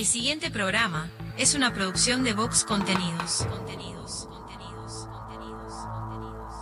El 0.00 0.06
siguiente 0.06 0.50
programa 0.50 1.10
es 1.36 1.54
una 1.54 1.74
producción 1.74 2.24
de 2.24 2.32
Vox 2.32 2.64
Contenidos. 2.64 3.46
Contenidos, 3.50 4.26
contenidos, 4.30 5.06
contenidos. 5.92 6.54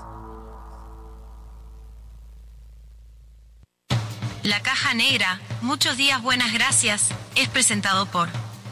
La 4.42 4.60
caja 4.60 4.92
negra, 4.94 5.40
muchos 5.62 5.96
días 5.96 6.20
buenas 6.20 6.52
gracias, 6.52 7.10
es 7.36 7.48
presentado 7.48 8.06
por 8.06 8.28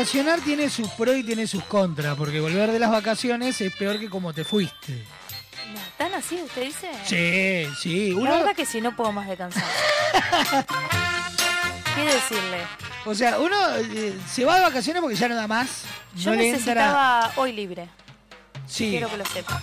Vacacionar 0.00 0.40
tiene 0.42 0.68
sus 0.68 0.88
pros 0.90 1.16
y 1.16 1.24
tiene 1.24 1.46
sus 1.46 1.64
contras, 1.64 2.16
porque 2.18 2.38
volver 2.38 2.70
de 2.70 2.78
las 2.78 2.90
vacaciones 2.90 3.58
es 3.62 3.74
peor 3.74 3.98
que 3.98 4.10
como 4.10 4.34
te 4.34 4.44
fuiste. 4.44 5.02
¿Tan 5.96 6.12
así 6.12 6.34
usted 6.34 6.64
dice? 6.64 6.90
Sí, 7.06 7.74
sí. 7.80 8.10
La 8.10 8.18
Uno, 8.20 8.30
verdad 8.32 8.54
que 8.54 8.66
sí, 8.66 8.82
no 8.82 8.94
puedo 8.94 9.10
más 9.12 9.26
de 9.26 9.38
cansar. 9.38 9.64
¿Qué 11.94 12.04
decirle? 12.04 12.58
o 13.06 13.14
sea, 13.14 13.38
uno 13.38 13.56
eh, 13.78 14.14
se 14.30 14.44
va 14.44 14.56
de 14.56 14.60
vacaciones 14.64 15.00
porque 15.00 15.16
ya 15.16 15.28
no 15.28 15.34
da 15.34 15.46
más. 15.48 15.84
Yo 16.14 16.34
no 16.34 16.42
entra. 16.42 16.52
necesitaba 16.58 17.32
hoy 17.36 17.52
libre. 17.52 17.88
Sí, 18.66 18.90
Quiero 18.90 19.08
que 19.08 19.16
lo 19.16 19.24
sepa. 19.24 19.62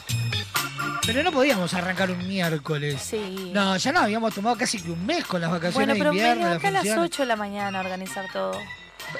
pero 1.05 1.21
no 1.21 1.31
podíamos 1.31 1.71
arrancar 1.75 2.09
un 2.09 2.27
miércoles. 2.27 2.99
Sí. 2.99 3.51
No, 3.53 3.77
ya 3.77 3.91
no, 3.91 3.99
habíamos 3.99 4.33
tomado 4.33 4.57
casi 4.57 4.81
que 4.81 4.89
un 4.89 5.05
mes 5.05 5.25
con 5.25 5.41
las 5.41 5.51
vacaciones 5.51 5.75
bueno, 5.75 5.93
pero 5.93 6.09
de 6.09 6.15
me 6.15 6.17
invierno. 6.21 6.49
las 6.49 6.57
acá 6.57 6.69
a 6.69 6.71
las 6.71 6.81
funciones. 6.81 7.11
8 7.11 7.21
de 7.21 7.27
la 7.27 7.35
mañana 7.35 7.77
a 7.77 7.81
organizar 7.83 8.25
todo. 8.33 8.59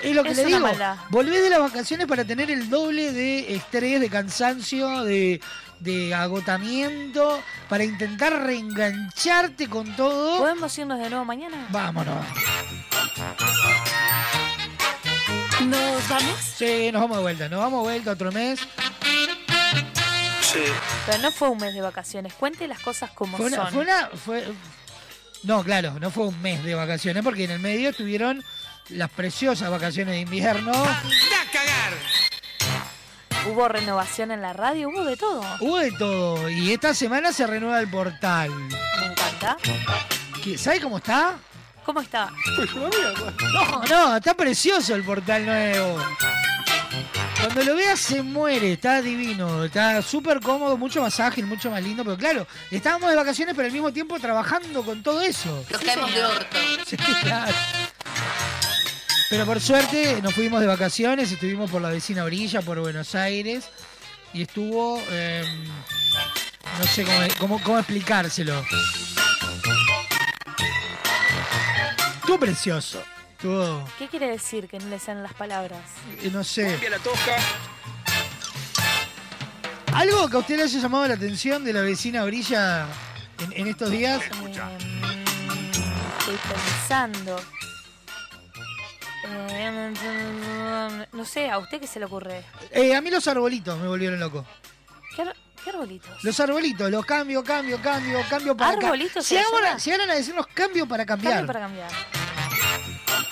Es 0.02 0.16
lo 0.16 0.24
que 0.24 0.30
Es 0.32 0.38
le 0.38 0.46
digo. 0.46 0.68
Volvés 1.10 1.44
de 1.44 1.50
las 1.50 1.60
vacaciones 1.60 2.08
para 2.08 2.26
tener 2.26 2.50
el 2.52 2.70
doble 2.70 3.12
de 3.12 3.56
estrés, 3.56 4.00
de 4.02 4.10
cansancio, 4.10 5.04
de, 5.04 5.40
de 5.80 6.14
agotamiento, 6.16 7.42
para 7.70 7.84
intentar 7.84 8.34
reengancharte 8.44 9.68
con 9.70 9.96
todo. 9.96 10.40
¿Podemos 10.40 10.78
irnos 10.78 11.00
de 11.00 11.10
nuevo 11.10 11.26
mañana? 11.26 11.68
Vámonos. 11.70 12.26
¿Nos 15.66 16.10
vamos? 16.10 16.36
Sí, 16.58 16.90
nos 16.92 17.02
vamos 17.02 17.18
de 17.18 17.24
vuelta. 17.24 17.50
Nos 17.50 17.60
vamos 17.60 17.80
de 17.86 17.94
vuelta 17.94 18.12
otro 18.12 18.32
mes. 18.32 18.60
Pero 21.06 21.18
no 21.20 21.32
fue 21.32 21.50
un 21.50 21.58
mes 21.58 21.74
de 21.74 21.82
vacaciones. 21.82 22.34
Cuente 22.34 22.68
las 22.68 22.80
cosas 22.80 23.10
como 23.12 23.38
Fue 23.38 23.48
una, 23.48 23.58
son. 23.58 23.70
fue 23.74 23.82
una- 23.84 24.08
fue- 24.10 24.46
No, 25.44 25.64
claro, 25.64 26.00
no 26.00 26.12
fue 26.12 26.28
un 26.28 26.42
mes 26.42 26.64
de 26.64 26.76
vacaciones 26.76 27.24
porque 27.24 27.46
en 27.46 27.52
el 27.52 27.60
medio 27.60 27.90
estuvieron 27.90 28.44
las 28.90 29.10
preciosas 29.10 29.70
vacaciones 29.70 30.14
de 30.16 30.22
invierno. 30.22 30.72
Hubo 33.50 33.68
renovación 33.68 34.32
en 34.32 34.42
la 34.42 34.54
radio, 34.54 34.88
hubo 34.90 35.04
de 35.04 35.18
todo. 35.18 35.44
Hubo 35.60 35.78
de 35.78 35.92
todo. 35.92 36.50
Y 36.50 36.72
esta 36.72 36.94
semana 36.94 37.34
se 37.34 37.46
renueva 37.46 37.80
el 37.82 37.90
portal. 37.90 38.50
Me 38.52 39.06
encanta. 39.08 39.58
¿Qué- 40.42 40.58
¿Sabe 40.58 40.80
cómo 40.80 40.98
está? 40.98 41.36
¿Cómo 41.86 42.00
está? 42.00 42.32
No, 43.60 43.84
no, 43.90 44.16
está 44.16 44.34
precioso 44.34 44.96
el 44.96 45.04
portal 45.04 45.46
nuevo. 45.46 45.98
Cuando 47.42 47.64
lo 47.64 47.76
veas 47.76 48.00
se 48.00 48.22
muere, 48.24 48.72
está 48.74 49.02
divino, 49.02 49.66
está 49.66 50.02
súper 50.02 50.40
cómodo, 50.40 50.78
mucho 50.78 51.02
más 51.02 51.20
ágil, 51.20 51.46
mucho 51.46 51.70
más 51.70 51.84
lindo, 51.84 52.06
pero 52.06 52.18
claro, 52.18 52.48
estábamos 52.72 53.10
de 53.10 53.18
vacaciones 53.18 53.54
pero 53.54 53.66
al 53.66 53.74
mismo 53.74 53.92
tiempo 53.92 54.18
trabajando 54.18 54.82
con 54.84 55.04
todo 55.04 55.22
eso. 55.22 55.66
Nos 55.70 55.82
caemos 55.82 56.14
de 56.14 56.24
orto. 56.24 56.58
Sí, 56.88 56.96
claro. 56.96 57.52
Pero 59.34 59.48
por 59.48 59.60
suerte 59.60 60.22
nos 60.22 60.36
fuimos 60.36 60.62
de 60.62 60.68
vacaciones, 60.68 61.32
estuvimos 61.32 61.72
por 61.72 61.82
la 61.82 61.90
vecina 61.90 62.24
orilla, 62.24 62.62
por 62.62 62.80
Buenos 62.80 63.16
Aires, 63.16 63.68
y 64.32 64.44
estuvo, 64.44 65.02
eh, 65.10 65.44
no 66.78 66.86
sé 66.86 67.04
cómo, 67.04 67.18
cómo, 67.40 67.64
cómo 67.64 67.80
explicárselo. 67.80 68.64
Estuvo 72.18 72.40
precioso, 72.40 73.02
estuvo, 73.32 73.84
¿Qué 73.98 74.08
quiere 74.08 74.28
decir 74.28 74.68
que 74.68 74.78
no 74.78 74.86
le 74.86 75.00
salen 75.00 75.24
las 75.24 75.34
palabras? 75.34 75.82
eh, 76.22 76.30
no 76.32 76.44
sé. 76.44 76.78
¿Algo 79.94 80.30
que 80.30 80.36
a 80.36 80.40
usted 80.42 80.58
le 80.58 80.64
haya 80.66 80.80
llamado 80.80 81.08
la 81.08 81.16
atención 81.16 81.66
de 81.66 81.74
la 81.74 81.82
vecina 81.82 82.22
orilla 82.22 82.86
en, 83.40 83.52
en 83.54 83.68
estos 83.68 83.90
días? 83.90 84.22
Eh, 84.22 84.62
estoy 86.20 86.38
pensando. 86.54 87.42
Eh, 89.26 91.06
no 91.14 91.26
sé, 91.26 91.50
¿a 91.50 91.58
usted 91.58 91.80
qué 91.80 91.88
se 91.88 92.00
le 92.00 92.06
ocurre? 92.06 92.44
Eh, 92.72 92.96
a 92.96 93.02
mí 93.02 93.10
los 93.10 93.28
arbolitos 93.28 93.78
me 93.80 93.88
volvieron 93.88 94.20
loco. 94.20 94.46
¿Qué, 95.16 95.22
ar- 95.22 95.36
qué 95.64 95.70
arbolitos? 95.70 96.24
Los 96.24 96.40
arbolitos, 96.40 96.90
los 96.92 97.06
cambio, 97.06 97.44
cambio, 97.44 97.82
cambio, 97.82 98.20
cambio 98.30 98.58
para 98.58 98.72
¿Arbolitos 98.72 99.26
se 99.26 99.36
Llegaron 99.36 99.64
a, 99.64 99.68
llama? 99.68 99.78
llegaron 99.80 100.10
a 100.10 100.14
decirnos 100.16 100.48
cambio 100.48 100.88
para 100.88 101.06
cambiar. 101.06 101.34
Cambio 101.36 101.48
para 101.54 101.60
cambiar. 101.66 101.90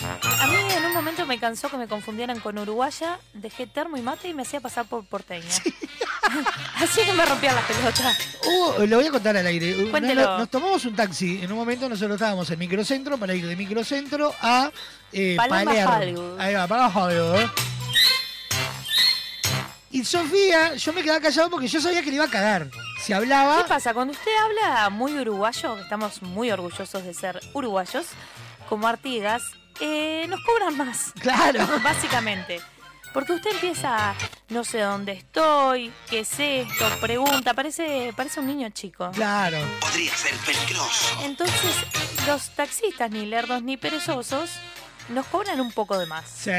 A 0.03 0.48
mí 0.48 0.56
en 0.75 0.86
un 0.86 0.94
momento 0.94 1.25
me 1.25 1.39
cansó 1.39 1.69
que 1.69 1.77
me 1.77 1.88
confundieran 1.88 2.39
con 2.39 2.57
uruguaya, 2.57 3.19
dejé 3.33 3.68
termo 3.68 3.98
y 3.98 4.01
mate 4.01 4.30
y 4.30 4.33
me 4.33 4.42
hacía 4.42 4.59
pasar 4.59 4.86
por 4.86 5.06
porteña. 5.06 5.45
Así 6.75 7.01
que 7.01 7.13
me 7.13 7.25
rompían 7.25 7.56
las 7.56 7.65
pelotas. 7.65 8.18
Hubo- 8.45 8.86
lo 8.86 8.98
voy 8.98 9.07
a 9.07 9.12
contar 9.12 9.38
al 9.38 9.45
aire. 9.45 9.89
Cuéntelo. 9.92 10.38
Nos 10.39 10.50
tomamos 10.50 10.86
un 10.86 10.95
taxi. 10.95 11.42
En 11.44 11.51
un 11.51 11.57
momento 11.57 11.88
nosotros 11.89 12.15
estábamos 12.15 12.50
en 12.50 12.59
microcentro 12.59 13.18
para 13.18 13.33
ir 13.36 13.45
de 13.45 13.56
microcentro 13.56 14.33
a 14.42 14.71
eh, 15.12 15.36
Palermo, 15.38 15.71
Palermo. 15.74 15.95
Hollywood. 15.95 16.39
Ahí 16.39 16.54
va, 16.56 16.68
para 16.68 16.88
Hollywood. 16.88 17.50
Y 19.94 20.06
Sofía, 20.06 20.75
yo 20.75 20.94
me 20.94 21.04
quedaba 21.04 21.19
callado 21.19 21.50
porque 21.50 21.68
yo 21.68 21.81
sabía 21.81 22.01
que 22.01 22.09
le 22.09 22.15
iba 22.15 22.25
a 22.25 22.30
cagar. 22.30 22.69
Se 23.04 23.13
hablaba. 23.13 23.57
¿Qué 23.63 23.68
pasa? 23.69 23.94
Cuando 23.94 24.13
usted 24.13 24.31
habla 24.42 24.89
muy 24.89 25.18
uruguayo, 25.19 25.75
que 25.75 25.81
estamos 25.81 26.21
muy 26.21 26.50
orgullosos 26.50 27.04
de 27.04 27.13
ser 27.13 27.42
uruguayos, 27.54 28.06
como 28.69 28.88
Artigas, 28.88 29.44
eh, 29.79 30.25
nos 30.27 30.41
cobran 30.44 30.77
más. 30.77 31.13
Claro. 31.19 31.68
Básicamente. 31.83 32.62
Porque 33.13 33.33
usted 33.33 33.51
empieza, 33.51 34.15
no 34.50 34.63
sé 34.63 34.79
dónde 34.79 35.12
estoy, 35.12 35.91
qué 36.09 36.21
es 36.21 36.31
esto, 36.39 36.85
pregunta, 37.01 37.53
parece, 37.53 38.13
parece 38.15 38.39
un 38.39 38.47
niño 38.47 38.69
chico. 38.69 39.12
Claro. 39.12 39.59
Podría 39.81 40.15
ser 40.15 40.33
peligroso. 40.45 41.19
Entonces, 41.23 41.75
los 42.25 42.50
taxistas, 42.51 43.12
ni 43.12 43.25
lerdos 43.25 43.63
ni 43.63 43.75
perezosos, 43.75 44.50
nos 45.09 45.25
cobran 45.27 45.59
un 45.59 45.73
poco 45.73 45.97
de 45.97 46.06
más. 46.06 46.25
Sí. 46.25 46.51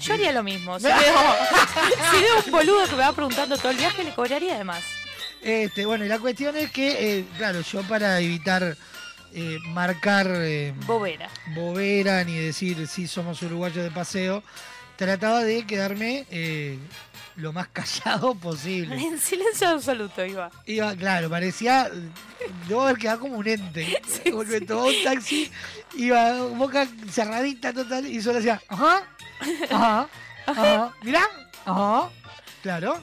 Yo 0.00 0.14
haría 0.14 0.32
lo 0.32 0.42
mismo. 0.42 0.78
Si 0.78 0.84
veo, 0.88 0.94
si 2.10 2.20
veo 2.20 2.42
un 2.44 2.50
boludo 2.50 2.84
que 2.84 2.96
me 2.96 3.02
va 3.02 3.12
preguntando 3.12 3.56
todo 3.56 3.70
el 3.70 3.78
viaje, 3.78 4.04
le 4.04 4.14
cobraría 4.14 4.58
de 4.58 4.64
más. 4.64 4.82
Este, 5.40 5.86
bueno, 5.86 6.04
y 6.04 6.08
la 6.08 6.18
cuestión 6.18 6.56
es 6.56 6.70
que, 6.70 7.18
eh, 7.18 7.24
claro, 7.36 7.60
yo 7.60 7.82
para 7.82 8.20
evitar 8.20 8.76
eh, 9.34 9.58
marcar 9.68 10.26
eh, 10.30 10.72
Bobera. 10.86 11.28
bobera 11.54 12.22
ni 12.24 12.36
decir 12.38 12.86
si 12.86 13.06
somos 13.08 13.42
uruguayos 13.42 13.84
de 13.84 13.90
paseo, 13.90 14.42
trataba 14.96 15.42
de 15.42 15.66
quedarme 15.66 16.24
eh, 16.30 16.78
lo 17.36 17.52
más 17.52 17.66
callado 17.72 18.34
posible. 18.36 18.96
En 18.96 19.18
silencio 19.18 19.68
absoluto 19.68 20.24
iba. 20.24 20.50
Iba, 20.66 20.94
claro, 20.94 21.28
parecía. 21.28 21.90
Debo 22.68 22.82
haber 22.82 22.96
quedado 22.96 23.20
como 23.20 23.36
un 23.38 23.48
ente. 23.48 24.00
Porque 24.32 24.60
tomaba 24.60 24.88
un 24.88 25.02
taxi, 25.02 25.50
iba 25.96 26.42
boca 26.48 26.86
cerradita 27.10 27.72
total 27.72 28.06
y 28.06 28.20
solo 28.22 28.38
hacía, 28.38 28.60
ajá, 28.68 29.02
ajá, 29.70 30.08
ajá, 30.46 30.94
mirá, 31.02 31.22
ajá, 31.64 32.08
claro. 32.62 33.02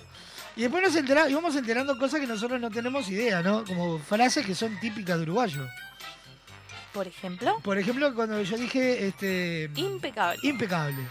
Y 0.56 0.62
después 0.64 0.84
nos 0.84 0.96
entera, 0.96 1.30
íbamos 1.30 1.56
enterando 1.56 1.98
cosas 1.98 2.20
que 2.20 2.28
nosotros 2.28 2.60
no 2.60 2.70
tenemos 2.70 3.10
idea, 3.10 3.42
¿no? 3.42 3.64
Como 3.64 4.00
frases 4.00 4.46
que 4.46 4.54
son 4.54 4.78
típicas 4.80 5.18
de 5.18 5.24
uruguayo. 5.24 5.66
Por 6.94 7.08
ejemplo, 7.08 7.58
Por 7.64 7.78
ejemplo, 7.78 8.14
cuando 8.14 8.42
yo 8.42 8.58
dije, 8.58 9.08
este. 9.08 9.70
impecable. 9.76 10.40
Impecable. 10.44 11.08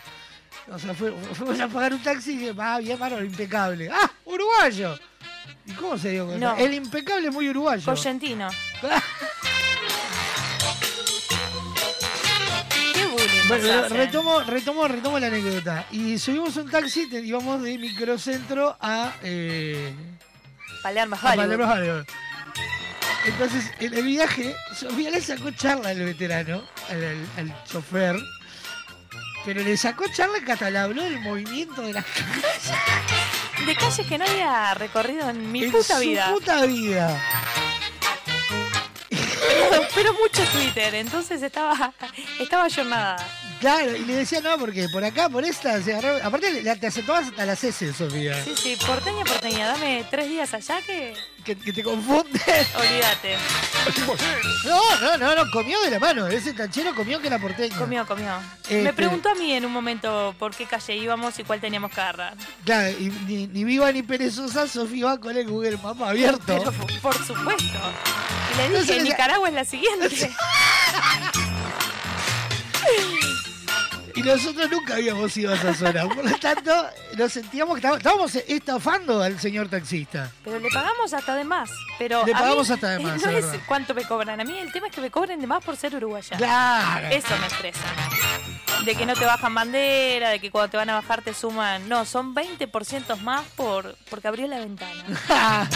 O 0.70 0.78
sea, 0.78 0.92
fue- 0.94 1.12
fuimos 1.34 1.58
a 1.58 1.68
pagar 1.68 1.92
un 1.94 2.02
taxi 2.02 2.32
y 2.32 2.36
dije, 2.36 2.54
ah, 2.58 2.78
bien, 2.78 2.98
bárbaro, 2.98 3.24
impecable. 3.24 3.88
¡Ah! 3.90 4.10
¡Uruguayo! 4.24 4.98
¿Y 5.66 5.72
cómo 5.72 5.96
se 5.98 6.10
dio 6.10 6.26
cuenta? 6.26 6.52
No. 6.54 6.58
El 6.58 6.74
impecable 6.74 7.28
es 7.28 7.32
muy 7.34 7.48
uruguayo. 7.48 7.84
Correntino. 7.84 8.48
Qué 12.94 13.06
bullying. 13.06 13.48
Bueno, 13.48 13.80
hacen. 13.84 13.96
retomo, 13.96 14.40
retomo, 14.42 14.88
retomo 14.88 15.18
la 15.18 15.26
anécdota. 15.28 15.86
Y 15.90 16.18
subimos 16.18 16.56
un 16.56 16.70
taxi, 16.70 17.08
te- 17.08 17.20
íbamos 17.20 17.62
de 17.62 17.78
microcentro 17.78 18.76
a, 18.80 19.12
eh, 19.22 19.92
Palermo, 20.82 21.16
a 21.16 21.18
Hollywood. 21.18 21.36
Palermo, 21.56 21.72
Hollywood. 21.72 22.04
Entonces, 23.26 23.64
en 23.80 23.94
el 23.94 24.04
viaje, 24.04 24.56
Sofía 24.74 25.10
le 25.10 25.20
sacó 25.20 25.50
charla 25.50 25.90
al 25.90 25.98
veterano, 26.04 26.62
al, 26.88 27.04
al- 27.04 27.28
al 27.50 27.64
chofer, 27.64 28.16
pero 29.44 29.62
le 29.62 29.76
sacó 29.76 30.04
charla 30.12 30.38
hasta 30.50 30.70
le 30.70 30.78
habló 30.78 31.02
del 31.02 31.20
movimiento 31.20 31.82
de 31.82 31.92
las 31.92 32.04
calles. 32.06 33.66
De 33.66 33.76
calles 33.76 34.06
que 34.06 34.16
no 34.18 34.24
había 34.24 34.72
recorrido 34.74 35.28
en 35.28 35.52
mi 35.52 35.64
en 35.64 35.70
puta 35.70 35.94
su 35.96 36.00
vida. 36.00 36.30
puta 36.32 36.64
vida. 36.64 37.22
Pero, 39.10 39.82
pero 39.94 40.12
mucho 40.14 40.42
Twitter, 40.52 40.94
entonces 40.94 41.42
estaba, 41.42 41.92
estaba 42.38 42.68
jornada. 42.70 43.16
Claro, 43.60 43.94
y 43.94 44.04
le 44.06 44.14
decía, 44.16 44.40
no, 44.40 44.56
porque 44.58 44.88
por 44.88 45.04
acá, 45.04 45.28
por 45.28 45.44
esta, 45.44 45.82
se 45.82 45.92
agarró. 45.94 46.16
Aparte, 46.24 46.62
le- 46.62 46.76
te 46.76 46.86
aceptabas 46.86 47.26
hasta 47.28 47.44
las 47.44 47.62
S, 47.62 47.92
Sofía. 47.92 48.42
Sí, 48.42 48.54
sí, 48.56 48.76
porteña, 48.86 49.22
porteña, 49.24 49.66
dame 49.68 50.04
tres 50.10 50.28
días 50.28 50.52
allá 50.54 50.80
que. 50.80 51.14
Que, 51.44 51.56
que 51.56 51.72
te 51.72 51.82
confunde. 51.82 52.38
Olvídate. 52.74 53.36
No, 54.64 54.80
no, 55.00 55.16
no, 55.18 55.34
no, 55.34 55.50
comió 55.50 55.78
de 55.82 55.90
la 55.90 55.98
mano. 55.98 56.26
Ese 56.28 56.54
tanchero 56.54 56.94
comió 56.94 57.20
que 57.20 57.26
era 57.26 57.38
porteño. 57.38 57.76
Comió, 57.78 58.06
comió. 58.06 58.32
Este- 58.62 58.82
Me 58.82 58.92
preguntó 58.94 59.28
a 59.30 59.34
mí 59.34 59.52
en 59.52 59.64
un 59.66 59.72
momento 59.72 60.34
por 60.38 60.54
qué 60.54 60.64
calle 60.66 60.96
íbamos 60.96 61.38
y 61.38 61.44
cuál 61.44 61.60
teníamos 61.60 61.92
que 61.92 62.00
agarrar. 62.00 62.34
Claro, 62.64 62.90
y 62.98 63.10
ni, 63.26 63.46
ni 63.46 63.64
viva 63.64 63.92
ni 63.92 64.02
perezosa, 64.02 64.66
Sofía 64.68 65.04
va 65.06 65.20
con 65.20 65.36
el 65.36 65.46
Google 65.46 65.76
Maps 65.82 66.00
abierto. 66.00 66.42
Pero 66.46 66.72
por 67.02 67.14
supuesto. 67.26 67.78
Y 68.54 68.56
le 68.56 68.68
dije, 68.70 68.78
decía- 68.94 69.02
Nicaragua 69.02 69.48
es 69.48 69.54
la 69.54 69.64
siguiente. 69.66 70.30
Y 74.20 74.22
nosotros 74.22 74.70
nunca 74.70 74.94
habíamos 74.94 75.34
ido 75.36 75.52
a 75.52 75.54
esa 75.56 75.74
zona. 75.74 76.06
Por 76.06 76.24
lo 76.28 76.38
tanto, 76.38 76.72
nos 77.16 77.32
sentíamos 77.32 77.80
que 77.80 77.86
estábamos, 77.86 78.34
estafando 78.34 79.22
al 79.22 79.40
señor 79.40 79.68
taxista. 79.68 80.30
Pero 80.44 80.58
le 80.58 80.68
pagamos 80.68 81.12
hasta 81.14 81.34
de 81.34 81.44
más. 81.44 81.70
Pero 81.98 82.20
Le 82.20 82.26
mí, 82.26 82.32
pagamos 82.32 82.70
hasta 82.70 82.90
de 82.90 82.98
más, 83.04 83.22
No 83.22 83.30
es 83.30 83.36
es 83.38 83.46
verdad. 83.50 83.64
cuánto 83.66 83.94
me 83.94 84.04
cobran. 84.04 84.40
A 84.40 84.44
mí 84.44 84.58
el 84.58 84.70
tema 84.72 84.88
es 84.88 84.94
que 84.94 85.00
me 85.00 85.10
cobren 85.10 85.40
de 85.40 85.46
más 85.46 85.64
por 85.64 85.76
ser 85.76 85.94
uruguaya. 85.96 86.36
Claro. 86.36 87.06
Eso 87.08 87.28
me 87.40 87.46
estresa. 87.46 87.80
De 88.84 88.94
que 88.94 89.06
no 89.06 89.14
te 89.14 89.24
bajan 89.24 89.54
bandera, 89.54 90.30
de 90.30 90.40
que 90.40 90.50
cuando 90.50 90.70
te 90.70 90.76
van 90.76 90.90
a 90.90 90.94
bajar 90.94 91.22
te 91.22 91.34
suman. 91.34 91.88
No, 91.88 92.04
son 92.04 92.34
20% 92.34 93.16
más 93.20 93.44
por 93.56 93.96
porque 94.10 94.28
abrió 94.28 94.46
la 94.46 94.58
ventana. 94.58 95.04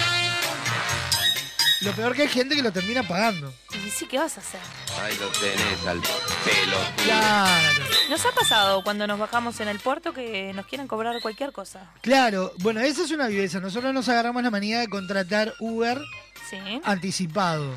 Lo 1.85 1.93
peor 1.93 2.15
que 2.15 2.23
hay 2.23 2.29
gente 2.29 2.57
que 2.57 2.63
lo 2.63 2.73
termina 2.73 3.03
pagando. 3.03 3.53
Y 3.73 3.91
sí, 3.91 4.07
¿qué 4.07 4.19
vas 4.19 4.37
a 4.39 4.41
hacer? 4.41 4.61
Ahí 5.03 5.17
lo 5.19 5.29
tenés 5.29 5.87
al 5.87 6.01
pelo. 6.01 6.77
Claro. 7.05 7.85
Nos 8.09 8.25
ha 8.25 8.33
pasado 8.33 8.83
cuando 8.83 9.07
nos 9.07 9.19
bajamos 9.19 9.61
en 9.61 9.69
el 9.69 9.79
puerto 9.81 10.13
que 10.15 10.53
nos 10.55 10.67
quieren 10.67 10.87
cobrar 10.87 11.21
cualquier 11.21 11.53
cosa. 11.53 11.91
Claro, 12.01 12.53
bueno, 12.61 12.81
esa 12.81 13.03
es 13.05 13.11
una 13.11 13.27
viveza. 13.27 13.61
Nosotros 13.61 13.93
nos 13.93 14.09
agarramos 14.09 14.43
la 14.43 14.51
manía 14.51 14.81
de 14.81 14.89
contratar 14.89 15.53
Uber 15.61 16.01
Sí. 16.49 16.57
anticipado. 16.85 17.75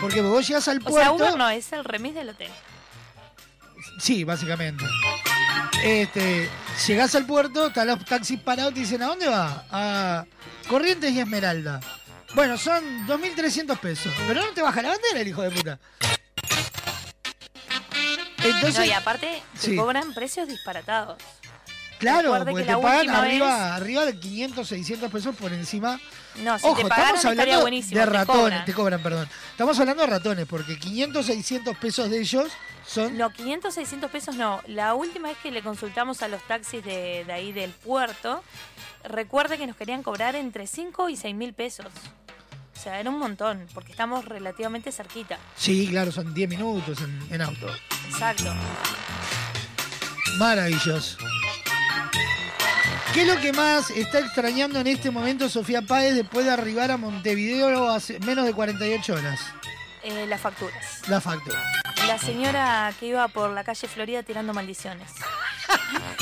Porque 0.00 0.20
vos 0.20 0.46
llegas 0.46 0.68
al 0.68 0.78
O 0.78 0.80
puerto. 0.84 0.98
sea, 1.00 1.12
Uber 1.12 1.36
no, 1.38 1.48
es 1.48 1.72
el 1.72 1.84
remis 1.84 2.14
del 2.14 2.30
hotel. 2.30 2.50
Sí, 3.98 4.24
básicamente. 4.24 4.84
Este, 5.82 6.48
llegás 6.88 7.14
al 7.14 7.26
puerto, 7.26 7.68
están 7.68 7.86
los 7.88 8.04
taxis 8.04 8.40
parados 8.40 8.72
y 8.72 8.74
te 8.74 8.80
dicen, 8.80 9.02
¿a 9.02 9.06
dónde 9.06 9.28
va? 9.28 9.64
A 9.70 10.24
Corrientes 10.68 11.12
y 11.12 11.20
Esmeralda. 11.20 11.80
Bueno, 12.34 12.58
son 12.58 13.06
2.300 13.06 13.78
pesos. 13.78 14.12
Pero 14.26 14.40
no 14.44 14.48
te 14.52 14.62
baja 14.62 14.82
la 14.82 14.88
bandera 14.90 15.20
el 15.20 15.28
hijo 15.28 15.42
de 15.42 15.50
puta. 15.50 15.78
Entonces, 18.42 18.78
no, 18.78 18.84
y 18.84 18.90
aparte 18.92 19.42
te 19.54 19.58
sí. 19.58 19.76
cobran 19.76 20.12
precios 20.12 20.46
disparatados. 20.48 21.16
claro, 21.98 22.32
recuerde 22.34 22.50
porque 22.50 22.66
que 22.66 22.74
te 22.74 22.78
pagan 22.82 23.08
arriba, 23.10 23.46
vez- 23.46 23.72
arriba 23.80 24.04
de 24.04 24.18
500, 24.20 24.68
600 24.68 25.10
pesos 25.10 25.34
por 25.36 25.52
encima. 25.52 25.98
No, 26.42 26.58
si 26.58 26.66
Ojo, 26.66 26.76
te 26.76 26.82
pagaran 26.88 27.14
estamos 27.14 27.38
hablando 27.38 27.60
buenísimo. 27.62 27.98
de 28.00 28.04
te 28.06 28.10
ratones, 28.12 28.42
cobran. 28.42 28.64
te 28.66 28.74
cobran, 28.74 29.02
perdón. 29.02 29.28
Estamos 29.52 29.78
hablando 29.80 30.02
de 30.02 30.08
ratones, 30.08 30.46
porque 30.46 30.78
500, 30.78 31.24
600 31.24 31.76
pesos 31.78 32.10
de 32.10 32.20
ellos 32.20 32.52
son... 32.86 33.16
No, 33.16 33.30
500, 33.30 33.72
600 33.72 34.10
pesos 34.10 34.34
no. 34.34 34.60
La 34.66 34.94
última 34.94 35.28
vez 35.28 35.38
que 35.42 35.50
le 35.50 35.62
consultamos 35.62 36.20
a 36.22 36.28
los 36.28 36.42
taxis 36.42 36.84
de, 36.84 37.24
de 37.24 37.32
ahí 37.32 37.52
del 37.52 37.70
puerto, 37.70 38.42
recuerde 39.04 39.56
que 39.56 39.66
nos 39.66 39.76
querían 39.76 40.02
cobrar 40.02 40.34
entre 40.36 40.66
5 40.66 41.08
y 41.08 41.16
6 41.16 41.34
mil 41.34 41.54
pesos. 41.54 41.86
O 42.76 42.80
sea, 42.80 43.00
era 43.00 43.08
un 43.10 43.18
montón, 43.18 43.66
porque 43.72 43.92
estamos 43.92 44.24
relativamente 44.24 44.92
cerquita. 44.92 45.38
Sí, 45.56 45.86
claro, 45.88 46.12
son 46.12 46.34
10 46.34 46.48
minutos 46.50 46.98
en, 47.00 47.26
en 47.30 47.42
auto. 47.42 47.66
Exacto. 48.08 48.52
Maravilloso. 50.38 51.18
¿Qué 53.12 53.22
es 53.22 53.28
lo 53.28 53.40
que 53.40 53.52
más 53.52 53.90
está 53.90 54.18
extrañando 54.18 54.80
en 54.80 54.88
este 54.88 55.10
momento 55.12 55.48
Sofía 55.48 55.82
Páez 55.82 56.16
después 56.16 56.44
de 56.44 56.50
arribar 56.50 56.90
a 56.90 56.96
Montevideo 56.96 57.88
hace 57.88 58.18
menos 58.20 58.44
de 58.44 58.52
48 58.52 59.14
horas? 59.14 59.40
Eh, 60.02 60.26
las 60.26 60.40
facturas. 60.40 61.08
La 61.08 61.20
factura. 61.20 61.62
La 62.08 62.18
señora 62.18 62.92
que 62.98 63.06
iba 63.06 63.28
por 63.28 63.50
la 63.50 63.62
calle 63.62 63.86
Florida 63.86 64.22
tirando 64.24 64.52
maldiciones. 64.52 65.10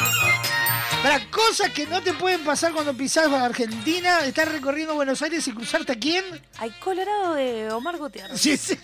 Para 1.02 1.18
cosas 1.30 1.70
que 1.72 1.84
no 1.86 2.00
te 2.00 2.12
pueden 2.12 2.44
pasar 2.44 2.72
cuando 2.72 2.94
pisás 2.94 3.26
a 3.26 3.44
Argentina, 3.44 4.24
estar 4.24 4.48
recorriendo 4.48 4.94
Buenos 4.94 5.20
Aires 5.22 5.46
y 5.48 5.52
cruzarte 5.52 5.92
a 5.92 5.98
quién? 5.98 6.24
Hay 6.58 6.70
Colorado 6.78 7.34
de 7.34 7.72
Omar 7.72 7.96
Gutiérrez. 7.98 8.40
Sí, 8.40 8.56
sí. 8.56 8.78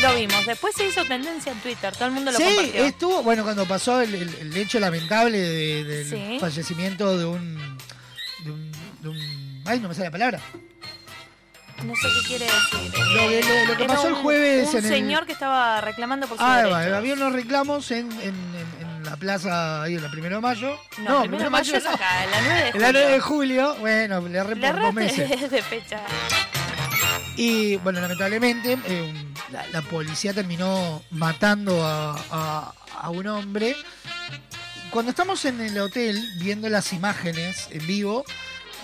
Lo 0.00 0.14
vimos. 0.14 0.46
Después 0.46 0.76
se 0.76 0.86
hizo 0.86 1.04
tendencia 1.06 1.50
en 1.50 1.58
Twitter. 1.58 1.92
Todo 1.92 2.06
el 2.06 2.12
mundo 2.12 2.30
lo 2.30 2.38
Sí, 2.38 2.44
compartió. 2.44 2.84
estuvo, 2.84 3.22
bueno, 3.24 3.42
cuando 3.42 3.66
pasó 3.66 4.00
el, 4.00 4.14
el- 4.14 4.34
el 4.36 4.56
hecho 4.56 4.78
lamentable 4.78 5.38
de- 5.38 5.84
del 5.84 6.08
Sí. 6.08 6.38
fallecimiento 6.38 7.18
de 7.18 7.24
un, 7.24 7.78
de 8.44 8.50
un, 8.52 8.72
de 9.00 9.08
un- 9.08 9.62
Ay, 9.66 9.80
no 9.80 9.88
me 9.88 9.94
sale 9.94 10.06
la 10.06 10.12
palabra. 10.12 10.40
No 11.84 11.94
sé 11.96 12.02
qué 12.02 12.28
quiere 12.28 12.44
decir. 12.44 12.92
Lo 13.14 13.28
que- 13.28 13.40
lo- 13.42 13.64
lo 13.72 13.76
que 13.76 13.84
Era 13.84 13.94
pasó 13.96 14.08
el 14.08 14.14
jueves 14.14 14.68
Un 14.68 14.78
en 14.78 14.84
el- 14.84 14.90
señor 14.90 15.26
que 15.26 15.32
estaba 15.32 15.80
reclamando 15.80 16.28
por 16.28 16.36
su 16.38 16.44
Ah, 16.44 16.58
derecho. 16.58 16.74
va, 16.92 16.96
había 16.98 17.14
unos 17.14 17.32
reclamos 17.32 17.90
en, 17.90 18.12
en- 18.20 18.28
en- 18.28 18.79
en 19.00 19.06
la 19.06 19.16
plaza 19.16 19.82
ahí 19.82 19.94
en 19.96 20.02
la 20.02 20.10
primero 20.10 20.36
de 20.36 20.42
mayo. 20.42 20.78
No, 20.98 21.20
primero 21.22 21.44
de 21.44 21.50
mayo 21.50 21.76
es 21.76 21.84
no. 21.84 21.90
acá, 21.90 22.24
en 22.24 22.30
la 22.30 22.40
9 22.42 22.54
de 22.54 22.66
En 22.66 22.72
julio. 22.72 22.80
la 22.86 22.92
9 22.92 23.12
de 23.12 23.20
julio, 23.20 23.74
bueno, 23.80 24.20
le 24.28 24.38
erré 24.38 24.56
por 24.56 24.80
dos 24.82 24.94
meses. 24.94 25.50
de 25.50 25.62
fecha. 25.62 26.00
Y 27.36 27.76
bueno, 27.76 28.00
lamentablemente 28.00 28.78
eh, 28.86 29.14
la, 29.50 29.66
la 29.68 29.82
policía 29.82 30.34
terminó 30.34 31.02
matando 31.10 31.84
a, 31.86 32.14
a- 32.30 32.74
a 33.02 33.10
un 33.10 33.26
hombre. 33.28 33.74
Cuando 34.90 35.10
estamos 35.10 35.44
en 35.44 35.60
el 35.60 35.78
hotel 35.78 36.22
viendo 36.38 36.68
las 36.68 36.92
imágenes 36.92 37.68
en 37.70 37.86
vivo, 37.86 38.24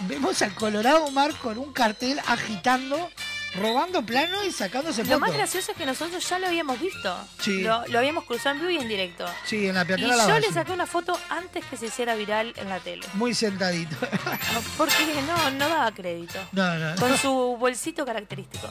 vemos 0.08 0.40
al 0.42 0.54
Colorado 0.54 1.10
Mar 1.10 1.32
con 1.42 1.58
un 1.58 1.72
cartel 1.72 2.20
agitando, 2.26 3.10
robando 3.60 4.02
plano 4.04 4.44
y 4.44 4.50
sacándose 4.52 5.04
Lo 5.04 5.18
más 5.18 5.28
fotos. 5.28 5.36
gracioso 5.36 5.72
es 5.72 5.76
que 5.78 5.86
nosotros 5.86 6.28
ya 6.28 6.38
lo 6.38 6.46
habíamos 6.46 6.80
visto. 6.80 7.16
Sí. 7.40 7.62
Lo, 7.62 7.86
lo 7.88 7.98
habíamos 7.98 8.24
cruzado 8.24 8.54
en 8.56 8.60
vivo 8.60 8.70
y 8.72 8.76
en 8.82 8.88
directo. 8.88 9.24
Sí, 9.44 9.66
en 9.68 9.74
la 9.74 9.82
Y 9.82 9.86
peatonal 9.86 10.28
yo 10.28 10.38
le 10.38 10.52
saqué 10.52 10.72
una 10.72 10.86
foto 10.86 11.18
antes 11.28 11.64
que 11.64 11.76
se 11.76 11.86
hiciera 11.86 12.14
viral 12.14 12.52
en 12.56 12.68
la 12.68 12.80
tele. 12.80 13.06
Muy 13.14 13.34
sentadito. 13.34 13.96
Porque 14.76 14.94
no, 15.26 15.50
no 15.52 15.68
daba 15.68 15.92
crédito. 15.92 16.38
No, 16.52 16.74
no. 16.78 16.96
Con 16.96 17.16
su 17.18 17.56
bolsito 17.58 18.04
característico. 18.04 18.68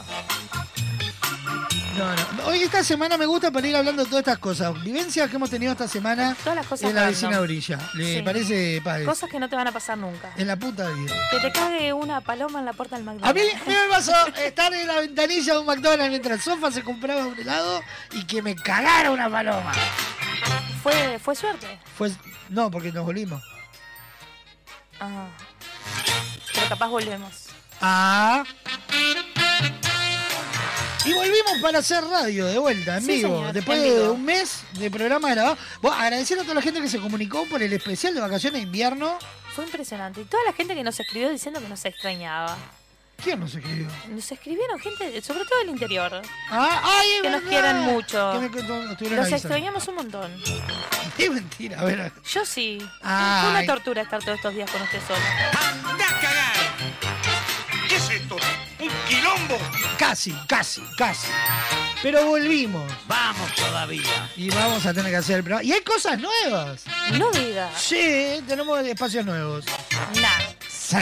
No, 1.98 2.13
no. 2.13 2.48
Hoy 2.48 2.62
esta 2.62 2.84
semana 2.84 3.18
me 3.18 3.25
gusta 3.25 3.51
para 3.51 3.65
ir 3.65 3.74
hablando 3.75 4.04
de 4.04 4.10
todas 4.10 4.24
estas 4.24 4.38
cosas. 4.39 4.74
Vivencias 4.84 5.30
que 5.30 5.38
hemos 5.38 5.50
tenido 5.50 5.72
esta 5.72 5.88
semana 5.88 6.36
Todas 6.44 6.58
las 6.58 6.68
cosas 6.68 6.89
en 6.89 6.96
la 6.96 7.06
vecina 7.08 7.39
orilla. 7.39 7.80
¿Le 7.94 8.18
Sí. 8.18 8.22
parece, 8.22 8.82
padre? 8.84 9.06
Cosas 9.06 9.30
que 9.30 9.39
no 9.39 9.48
te 9.48 9.56
van 9.56 9.68
a 9.68 9.72
pasar 9.72 9.98
nunca. 9.98 10.34
En 10.36 10.46
la 10.48 10.58
puta 10.58 10.89
vida. 10.89 11.13
Que 11.32 11.39
te 11.39 11.51
cague 11.54 11.94
una 11.94 12.20
paloma 12.20 12.60
en 12.60 12.65
la 12.65 12.74
puerta 12.74 12.98
del 12.98 13.08
A 13.08 13.13
mí, 13.13 13.18
McDonald's. 13.22 13.62
a 13.62 13.70
mí 13.70 13.75
me 13.82 13.88
pasó 13.89 14.12
estar 14.44 14.74
en 14.82 14.88
la 14.88 15.00
ventanilla 15.01 15.53
de 15.53 15.60
un 15.60 15.65
McDonald's 15.65 16.10
mientras 16.10 16.36
el 16.38 16.41
sofá 16.41 16.72
se 16.72 16.84
compraba 16.84 17.25
un 17.27 17.38
helado 17.39 17.82
y 18.12 18.25
que 18.25 18.41
me 18.41 18.55
cagara 18.55 19.12
una 19.12 19.29
paloma. 19.29 19.72
Fue, 20.84 21.20
fue 21.20 21.36
suerte. 21.36 21.79
Fue, 21.98 22.12
no, 22.50 22.70
porque 22.70 22.91
nos 22.91 23.05
volvimos. 23.05 23.41
Ah. 25.00 25.27
Pero 26.53 26.67
capaz 26.70 26.88
volvemos. 26.88 27.48
Ah. 27.82 28.44
Y 31.03 31.13
volvimos 31.13 31.62
para 31.62 31.79
hacer 31.79 32.03
radio 32.03 32.46
de 32.48 32.58
vuelta, 32.58 32.98
en 32.98 33.03
Sí, 33.05 33.12
vivo. 33.17 33.38
señor, 33.38 33.53
Después 33.53 33.77
en 33.77 33.84
de 33.84 34.00
vivo. 34.00 34.13
un 34.13 34.25
mes 34.25 34.63
de 34.74 34.89
programa 34.89 35.29
grabado. 35.32 35.58
Bueno, 35.82 35.98
agradecer 35.98 36.39
a 36.39 36.41
toda 36.41 36.55
la 36.55 36.62
gente 36.63 36.82
que 36.82 36.89
se 36.89 37.00
comunicó 37.00 37.46
por 37.48 37.62
el 37.62 37.72
especial 37.74 38.15
de 38.15 38.22
vacaciones 38.22 38.62
de 38.62 38.65
invierno. 38.65 39.17
Fue 39.53 39.65
impresionante. 39.65 40.22
Y 40.22 40.25
toda 40.25 40.44
la 40.46 40.53
gente 40.53 40.74
que 40.74 40.84
nos 40.84 41.00
escribió 41.00 41.29
diciendo 41.29 41.60
que 41.62 41.67
nos 41.70 41.86
extrañaba. 41.86 42.58
¿Quién 43.24 43.40
nos 43.40 43.56
escribió? 43.56 43.88
Nos 44.10 44.32
escribieron 44.32 44.80
gente, 44.80 45.22
sobre 45.22 45.46
todo 45.46 45.60
del 45.60 45.70
interior. 45.70 46.22
Ah, 46.52 46.82
ay, 46.84 47.08
es 47.16 47.22
Que 47.24 47.30
nos 47.30 47.42
quieren 47.42 47.78
mucho. 47.82 48.32
Que 48.34 48.40
me 48.40 48.52
contó- 48.52 48.84
nos 48.84 49.02
Los 49.02 49.32
extrañamos 49.32 49.88
un 49.88 49.96
montón. 49.96 50.32
Es 51.18 51.32
mentira, 51.32 51.80
a 51.80 51.86
ver. 51.86 52.12
Yo 52.30 52.46
sí. 52.46 52.78
Ay. 53.02 53.42
Fue 53.44 53.50
una 53.52 53.66
tortura 53.66 54.02
estar 54.02 54.20
todos 54.22 54.36
estos 54.36 54.54
días 54.54 54.70
con 54.70 54.82
usted 54.82 55.00
solo. 55.08 55.20
¡Anda 55.90 56.06
a 56.10 56.20
cagar! 56.20 56.56
¿Qué 57.88 57.96
es 57.96 58.10
esto? 58.10 58.36
¡Un 58.82 58.90
quilombo! 59.08 59.58
Casi, 59.98 60.34
casi, 60.46 60.84
casi. 60.98 61.30
Pero 62.04 62.26
volvimos. 62.26 62.84
Vamos 63.08 63.56
todavía. 63.56 64.30
Y 64.36 64.50
vamos 64.50 64.86
a 64.86 64.94
tener 64.94 65.10
que 65.10 65.16
hacer 65.18 65.38
el 65.38 65.44
programa. 65.44 65.64
Y 65.64 65.72
hay 65.72 65.82
cosas 65.82 66.20
nuevas. 66.20 66.84
No 67.14 67.32
diga. 67.32 67.72
Sí, 67.78 68.44
tenemos 68.46 68.86
espacios 68.86 69.26
nuevos. 69.26 69.64
Nah, 70.22 70.30
Sí. 70.88 70.98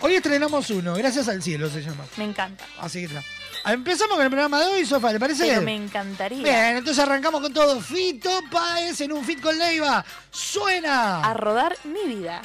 Hoy 0.00 0.14
estrenamos 0.16 0.68
uno, 0.70 0.94
gracias 0.94 1.28
al 1.28 1.42
cielo 1.42 1.70
se 1.70 1.80
llama. 1.80 2.04
me 2.16 2.24
encanta. 2.24 2.64
Así 2.78 3.00
que 3.00 3.06
está. 3.06 3.22
Empezamos 3.64 4.16
con 4.16 4.24
el 4.24 4.30
programa 4.30 4.60
de 4.60 4.66
hoy, 4.66 4.86
Sofá, 4.86 5.12
¿le 5.12 5.18
parece? 5.18 5.46
Pero 5.46 5.62
me 5.62 5.74
encantaría. 5.74 6.42
Bien, 6.42 6.76
entonces 6.76 7.02
arrancamos 7.02 7.40
con 7.40 7.52
todo. 7.52 7.80
Fito 7.80 8.30
Páez 8.50 9.00
en 9.00 9.12
un 9.12 9.24
fit 9.24 9.40
con 9.40 9.58
Leiva. 9.58 10.04
¡Suena! 10.30 11.20
A 11.22 11.34
rodar 11.34 11.76
mi 11.84 12.14
vida. 12.14 12.42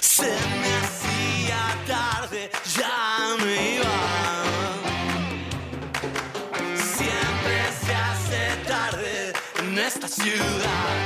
Se 0.00 0.24
me 0.24 0.74
hacía 0.76 1.76
tarde, 1.86 2.50
ya 2.76 3.36
me 3.44 3.74
iba. 3.76 3.84
Siempre 6.76 7.62
se 7.84 7.94
hace 7.94 8.56
tarde 8.68 9.32
en 9.58 9.78
esta 9.78 10.08
ciudad. 10.08 11.01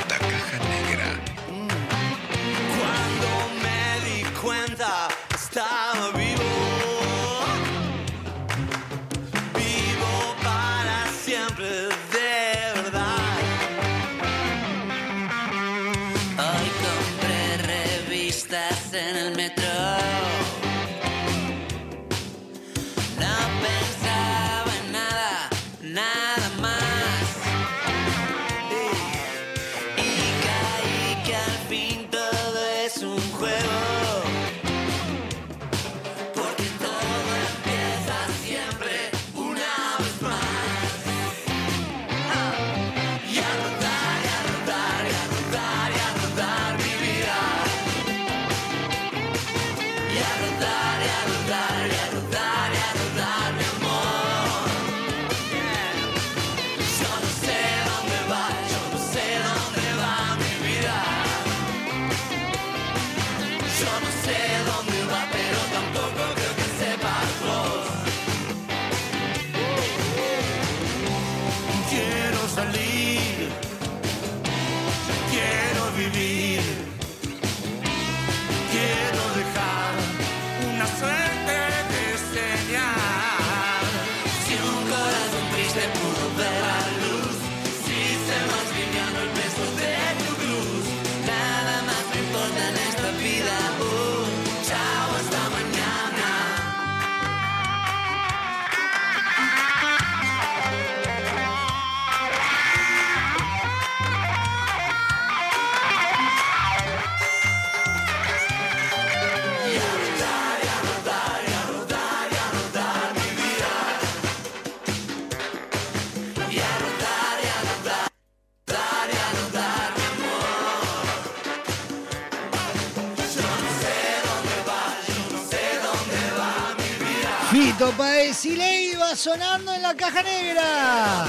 Y 128.47 128.57
Leiva 128.57 129.17
sonando 129.17 129.73
en 129.73 129.83
la 129.83 129.95
caja 129.95 130.23
negra. 130.23 131.27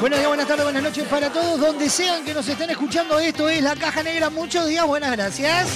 Buenos 0.00 0.18
días, 0.18 0.28
buenas 0.28 0.46
tardes, 0.46 0.64
buenas 0.64 0.82
noches 0.82 1.04
para 1.08 1.30
todos, 1.32 1.58
donde 1.58 1.88
sean 1.88 2.24
que 2.24 2.34
nos 2.34 2.46
estén 2.46 2.70
escuchando. 2.70 3.18
Esto 3.18 3.48
es 3.48 3.62
la 3.62 3.74
caja 3.74 4.02
negra. 4.02 4.28
Muchos 4.28 4.66
días, 4.66 4.86
buenas 4.86 5.10
gracias. 5.12 5.68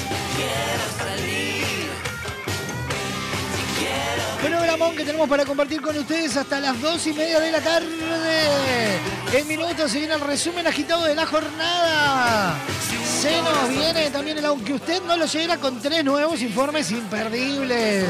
Programón 4.43 4.97
que 4.97 5.05
tenemos 5.05 5.29
para 5.29 5.45
compartir 5.45 5.81
con 5.81 5.97
ustedes 5.97 6.37
hasta 6.37 6.61
las 6.61 6.81
dos 6.81 7.07
y 7.07 7.13
media 7.13 7.41
de 7.41 7.53
la 7.53 7.61
tarde. 7.61 8.99
En 9.33 9.49
minutos 9.49 9.91
se 9.91 10.01
viene 10.01 10.15
el 10.15 10.21
resumen 10.21 10.67
agitado 10.67 11.05
de 11.05 11.15
la 11.15 11.25
jornada. 11.27 12.57
Se 13.21 13.41
nos 13.41 13.69
viene 13.69 14.11
también 14.11 14.39
el 14.39 14.45
aunque 14.45 14.75
usted 14.75 15.01
no 15.03 15.17
lo 15.17 15.27
llegara 15.27 15.59
con 15.59 15.81
tres 15.81 16.05
nuevos 16.05 16.43
informes 16.43 16.91
imperdibles. 16.91 18.05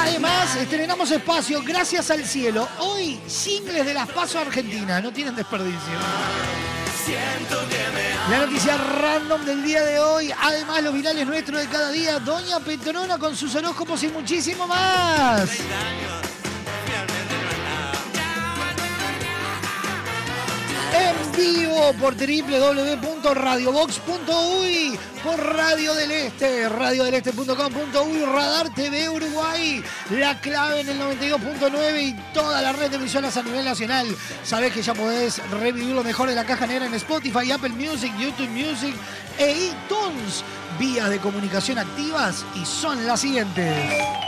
Además, 0.00 0.56
estrenamos 0.56 1.10
espacio 1.10 1.60
gracias 1.62 2.10
al 2.10 2.24
cielo. 2.24 2.68
Hoy, 2.78 3.18
singles 3.26 3.84
de 3.84 3.94
las 3.94 4.08
Paso 4.08 4.38
Argentina. 4.38 5.00
No 5.00 5.12
tienen 5.12 5.34
desperdicio. 5.34 5.78
La 8.30 8.46
noticia 8.46 8.76
random 8.76 9.44
del 9.44 9.62
día 9.64 9.82
de 9.82 9.98
hoy, 9.98 10.30
además 10.38 10.82
los 10.82 10.92
virales 10.94 11.26
nuestros 11.26 11.60
de 11.60 11.66
cada 11.68 11.90
día, 11.90 12.18
Doña 12.18 12.60
Petrona 12.60 13.18
con 13.18 13.34
sus 13.34 13.54
horóscopos 13.54 14.02
y 14.02 14.08
muchísimo 14.08 14.66
más. 14.66 15.48
En 21.08 21.32
vivo 21.32 21.92
por 21.98 22.14
www.radiobox.uy, 22.14 24.98
por 25.24 25.42
Radio 25.54 25.94
del 25.94 26.10
Este, 26.10 26.68
radiodeleste.com.uy, 26.68 28.24
Radar 28.26 28.68
TV 28.74 29.08
Uruguay, 29.08 29.82
la 30.10 30.38
clave 30.38 30.80
en 30.80 30.90
el 30.90 31.00
92.9 31.00 32.02
y 32.02 32.12
toda 32.34 32.60
la 32.60 32.72
red 32.72 32.90
de 32.90 32.96
emisoras 32.96 33.38
a 33.38 33.42
nivel 33.42 33.64
nacional. 33.64 34.06
Sabés 34.44 34.74
que 34.74 34.82
ya 34.82 34.92
podés 34.92 35.38
revivir 35.50 35.94
lo 35.94 36.04
mejor 36.04 36.28
de 36.28 36.34
la 36.34 36.44
caja 36.44 36.66
negra 36.66 36.84
en 36.84 36.92
Spotify, 36.94 37.52
Apple 37.52 37.70
Music, 37.70 38.12
YouTube 38.18 38.50
Music 38.50 38.94
e 39.38 39.52
iTunes. 39.52 40.44
Vías 40.78 41.08
de 41.08 41.20
comunicación 41.20 41.78
activas 41.78 42.44
y 42.54 42.66
son 42.66 43.06
las 43.06 43.20
siguientes. 43.20 44.27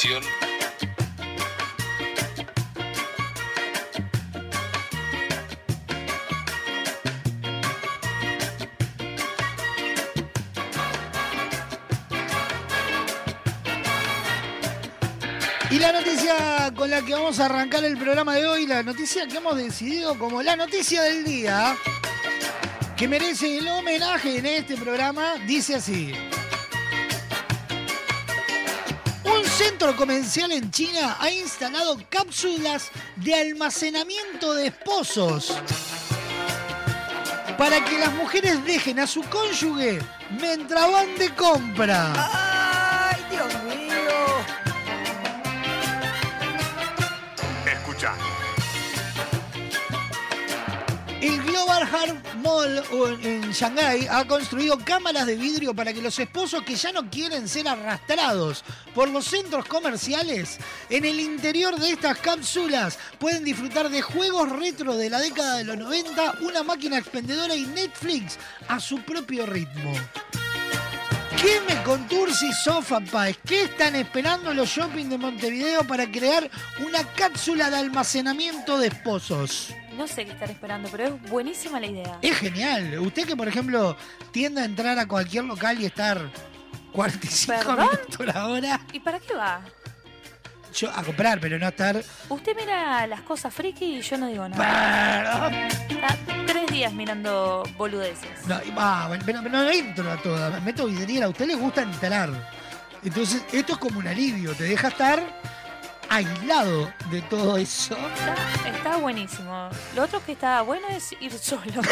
Y 0.00 0.10
la 15.80 15.92
noticia 15.92 16.72
con 16.76 16.90
la 16.90 17.02
que 17.02 17.14
vamos 17.14 17.40
a 17.40 17.46
arrancar 17.46 17.84
el 17.84 17.98
programa 17.98 18.36
de 18.36 18.46
hoy, 18.46 18.66
la 18.66 18.84
noticia 18.84 19.26
que 19.26 19.38
hemos 19.38 19.56
decidido 19.56 20.16
como 20.16 20.44
la 20.44 20.54
noticia 20.54 21.02
del 21.02 21.24
día, 21.24 21.76
que 22.96 23.08
merece 23.08 23.58
el 23.58 23.66
homenaje 23.66 24.38
en 24.38 24.46
este 24.46 24.76
programa, 24.76 25.34
dice 25.44 25.74
así. 25.74 26.14
Centro 29.78 29.96
comercial 29.96 30.50
en 30.50 30.72
China 30.72 31.16
ha 31.20 31.30
instalado 31.30 31.96
cápsulas 32.10 32.90
de 33.14 33.32
almacenamiento 33.32 34.52
de 34.54 34.66
esposos 34.68 35.56
para 37.56 37.84
que 37.84 37.96
las 37.96 38.12
mujeres 38.14 38.64
dejen 38.64 38.98
a 38.98 39.06
su 39.06 39.22
cónyuge 39.22 40.00
mientras 40.40 40.90
van 40.90 41.16
de 41.16 41.32
compra. 41.32 42.47
Global 51.48 51.86
Heart 51.86 52.34
Mall 52.42 52.82
en- 53.22 53.50
Shanghái 53.52 54.06
ha 54.10 54.24
construido 54.26 54.78
cámaras 54.78 55.26
de 55.26 55.36
vidrio 55.36 55.74
para 55.74 55.92
que 55.92 56.02
los 56.02 56.18
esposos 56.18 56.62
que 56.62 56.74
ya 56.74 56.92
no 56.92 57.08
quieren 57.10 57.48
ser 57.48 57.66
arrastrados 57.68 58.64
por 58.94 59.08
los 59.08 59.24
centros 59.26 59.64
comerciales 59.64 60.58
en 60.90 61.04
el 61.04 61.18
interior 61.20 61.78
de 61.78 61.92
estas 61.92 62.18
cápsulas 62.18 62.98
pueden 63.18 63.44
disfrutar 63.44 63.88
de 63.88 64.02
juegos 64.02 64.50
retro 64.50 64.94
de 64.96 65.08
la 65.10 65.20
década 65.20 65.56
de 65.56 65.64
los 65.64 65.78
90, 65.78 66.34
una 66.42 66.62
máquina 66.62 66.98
expendedora 66.98 67.54
y 67.54 67.64
Netflix 67.66 68.38
a 68.68 68.78
su 68.78 69.00
propio 69.02 69.46
ritmo. 69.46 69.92
¿Qué 71.40 71.60
me 71.68 71.82
contours 71.84 72.42
y 72.42 72.52
Sofa 72.52 73.00
Pies? 73.00 73.38
¿Qué 73.46 73.62
están 73.62 73.94
esperando 73.94 74.52
los 74.52 74.68
shopping 74.68 75.06
de 75.08 75.18
Montevideo 75.18 75.84
para 75.86 76.10
crear 76.10 76.50
una 76.84 77.04
cápsula 77.14 77.70
de 77.70 77.76
almacenamiento 77.76 78.76
de 78.78 78.88
esposos? 78.88 79.68
No 79.98 80.06
sé 80.06 80.24
qué 80.24 80.30
estar 80.30 80.48
esperando, 80.48 80.88
pero 80.90 81.06
es 81.06 81.22
buenísima 81.28 81.80
la 81.80 81.86
idea. 81.88 82.18
Es 82.22 82.38
genial. 82.38 83.00
Usted 83.00 83.26
que, 83.26 83.34
por 83.34 83.48
ejemplo, 83.48 83.96
tiende 84.30 84.60
a 84.60 84.64
entrar 84.64 84.96
a 84.96 85.06
cualquier 85.08 85.42
local 85.42 85.80
y 85.80 85.86
estar 85.86 86.30
45 86.92 87.52
¿Perdón? 87.58 87.88
minutos 87.90 88.26
la 88.26 88.46
hora, 88.46 88.80
¿Y 88.92 89.00
para 89.00 89.18
qué 89.18 89.34
va? 89.34 89.60
yo 90.72 90.88
a 90.90 91.02
comprar, 91.02 91.40
pero 91.40 91.58
no 91.58 91.66
a 91.66 91.70
estar... 91.70 92.00
Usted 92.28 92.54
mira 92.54 93.04
las 93.08 93.22
cosas 93.22 93.52
friki 93.52 93.96
y 93.96 94.00
yo 94.00 94.18
no 94.18 94.28
digo 94.28 94.48
nada. 94.48 95.50
Perdón. 95.50 95.54
Está 95.88 96.16
tres 96.46 96.66
días 96.70 96.92
mirando 96.92 97.64
boludeces. 97.76 98.46
No, 98.46 98.60
ah, 98.76 99.10
pero, 99.26 99.40
pero 99.42 99.48
no 99.50 99.68
entro 99.68 100.12
a 100.12 100.16
todas. 100.18 100.52
Me 100.52 100.60
meto 100.60 100.86
vidriera. 100.86 101.26
A 101.26 101.30
usted 101.30 101.46
le 101.48 101.56
gusta 101.56 101.82
entrar. 101.82 102.30
Entonces, 103.02 103.42
esto 103.52 103.72
es 103.72 103.78
como 103.78 103.98
un 103.98 104.06
alivio. 104.06 104.54
Te 104.54 104.64
deja 104.64 104.88
estar 104.88 105.20
aislado 106.08 106.92
de 107.10 107.22
todo 107.22 107.56
eso. 107.56 107.96
Está, 107.96 108.34
está 108.68 108.96
buenísimo. 108.96 109.68
Lo 109.94 110.02
otro 110.04 110.24
que 110.24 110.32
está 110.32 110.62
bueno 110.62 110.86
es 110.88 111.12
ir 111.20 111.32
solo. 111.38 111.62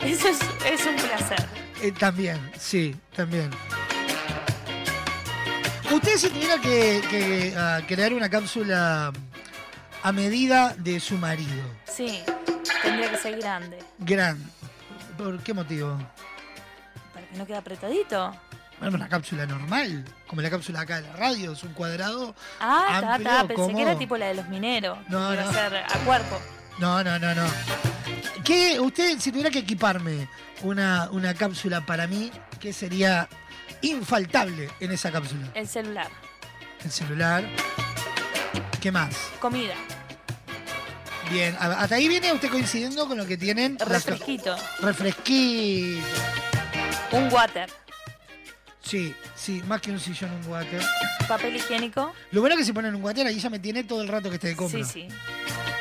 Eso 0.00 0.28
es, 0.28 0.38
es 0.64 0.86
un 0.86 0.96
placer. 0.96 1.46
Eh, 1.82 1.92
también, 1.92 2.50
sí, 2.58 2.96
también. 3.14 3.50
Usted 5.92 6.16
si 6.16 6.28
tuviera 6.30 6.58
que, 6.58 7.02
que, 7.10 7.54
ah, 7.56 7.80
crear 7.86 8.12
una 8.14 8.28
cápsula 8.28 9.12
a 10.02 10.12
medida 10.12 10.74
de 10.78 11.00
su 11.00 11.16
marido, 11.18 11.62
Sí, 11.86 12.22
tendría 12.82 13.10
que 13.10 13.16
ser 13.18 13.38
grande. 13.38 13.78
gran, 13.98 14.38
¿por 15.18 15.42
qué 15.42 15.52
motivo? 15.52 15.98
Para 17.12 17.26
que 17.26 17.36
no 17.36 17.46
quede 17.46 17.56
apretadito. 17.58 18.34
Bueno, 18.80 18.96
una 18.96 19.08
cápsula 19.08 19.44
normal, 19.44 20.04
como 20.26 20.40
la 20.40 20.48
cápsula 20.48 20.80
acá 20.80 21.02
de 21.02 21.08
la 21.08 21.14
radio, 21.14 21.52
es 21.52 21.62
un 21.62 21.74
cuadrado. 21.74 22.34
Ah, 22.60 22.98
amplio, 23.14 23.30
está. 23.30 23.46
Pensé 23.46 23.74
que 23.74 23.82
era 23.82 23.98
tipo 23.98 24.16
la 24.16 24.26
de 24.26 24.34
los 24.34 24.48
mineros. 24.48 24.98
No, 25.08 25.34
no. 25.34 25.40
a 25.40 25.52
ser 25.52 25.76
a 25.76 25.98
cuerpo. 26.04 26.40
No, 26.78 27.04
no, 27.04 27.18
no, 27.18 27.34
no. 27.34 27.46
¿Qué, 28.42 28.80
usted, 28.80 29.18
si 29.18 29.30
tuviera 29.30 29.50
que 29.50 29.58
equiparme 29.58 30.28
una, 30.62 31.10
una 31.10 31.34
cápsula 31.34 31.84
para 31.84 32.06
mí, 32.06 32.32
¿qué 32.58 32.72
sería 32.72 33.28
infaltable 33.82 34.70
en 34.80 34.92
esa 34.92 35.12
cápsula? 35.12 35.48
El 35.54 35.68
celular. 35.68 36.08
El 36.82 36.90
celular. 36.90 37.44
¿Qué 38.80 38.90
más? 38.90 39.14
Comida. 39.40 39.74
Bien, 41.30 41.54
hasta 41.60 41.94
ahí 41.94 42.08
viene 42.08 42.32
usted 42.32 42.48
coincidiendo 42.48 43.06
con 43.06 43.18
lo 43.18 43.26
que 43.26 43.36
tienen. 43.36 43.78
Refresquito. 43.78 44.56
Refresquito. 44.80 46.02
Un 47.12 47.30
water. 47.30 47.70
Sí, 48.82 49.14
sí, 49.34 49.62
más 49.66 49.80
que 49.80 49.90
un 49.90 50.00
sillón, 50.00 50.30
un 50.32 50.46
water. 50.50 50.82
Papel 51.28 51.56
higiénico. 51.56 52.12
Lo 52.32 52.40
bueno 52.40 52.54
es 52.54 52.60
que 52.60 52.64
se 52.64 52.74
ponen 52.74 52.94
un 52.94 53.02
water 53.04 53.26
ahí 53.26 53.38
ya 53.38 53.50
me 53.50 53.58
tiene 53.58 53.84
todo 53.84 54.02
el 54.02 54.08
rato 54.08 54.28
que 54.30 54.36
esté 54.36 54.48
de 54.48 54.56
compra. 54.56 54.82
Sí, 54.84 55.08
sí. 55.08 55.08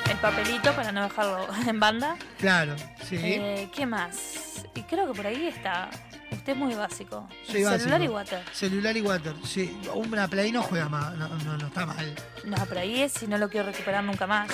El 0.09 0.17
papelito 0.17 0.73
para 0.73 0.91
no 0.91 1.03
dejarlo 1.03 1.47
en 1.67 1.79
banda. 1.79 2.17
Claro, 2.39 2.75
sí. 3.07 3.15
Eh, 3.19 3.69
¿Qué 3.73 3.85
más? 3.85 4.65
Y 4.75 4.81
creo 4.83 5.07
que 5.11 5.13
por 5.15 5.25
ahí 5.27 5.47
está. 5.47 5.89
Usted 6.31 6.53
es 6.53 6.57
muy 6.59 6.75
básico. 6.75 7.27
Sí, 7.47 7.53
Celular 7.53 7.79
básico. 7.79 8.03
y 8.03 8.07
water. 8.07 8.43
Celular 8.51 8.97
y 8.97 9.01
water, 9.01 9.33
sí. 9.45 9.79
Una 9.95 10.27
Play 10.27 10.51
no 10.51 10.61
juega 10.61 10.87
más, 10.87 11.15
no, 11.15 11.27
no, 11.27 11.57
no 11.57 11.67
está 11.67 11.85
mal. 11.87 12.15
No, 12.43 12.57
pero 12.67 12.81
ahí 12.81 13.01
es 13.01 13.13
si 13.13 13.25
no 13.27 13.37
lo 13.39 13.49
quiero 13.49 13.65
recuperar 13.67 14.03
nunca 14.03 14.27
más. 14.27 14.47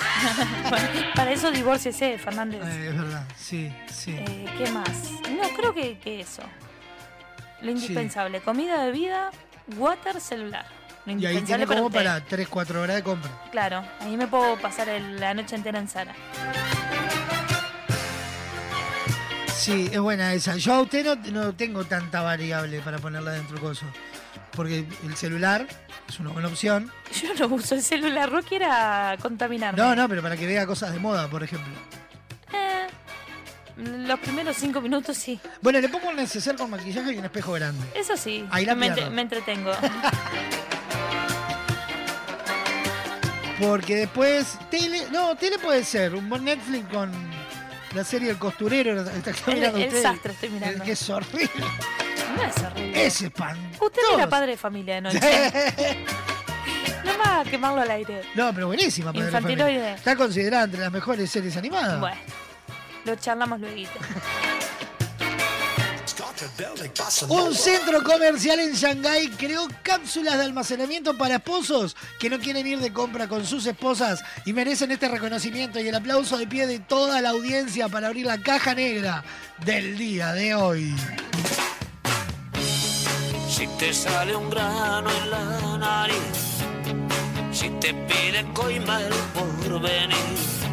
para 1.14 1.32
eso 1.32 1.50
divórciese, 1.50 2.16
Fernández. 2.18 2.62
Eh, 2.64 2.88
es 2.88 2.96
verdad, 2.96 3.24
sí, 3.36 3.70
sí. 3.92 4.12
Eh, 4.12 4.46
¿Qué 4.56 4.70
más? 4.70 4.88
No, 5.30 5.48
creo 5.56 5.74
que, 5.74 5.98
que 5.98 6.20
eso. 6.20 6.42
Lo 7.66 7.72
indispensable. 7.72 8.40
Comida, 8.40 8.84
bebida, 8.84 9.30
water, 9.76 10.20
celular. 10.20 10.66
Lo 11.06 11.12
y 11.12 11.26
ahí 11.26 11.40
tiene 11.42 11.66
como 11.66 11.88
para 11.90 12.20
3, 12.24 12.48
4 12.48 12.82
horas 12.82 12.96
de 12.96 13.02
compra. 13.02 13.30
Claro, 13.52 13.84
ahí 14.00 14.16
me 14.16 14.26
puedo 14.26 14.56
pasar 14.56 14.88
el- 14.88 15.20
la 15.20 15.34
noche 15.34 15.54
entera 15.54 15.78
en 15.78 15.88
Sara. 15.88 16.14
Sí, 19.54 19.88
es 19.92 19.98
buena 20.00 20.32
esa. 20.34 20.56
Yo 20.56 20.74
a 20.74 20.80
usted 20.82 21.04
no, 21.04 21.16
no 21.32 21.54
tengo 21.54 21.84
tanta 21.84 22.20
variable 22.22 22.80
para 22.80 22.98
ponerla 22.98 23.32
dentro 23.32 23.54
del 23.54 23.62
coso. 23.62 23.86
Porque 24.52 24.86
el 25.04 25.16
celular 25.16 25.66
es 26.08 26.20
una 26.20 26.30
buena 26.30 26.48
opción. 26.48 26.90
Yo 27.22 27.34
no 27.48 27.54
uso 27.54 27.74
el 27.74 27.82
celular, 27.82 28.30
no 28.30 28.42
quiera 28.42 29.16
contaminarme. 29.20 29.80
No, 29.80 29.94
no, 29.96 30.08
pero 30.08 30.22
para 30.22 30.36
que 30.36 30.46
vea 30.46 30.66
cosas 30.66 30.92
de 30.92 30.98
moda, 30.98 31.28
por 31.28 31.42
ejemplo. 31.42 31.72
Los 33.76 34.18
primeros 34.20 34.56
cinco 34.56 34.80
minutos 34.80 35.16
sí. 35.18 35.38
Bueno, 35.60 35.80
le 35.80 35.88
pongo 35.88 36.08
un 36.08 36.16
neceser 36.16 36.56
con 36.56 36.70
maquillaje 36.70 37.12
y 37.12 37.18
un 37.18 37.24
espejo 37.26 37.52
grande. 37.52 37.84
Eso 37.94 38.16
sí, 38.16 38.46
Ahí 38.50 38.64
la 38.64 38.74
me, 38.74 38.90
me 39.10 39.22
entretengo. 39.22 39.70
Porque 43.60 43.96
después, 43.96 44.58
tele, 44.70 45.02
no, 45.10 45.34
tele 45.36 45.58
puede 45.58 45.82
ser, 45.84 46.14
un 46.14 46.28
buen 46.28 46.44
Netflix 46.44 46.86
con 46.92 47.10
la 47.94 48.04
serie 48.04 48.30
El 48.30 48.38
Costurero, 48.38 48.92
El- 48.92 48.98
el 49.08 49.16
usted. 49.86 50.02
sastre 50.02 50.32
estoy 50.32 50.50
mirando. 50.50 50.76
El 50.78 50.82
que 50.82 50.92
es 50.92 51.08
horrible. 51.10 51.50
No 52.36 52.42
es 52.42 52.56
horrible. 52.62 53.06
Es 53.06 53.22
espantoso. 53.22 53.84
Usted 53.86 54.02
era 54.14 54.28
padre 54.28 54.52
de 54.52 54.56
familia 54.58 54.96
de 54.96 55.00
noche. 55.02 55.20
no 57.04 57.12
a 57.24 57.44
quemarlo 57.44 57.80
al 57.80 57.90
aire. 57.90 58.22
No, 58.34 58.52
pero 58.52 58.66
buenísima. 58.66 59.10
Padre 59.12 59.26
de 59.26 59.30
Familia. 59.32 59.52
Infantiloide. 59.64 59.94
Está 59.94 60.16
considerada 60.16 60.64
entre 60.64 60.80
las 60.80 60.92
mejores 60.92 61.30
series 61.30 61.56
animadas. 61.56 61.98
Bueno, 61.98 62.16
lo 63.06 63.16
charlamos 63.16 63.60
luego. 63.60 63.90
Un 67.28 67.54
centro 67.54 68.02
comercial 68.02 68.60
en 68.60 68.74
Shanghái 68.74 69.28
creó 69.38 69.66
cápsulas 69.82 70.36
de 70.36 70.44
almacenamiento 70.44 71.16
para 71.16 71.36
esposos 71.36 71.96
que 72.18 72.28
no 72.28 72.38
quieren 72.38 72.66
ir 72.66 72.78
de 72.78 72.92
compra 72.92 73.26
con 73.26 73.46
sus 73.46 73.64
esposas 73.66 74.22
y 74.44 74.52
merecen 74.52 74.90
este 74.90 75.08
reconocimiento 75.08 75.80
y 75.80 75.88
el 75.88 75.94
aplauso 75.94 76.36
de 76.36 76.46
pie 76.46 76.66
de 76.66 76.78
toda 76.78 77.22
la 77.22 77.30
audiencia 77.30 77.88
para 77.88 78.08
abrir 78.08 78.26
la 78.26 78.38
caja 78.42 78.74
negra 78.74 79.24
del 79.64 79.96
día 79.96 80.32
de 80.32 80.54
hoy. 80.54 80.94
Si 83.48 83.66
te 83.78 83.94
sale 83.94 84.36
un 84.36 84.50
grano 84.50 85.08
en 85.10 85.30
la 85.30 85.78
nariz, 85.78 86.16
si 87.50 87.70
te 87.80 87.94
pide 87.94 88.44
coima 88.52 89.00
el 89.00 89.14
porvenir, 89.32 90.65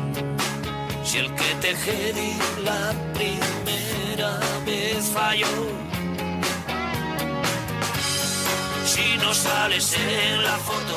si 1.04 1.18
el 1.18 1.34
que 1.36 1.56
te 1.62 1.76
jedi 1.76 2.34
la 2.64 2.94
primera 3.14 4.40
vez 4.66 5.06
falló, 5.14 5.48
si 8.86 9.18
no 9.18 9.34
sales 9.34 9.96
en 9.98 10.44
la 10.44 10.58
foto, 10.58 10.96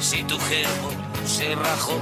si 0.00 0.22
tu 0.24 0.38
germo 0.38 0.90
se 1.26 1.54
rajó, 1.54 1.98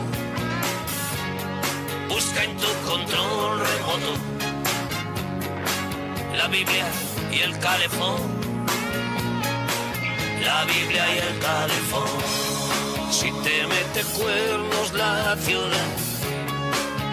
busca 2.09 2.44
en 2.44 2.57
tu 2.57 2.70
control 2.88 3.61
remoto 3.61 4.38
la 6.38 6.46
Biblia 6.46 6.87
y 7.33 7.40
el 7.40 7.59
calefón. 7.59 8.20
La 10.44 10.64
Biblia 10.64 11.04
y 11.14 11.18
el 11.18 11.38
calefón. 11.40 12.57
Si 13.10 13.30
te 13.30 13.66
mete 13.66 14.04
cuernos 14.18 14.92
la 14.92 15.34
ciudad, 15.36 15.96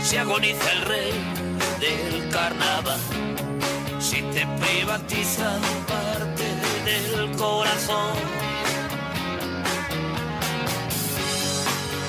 se 0.02 0.20
agoniza 0.20 0.72
el 0.74 0.82
rey 0.82 1.14
del 1.80 2.30
carnaval. 2.30 3.00
Si 4.00 4.22
te 4.22 4.46
privatiza 4.62 5.58
parte 5.88 6.44
del 6.86 7.32
corazón. 7.38 8.14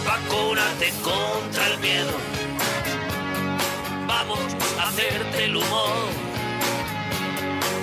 Vacúnate 0.05 0.93
contra 1.03 1.67
el 1.69 1.79
miedo. 1.79 2.13
Vamos 4.07 4.41
a 4.81 4.89
hacerte 4.89 5.45
el 5.45 5.57
humor 5.57 6.09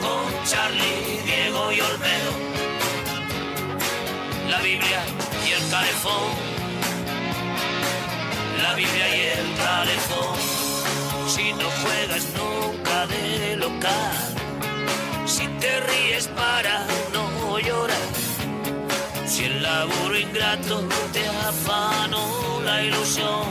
con 0.01 0.45
Charlie, 0.45 1.21
Diego 1.25 1.71
y 1.71 1.81
Olmedo. 1.81 2.72
La 4.49 4.59
Biblia 4.59 5.03
y 5.47 5.51
el 5.51 5.69
calefón. 5.69 6.31
La 8.61 8.73
Biblia 8.75 9.15
y 9.15 9.21
el 9.39 9.55
calefón. 9.55 10.37
Si 11.27 11.53
no 11.53 11.67
juegas 11.81 12.25
nunca 12.37 13.07
de 13.07 13.55
local. 13.57 14.17
Si 15.25 15.47
te 15.47 15.79
ríes 15.81 16.27
para 16.27 16.85
no 17.13 17.59
llorar. 17.59 17.97
Si 19.25 19.45
el 19.45 19.63
laburo 19.63 20.17
ingrato 20.17 20.83
te 21.13 21.27
afanó 21.27 22.61
la 22.63 22.83
ilusión. 22.83 23.47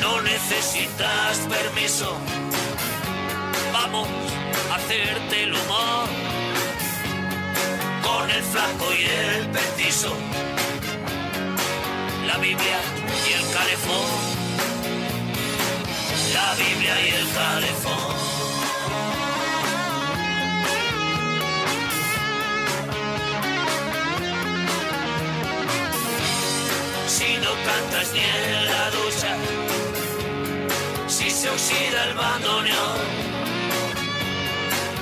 No 0.00 0.20
necesitas 0.22 1.38
permiso. 1.48 2.16
Vamos 3.72 4.08
a 4.70 4.74
hacerte 4.76 5.44
el 5.44 5.54
humor 5.54 6.39
con 8.02 8.30
el 8.30 8.42
flaco 8.42 8.86
y 8.92 9.04
el 9.04 9.48
petizo. 9.48 10.12
La 12.26 12.36
Biblia 12.38 12.78
y 13.28 13.32
el 13.32 13.46
calefón. 13.52 14.08
La 16.34 16.54
Biblia 16.54 16.94
y 17.06 17.08
el 17.20 17.28
calefón. 17.40 18.10
Si 27.08 27.36
no 27.44 27.52
cantas 27.68 28.12
ni 28.14 28.20
en 28.20 28.64
la 28.66 28.90
ducha, 28.90 29.36
si 31.08 31.30
se 31.30 31.50
oxida 31.50 32.04
el 32.08 32.14
bandoneón, 32.14 32.98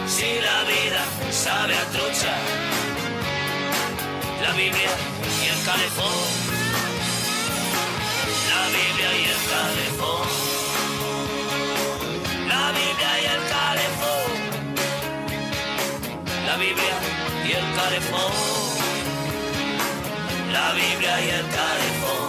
si 0.06 0.40
la 0.40 0.64
vida 0.64 1.04
sabe 1.30 1.74
a 1.76 1.84
trucha, 1.92 2.34
la 4.42 4.53
Biblia 4.53 4.90
y 5.42 5.46
el 5.48 5.61
calefón, 5.64 6.18
la 8.51 8.62
Biblia 8.77 9.11
y 9.14 9.24
el 9.24 9.40
calefón, 9.53 10.27
la 12.48 12.64
Biblia 12.72 13.12
y 13.20 13.27
el 13.35 13.42
calefón, 13.55 14.31
la 16.46 16.57
Biblia 16.57 16.94
y 17.44 17.51
el 17.53 17.66
calefón, 17.79 18.33
la 20.53 20.72
Biblia 20.72 21.14
y 21.20 21.29
el 21.31 21.46
calefón, 21.59 22.29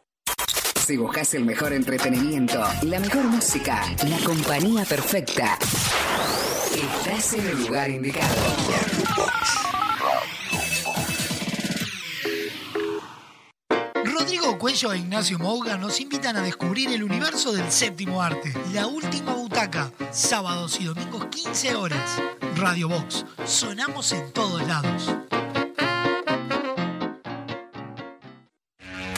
Si 0.85 0.97
buscas 0.97 1.33
el 1.35 1.45
mejor 1.45 1.73
entretenimiento, 1.73 2.59
la 2.81 2.99
mejor 2.99 3.23
música, 3.25 3.83
la 4.09 4.17
compañía 4.25 4.83
perfecta, 4.83 5.57
estás 6.73 7.33
en 7.33 7.45
el 7.47 7.65
lugar 7.65 7.89
indicado. 7.91 8.35
Rodrigo 14.03 14.57
Cuello 14.57 14.91
e 14.91 14.97
Ignacio 14.97 15.37
Mouga 15.37 15.77
nos 15.77 16.01
invitan 16.01 16.35
a 16.37 16.41
descubrir 16.41 16.91
el 16.91 17.03
universo 17.03 17.53
del 17.53 17.71
séptimo 17.71 18.21
arte. 18.21 18.51
La 18.73 18.87
última 18.87 19.33
butaca, 19.33 19.91
sábados 20.11 20.79
y 20.81 20.85
domingos 20.85 21.27
15 21.27 21.75
horas. 21.75 22.21
Radio 22.55 22.89
Box, 22.89 23.25
sonamos 23.45 24.11
en 24.13 24.31
todos 24.33 24.67
lados. 24.67 25.15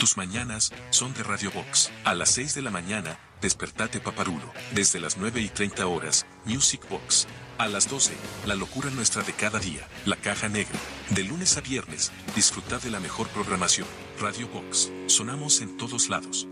Tus 0.03 0.17
mañanas 0.17 0.73
son 0.89 1.13
de 1.13 1.23
Radio 1.23 1.49
Box. 1.49 1.89
A 2.03 2.13
las 2.13 2.31
6 2.31 2.55
de 2.55 2.61
la 2.61 2.71
mañana, 2.71 3.17
despertate 3.39 4.01
paparulo. 4.01 4.51
Desde 4.73 4.99
las 4.99 5.15
9 5.15 5.39
y 5.39 5.47
30 5.47 5.87
horas, 5.87 6.25
Music 6.43 6.81
Box. 6.89 7.25
A 7.57 7.69
las 7.69 7.89
12, 7.89 8.11
la 8.45 8.55
locura 8.55 8.89
nuestra 8.89 9.23
de 9.23 9.31
cada 9.31 9.59
día, 9.59 9.87
la 10.03 10.17
caja 10.17 10.49
negra. 10.49 10.77
De 11.11 11.23
lunes 11.23 11.55
a 11.55 11.61
viernes, 11.61 12.11
disfruta 12.35 12.79
de 12.79 12.91
la 12.91 12.99
mejor 12.99 13.29
programación. 13.29 13.87
Radio 14.19 14.49
Box. 14.49 14.91
Sonamos 15.07 15.61
en 15.61 15.77
todos 15.77 16.09
lados. 16.09 16.49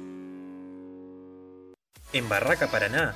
En 2.13 2.29
Barraca 2.29 2.71
Paraná, 2.71 3.15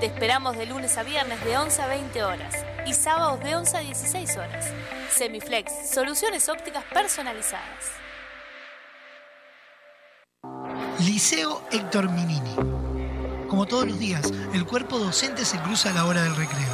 Te 0.00 0.06
esperamos 0.06 0.54
de 0.58 0.66
lunes 0.66 0.98
a 0.98 1.02
viernes 1.02 1.42
de 1.44 1.56
11 1.56 1.80
a 1.80 1.86
20 1.86 2.24
horas 2.24 2.54
y 2.86 2.92
sábados 2.92 3.40
de 3.40 3.56
11 3.56 3.76
a 3.78 3.80
16 3.80 4.36
horas. 4.36 4.70
Semiflex, 5.10 5.72
soluciones 5.90 6.46
ópticas 6.50 6.84
personalizadas. 6.92 7.64
Liceo 11.00 11.62
Héctor 11.72 12.10
Minini. 12.10 12.54
Como 13.48 13.64
todos 13.64 13.86
los 13.86 13.98
días, 13.98 14.30
el 14.52 14.66
cuerpo 14.66 14.98
docente 14.98 15.46
se 15.46 15.58
cruza 15.58 15.90
a 15.90 15.94
la 15.94 16.04
hora 16.04 16.22
del 16.22 16.36
recreo. 16.36 16.73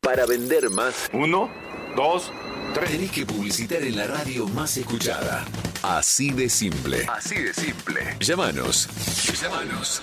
Para 0.00 0.26
vender 0.26 0.70
más. 0.70 1.10
Uno, 1.12 1.50
dos, 1.94 2.32
tres. 2.74 2.90
Tenés 2.90 3.10
que 3.10 3.26
publicitar 3.26 3.82
en 3.82 3.96
la 3.96 4.06
radio 4.06 4.48
más 4.48 4.76
escuchada. 4.76 5.44
Así 5.82 6.30
de 6.30 6.48
simple. 6.48 7.06
Así 7.08 7.36
de 7.36 7.52
simple. 7.54 8.16
Llámanos. 8.18 8.88
Llámanos. 9.40 10.02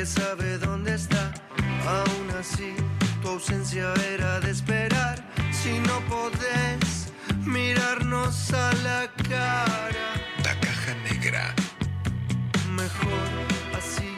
nadie 0.00 0.06
sabe 0.06 0.58
dónde 0.58 0.94
está. 0.94 1.32
Aún 1.86 2.30
así, 2.38 2.74
tu 3.22 3.28
ausencia 3.28 3.92
era 4.14 4.40
de 4.40 4.50
esperar. 4.50 5.16
Si 5.52 5.78
no 5.80 6.00
podés 6.08 7.12
mirarnos 7.44 8.52
a 8.52 8.72
la 8.82 9.10
cara, 9.28 9.90
La 10.44 10.58
caja 10.60 10.94
negra. 11.10 11.54
mejor 12.70 13.28
así. 13.76 14.10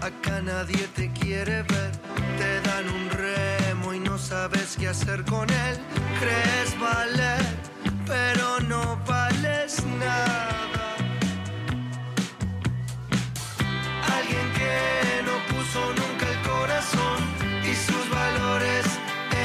Acá 0.00 0.40
nadie 0.40 0.86
te 0.94 1.10
quiere 1.12 1.62
ver. 1.62 1.92
Te 2.38 2.60
dan 2.68 2.88
un 2.88 3.10
remo 3.10 3.92
y 3.92 4.00
no 4.00 4.18
sabes 4.18 4.76
qué 4.78 4.88
hacer 4.88 5.24
con 5.24 5.48
él. 5.50 5.76
Crees 6.20 6.78
valer, 6.78 7.44
pero 8.06 8.60
no 8.60 9.00
vales 9.06 9.82
nada. 9.98 10.93
Alguien 14.18 14.52
que 14.52 15.22
no 15.26 15.36
puso 15.52 15.80
nunca 16.00 16.24
el 16.34 16.40
corazón 16.52 17.18
y 17.70 17.74
sus 17.74 18.04
valores 18.10 18.84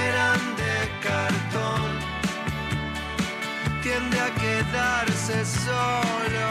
eran 0.07 0.39
de 0.61 0.75
cartón. 1.07 1.89
Tiende 3.81 4.19
a 4.19 4.29
quedarse 4.43 5.45
solo. 5.45 6.47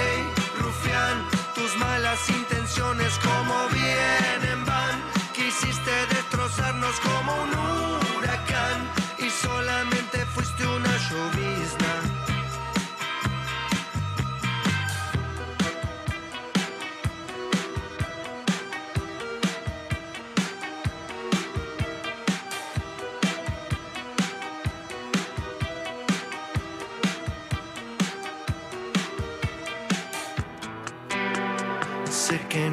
Ey, 0.00 0.18
rufián, 0.58 1.16
tus 1.54 1.76
malas 1.76 2.20
intenciones 2.28 3.12
como 3.26 3.54
vienen 3.68 4.64
van. 4.66 4.96
Quisiste 5.32 5.94
destrozarnos 6.14 6.96
como 7.00 7.32
un 7.44 7.91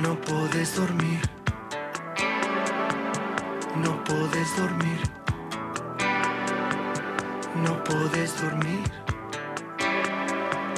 no 0.09 0.19
puedes 0.21 0.75
dormir. 0.75 1.21
No 3.75 4.03
puedes 4.05 4.57
dormir. 4.57 4.99
No 7.63 7.83
puedes 7.83 8.41
dormir. 8.41 8.91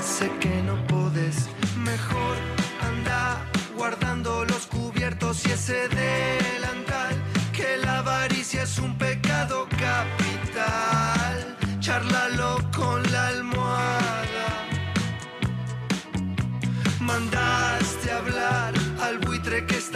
Sé 0.03 0.29
que 0.41 0.61
no 0.63 0.75
puedes. 0.88 1.47
Mejor 1.77 2.36
anda 2.82 3.45
guardando 3.77 4.43
los 4.43 4.67
cubiertos 4.67 5.45
y 5.45 5.51
ese 5.51 5.88
delantal. 5.88 6.41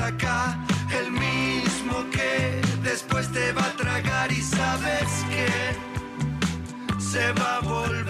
El 0.06 1.12
mismo 1.12 2.06
que 2.12 2.62
después 2.84 3.28
te 3.32 3.52
va 3.54 3.66
a 3.66 3.76
tragar 3.76 4.32
y 4.32 4.40
sabes 4.40 5.10
que 5.32 7.02
se 7.02 7.32
va 7.32 7.56
a 7.56 7.60
volver 7.62 8.05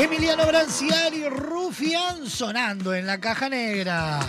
Emiliano 0.00 0.46
Branciari, 0.46 1.28
Rufián 1.28 2.24
sonando 2.30 2.94
en 2.94 3.04
la 3.04 3.18
caja 3.18 3.48
negra. 3.48 4.20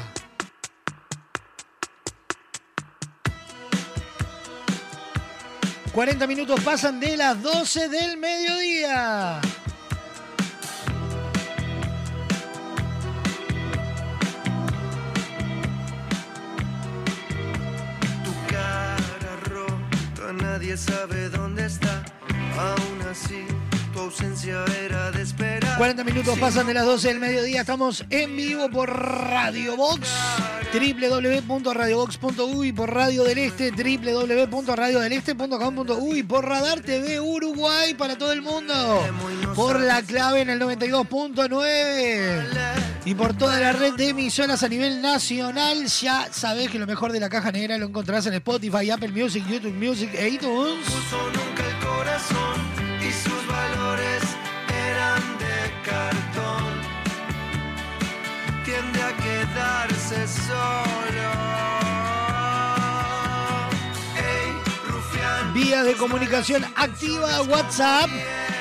...40 5.93 6.28
minutos 6.28 6.59
pasan 6.61 6.99
de 6.99 7.17
las 7.17 7.41
12 7.43 7.89
del 7.89 8.17
mediodía. 8.17 9.41
Tu 18.24 18.53
cara 18.53 19.36
rota, 19.45 20.34
nadie 20.34 20.78
sabe 20.78 21.30
dónde 21.30 21.65
está. 21.65 22.03
Aún 22.57 23.01
así, 23.11 23.45
tu 24.00 24.06
ausencia 24.06 24.64
era 24.86 25.12
de 25.12 25.24
esperar. 25.24 25.78
40 25.78 26.06
minutos 26.06 26.39
pasan 26.39 26.66
de 26.68 26.74
las 26.74 26.86
12 26.86 27.10
del 27.10 27.20
mediodía. 27.20 27.60
Estamos 27.62 28.06
en 28.10 28.34
vivo 28.36 28.68
por 28.70 28.89
Radio 28.89 29.76
Box. 29.76 30.10
www.radiobox.uy 30.72 32.72
por 32.72 32.93
Radio 32.93 33.26
del 33.26 33.39
Este, 33.39 33.72
www.radiodeleste.com.uy 33.72 36.24
por 36.24 36.47
Radar 36.47 36.80
TV 36.80 37.20
Uruguay 37.20 37.93
para 37.95 38.18
todo 38.18 38.32
el 38.32 38.41
mundo, 38.41 39.06
por 39.56 39.82
la 39.82 40.02
clave 40.02 40.39
en 40.41 40.52
el 40.52 40.62
92.9 40.62 42.45
y 43.06 43.16
por 43.16 43.34
toda 43.36 43.60
la 43.60 43.74
red 43.74 43.95
de 43.95 44.10
emisoras 44.10 44.62
a 44.64 44.70
nivel 44.70 45.02
nacional. 45.02 45.88
Ya 45.88 46.30
sabés 46.32 46.70
que 46.70 46.78
lo 46.80 46.88
mejor 46.88 47.12
de 47.12 47.20
la 47.20 47.28
caja 47.30 47.52
negra 47.52 47.78
lo 47.78 47.88
encontrás 47.88 48.26
en 48.28 48.36
Spotify, 48.36 48.91
Apple 48.91 49.10
Music, 49.10 49.43
YouTube 49.50 49.74
Music 49.74 50.12
e 50.14 50.30
iTunes. 50.30 50.86
Vías 65.54 65.86
de 65.86 65.94
comunicación 65.96 66.66
activa, 66.76 67.42
WhatsApp. 67.44 68.10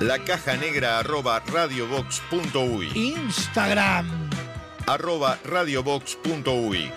La 0.00 0.18
caja 0.18 0.56
negra 0.56 0.98
arroba 0.98 1.40
radiobox.uy. 1.46 2.90
Instagram. 2.94 4.30
Arroba 4.86 5.38
radiobox.uy. 5.44 6.90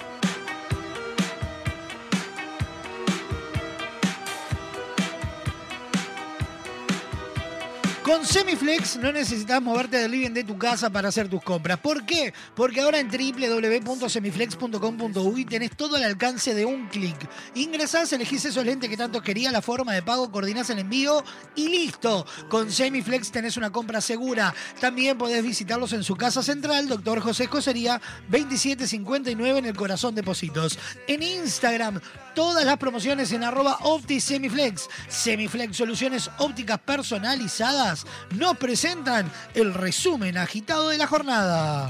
Con 8.05 8.23
Semiflex 8.23 8.97
no 8.97 9.11
necesitas 9.11 9.59
moverte 9.63 9.97
del 9.97 10.11
living 10.11 10.29
de 10.29 10.43
tu 10.43 10.59
casa 10.59 10.91
para 10.91 11.09
hacer 11.09 11.27
tus 11.27 11.41
compras. 11.41 11.79
¿Por 11.79 12.05
qué? 12.05 12.35
Porque 12.55 12.81
ahora 12.81 12.99
en 12.99 13.09
www.semiflex.com.uy 13.09 15.45
tenés 15.45 15.75
todo 15.75 15.95
al 15.95 16.03
alcance 16.03 16.53
de 16.53 16.65
un 16.65 16.87
clic. 16.87 17.17
Ingresás, 17.55 18.13
elegís 18.13 18.45
esos 18.45 18.63
lentes 18.63 18.91
que 18.91 18.95
tanto 18.95 19.23
quería, 19.23 19.51
la 19.51 19.63
forma 19.63 19.91
de 19.93 20.03
pago, 20.03 20.31
coordinás 20.31 20.69
el 20.69 20.77
envío 20.77 21.23
y 21.55 21.67
listo. 21.67 22.27
Con 22.47 22.71
Semiflex 22.71 23.31
tenés 23.31 23.57
una 23.57 23.71
compra 23.71 24.01
segura. 24.01 24.53
También 24.79 25.17
podés 25.17 25.41
visitarlos 25.41 25.91
en 25.93 26.03
su 26.03 26.15
casa 26.15 26.43
central, 26.43 26.87
Doctor 26.87 27.21
José 27.21 27.45
Escocería, 27.45 27.99
2759 28.29 29.57
en 29.57 29.65
el 29.65 29.75
Corazón 29.75 30.13
Depósitos. 30.13 30.77
En 31.07 31.23
Instagram, 31.23 31.99
todas 32.35 32.65
las 32.65 32.77
promociones 32.77 33.31
en 33.31 33.43
arroba 33.43 33.79
OptiSemiflex. 33.81 34.87
Semiflex 35.07 35.77
Soluciones 35.77 36.29
Ópticas 36.37 36.79
Personalizadas 36.79 38.05
nos 38.31 38.57
presentan 38.57 39.31
el 39.55 39.73
resumen 39.73 40.37
agitado 40.37 40.89
de 40.89 40.97
la 40.97 41.07
jornada. 41.07 41.87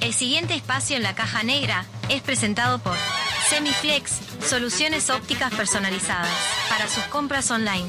El 0.00 0.14
siguiente 0.14 0.54
espacio 0.54 0.96
en 0.96 1.02
la 1.02 1.14
caja 1.14 1.42
negra 1.42 1.84
es 2.08 2.22
presentado 2.22 2.78
por 2.78 2.96
Semiflex, 3.48 4.18
soluciones 4.48 5.10
ópticas 5.10 5.52
personalizadas 5.54 6.30
para 6.70 6.88
sus 6.88 7.04
compras 7.04 7.50
online. 7.50 7.88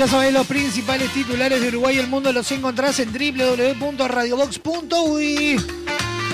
Ya 0.00 0.08
sabés, 0.08 0.32
los 0.32 0.46
principales 0.46 1.12
titulares 1.12 1.60
de 1.60 1.68
Uruguay 1.68 1.96
y 1.96 1.98
el 1.98 2.06
mundo 2.06 2.32
los 2.32 2.50
encontrás 2.52 2.98
en 3.00 3.12
www.radiobox.uy. 3.12 5.60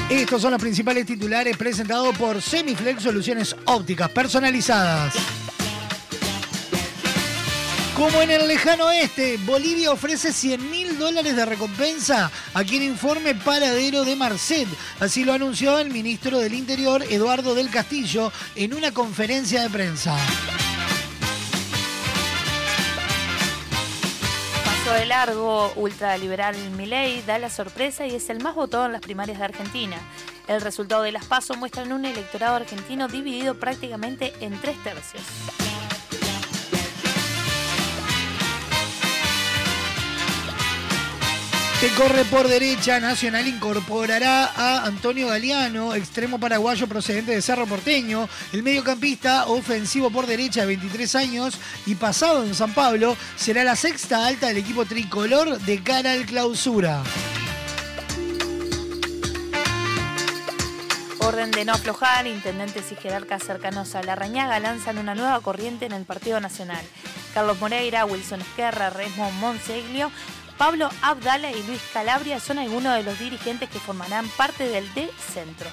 Estos 0.08 0.40
son 0.40 0.52
los 0.52 0.60
principales 0.60 1.04
titulares 1.04 1.56
presentados 1.56 2.16
por 2.16 2.40
Semiflex 2.40 3.02
Soluciones 3.02 3.56
Ópticas 3.64 4.08
Personalizadas. 4.10 5.14
Como 7.96 8.22
en 8.22 8.30
el 8.30 8.46
lejano 8.46 8.86
oeste, 8.86 9.36
Bolivia 9.44 9.90
ofrece 9.90 10.32
100 10.32 10.70
mil 10.70 10.96
dólares 10.96 11.34
de 11.34 11.44
recompensa 11.44 12.30
a 12.54 12.62
quien 12.62 12.84
informe 12.84 13.34
paradero 13.34 14.04
de 14.04 14.14
Marcet. 14.14 14.68
Así 15.00 15.24
lo 15.24 15.32
anunció 15.32 15.80
el 15.80 15.90
ministro 15.90 16.38
del 16.38 16.54
Interior, 16.54 17.02
Eduardo 17.10 17.56
del 17.56 17.70
Castillo, 17.70 18.30
en 18.54 18.74
una 18.74 18.92
conferencia 18.92 19.62
de 19.62 19.70
prensa. 19.70 20.16
Pasó 24.86 25.00
de 25.00 25.06
largo, 25.06 25.72
ultraliberal 25.74 26.54
Milei 26.76 27.20
da 27.22 27.40
la 27.40 27.50
sorpresa 27.50 28.06
y 28.06 28.14
es 28.14 28.30
el 28.30 28.40
más 28.40 28.54
votado 28.54 28.86
en 28.86 28.92
las 28.92 29.00
primarias 29.00 29.40
de 29.40 29.44
Argentina. 29.44 29.96
El 30.46 30.60
resultado 30.60 31.02
de 31.02 31.10
las 31.10 31.24
PASO 31.24 31.54
muestran 31.54 31.90
un 31.90 32.04
electorado 32.04 32.54
argentino 32.54 33.08
dividido 33.08 33.58
prácticamente 33.58 34.32
en 34.38 34.56
tres 34.60 34.80
tercios. 34.84 35.24
Que 41.80 41.90
corre 41.90 42.24
por 42.24 42.48
derecha, 42.48 43.00
Nacional 43.00 43.46
incorporará 43.46 44.46
a 44.56 44.86
Antonio 44.86 45.28
Galeano, 45.28 45.94
extremo 45.94 46.40
paraguayo 46.40 46.86
procedente 46.86 47.32
de 47.32 47.42
Cerro 47.42 47.66
Porteño, 47.66 48.30
el 48.54 48.62
mediocampista 48.62 49.46
ofensivo 49.48 50.08
por 50.08 50.26
derecha 50.26 50.62
de 50.62 50.68
23 50.68 51.14
años 51.16 51.58
y 51.84 51.94
pasado 51.94 52.44
en 52.44 52.54
San 52.54 52.72
Pablo, 52.72 53.14
será 53.36 53.62
la 53.62 53.76
sexta 53.76 54.26
alta 54.26 54.46
del 54.46 54.56
equipo 54.56 54.86
tricolor 54.86 55.60
de 55.60 55.82
cara 55.82 56.12
al 56.12 56.24
clausura. 56.24 57.02
Orden 61.18 61.50
de 61.50 61.66
no 61.66 61.74
aflojar, 61.74 62.26
intendentes 62.26 62.90
y 62.90 62.94
jerarcas 62.94 63.42
cercanos 63.42 63.94
a 63.94 64.02
la 64.02 64.14
Rañaga 64.14 64.58
lanzan 64.60 64.96
una 64.96 65.14
nueva 65.14 65.40
corriente 65.40 65.84
en 65.84 65.92
el 65.92 66.06
Partido 66.06 66.40
Nacional. 66.40 66.82
Carlos 67.34 67.60
Moreira, 67.60 68.06
Wilson 68.06 68.40
Esquerra, 68.40 68.88
Resmo 68.88 69.30
Monseglio, 69.32 70.10
Pablo 70.58 70.88
Abdala 71.02 71.52
y 71.52 71.62
Luis 71.64 71.82
Calabria 71.92 72.40
son 72.40 72.58
algunos 72.58 72.94
de 72.96 73.02
los 73.02 73.18
dirigentes 73.18 73.68
que 73.68 73.78
formarán 73.78 74.26
parte 74.36 74.68
del 74.68 74.92
D-Centro. 74.94 75.68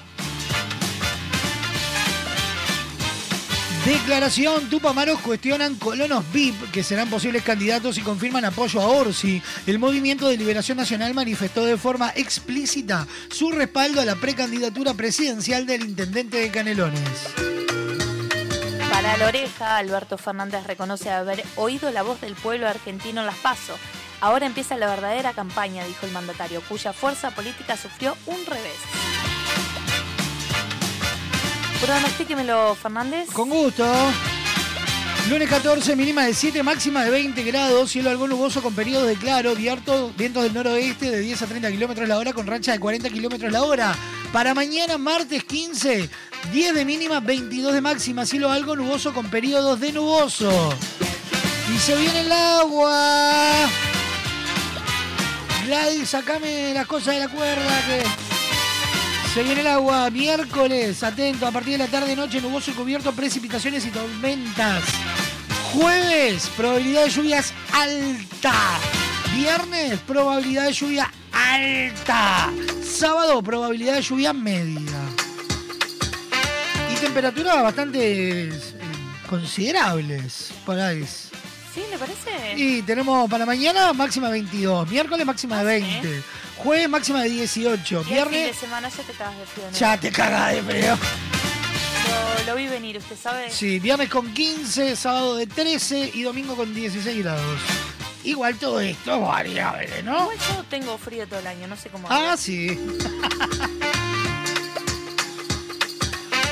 Declaración, 3.86 4.70
Tupamaros 4.70 5.20
cuestionan 5.20 5.74
colonos 5.74 6.24
VIP 6.32 6.70
que 6.70 6.82
serán 6.82 7.10
posibles 7.10 7.42
candidatos 7.42 7.98
y 7.98 8.00
confirman 8.00 8.46
apoyo 8.46 8.80
a 8.80 8.86
Orsi. 8.86 9.42
El 9.66 9.78
Movimiento 9.78 10.26
de 10.26 10.38
Liberación 10.38 10.78
Nacional 10.78 11.12
manifestó 11.12 11.66
de 11.66 11.76
forma 11.76 12.10
explícita 12.16 13.06
su 13.30 13.52
respaldo 13.52 14.00
a 14.00 14.06
la 14.06 14.16
precandidatura 14.16 14.94
presidencial 14.94 15.66
del 15.66 15.84
intendente 15.84 16.38
de 16.38 16.50
Canelones. 16.50 17.34
Para 18.90 19.18
la 19.18 19.26
oreja, 19.26 19.76
Alberto 19.76 20.16
Fernández 20.16 20.66
reconoce 20.66 21.10
haber 21.10 21.44
oído 21.56 21.90
la 21.90 22.02
voz 22.02 22.22
del 22.22 22.34
pueblo 22.34 22.66
argentino 22.66 23.20
en 23.20 23.26
las 23.26 23.36
PASO. 23.36 23.76
Ahora 24.24 24.46
empieza 24.46 24.74
la 24.78 24.86
verdadera 24.86 25.34
campaña, 25.34 25.84
dijo 25.84 26.06
el 26.06 26.12
mandatario, 26.12 26.62
cuya 26.62 26.94
fuerza 26.94 27.30
política 27.32 27.76
sufrió 27.76 28.16
un 28.24 28.38
revés. 28.46 28.72
Pronostíquemelo, 31.78 32.74
Fernández. 32.74 33.28
Con 33.30 33.50
gusto. 33.50 33.84
Lunes 35.28 35.46
14, 35.50 35.94
mínima 35.94 36.24
de 36.24 36.32
7, 36.32 36.62
máxima 36.62 37.04
de 37.04 37.10
20 37.10 37.42
grados, 37.42 37.90
cielo 37.90 38.08
algo 38.08 38.26
nuboso 38.26 38.62
con 38.62 38.74
periodos 38.74 39.08
de 39.08 39.16
claro, 39.16 39.54
viento, 39.54 40.10
vientos 40.16 40.42
del 40.42 40.54
noroeste 40.54 41.10
de 41.10 41.20
10 41.20 41.42
a 41.42 41.46
30 41.46 41.70
kilómetros 41.70 42.08
la 42.08 42.16
hora 42.16 42.32
con 42.32 42.46
racha 42.46 42.72
de 42.72 42.80
40 42.80 43.10
kilómetros 43.10 43.52
la 43.52 43.62
hora. 43.62 43.94
Para 44.32 44.54
mañana, 44.54 44.96
martes 44.96 45.44
15, 45.44 46.08
10 46.50 46.74
de 46.74 46.84
mínima, 46.86 47.20
22 47.20 47.74
de 47.74 47.80
máxima, 47.82 48.24
cielo 48.24 48.50
algo 48.50 48.74
nuboso 48.74 49.12
con 49.12 49.28
periodos 49.28 49.80
de 49.80 49.92
nuboso. 49.92 50.74
Y 51.74 51.78
se 51.78 51.94
viene 51.94 52.20
el 52.20 52.32
agua. 52.32 53.68
Gladys, 55.66 56.10
sacame 56.10 56.74
las 56.74 56.86
cosas 56.86 57.14
de 57.14 57.20
la 57.20 57.28
cuerda 57.28 57.80
que 57.86 58.02
Se 59.32 59.42
viene 59.42 59.62
el 59.62 59.66
agua, 59.66 60.10
miércoles, 60.10 61.02
atento, 61.02 61.46
a 61.46 61.50
partir 61.50 61.72
de 61.72 61.78
la 61.78 61.86
tarde, 61.86 62.14
noche, 62.14 62.40
nuboso 62.40 62.70
y 62.70 62.74
cubierto, 62.74 63.12
precipitaciones 63.12 63.86
y 63.86 63.90
tormentas. 63.90 64.84
Jueves, 65.72 66.50
probabilidad 66.56 67.04
de 67.04 67.10
lluvias 67.10 67.52
alta. 67.72 68.54
Viernes, 69.34 69.98
probabilidad 70.00 70.66
de 70.66 70.72
lluvia 70.72 71.10
alta. 71.32 72.52
Sábado, 72.84 73.42
probabilidad 73.42 73.94
de 73.94 74.02
lluvia 74.02 74.32
media. 74.32 75.00
Y 76.92 77.00
temperaturas 77.00 77.62
bastante 77.62 78.44
eh, 78.44 78.52
considerables 79.28 80.52
para 80.64 80.92
eso. 80.92 81.33
¿Sí? 81.74 81.82
¿Le 81.90 81.98
parece? 81.98 82.54
Y 82.56 82.82
tenemos 82.82 83.28
para 83.28 83.44
mañana 83.44 83.92
máxima 83.92 84.28
22, 84.30 84.88
miércoles 84.88 85.26
máxima 85.26 85.58
de 85.58 85.64
20, 85.64 86.22
jueves 86.58 86.88
máxima 86.88 87.22
de 87.22 87.30
18, 87.30 87.94
Y 87.94 87.96
el 87.98 88.04
fin 88.04 88.08
de 88.08 88.14
viernes 88.30 88.56
semana 88.56 88.88
ya 88.88 89.02
te 89.02 89.12
cagas 89.12 89.38
de 89.38 89.46
frío. 89.46 89.64
¿no? 89.70 89.76
ya 89.76 90.00
te 90.00 90.12
cagas 90.12 90.54
de 90.54 90.62
frío. 90.62 90.98
Lo, 92.46 92.52
lo 92.52 92.56
vi 92.56 92.68
venir, 92.68 92.98
¿usted 92.98 93.16
sabe? 93.20 93.50
Sí, 93.50 93.80
viernes 93.80 94.08
con 94.08 94.32
15, 94.32 94.94
sábado 94.94 95.34
de 95.36 95.46
13 95.48 96.12
y 96.14 96.22
domingo 96.22 96.54
con 96.54 96.72
16 96.72 97.24
grados. 97.24 97.60
Igual 98.22 98.56
todo 98.56 98.80
esto 98.80 99.14
es 99.16 99.20
variable, 99.20 100.02
¿no? 100.04 100.22
Igual 100.22 100.38
yo 100.38 100.64
tengo 100.70 100.96
frío 100.96 101.26
todo 101.26 101.40
el 101.40 101.46
año, 101.46 101.66
no 101.66 101.76
sé 101.76 101.90
cómo. 101.90 102.06
Ah, 102.08 102.28
hago. 102.28 102.36
sí. 102.36 102.78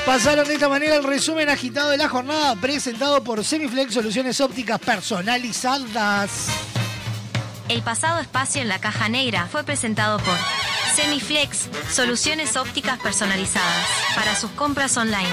Pasaron 0.05 0.45
de 0.45 0.55
esta 0.55 0.67
manera 0.67 0.97
el 0.97 1.03
resumen 1.03 1.49
agitado 1.49 1.89
de 1.89 1.97
la 1.97 2.09
jornada 2.09 2.55
presentado 2.57 3.23
por 3.23 3.43
Semiflex 3.45 3.93
Soluciones 3.93 4.41
Ópticas 4.41 4.79
Personalizadas. 4.79 6.47
El 7.69 7.81
pasado 7.83 8.19
espacio 8.19 8.61
en 8.61 8.67
la 8.67 8.79
caja 8.79 9.07
negra 9.07 9.47
fue 9.49 9.63
presentado 9.63 10.19
por 10.19 10.35
Semiflex, 10.93 11.69
soluciones 11.89 12.57
ópticas 12.57 12.99
personalizadas 12.99 13.87
para 14.13 14.35
sus 14.35 14.51
compras 14.51 14.97
online. 14.97 15.29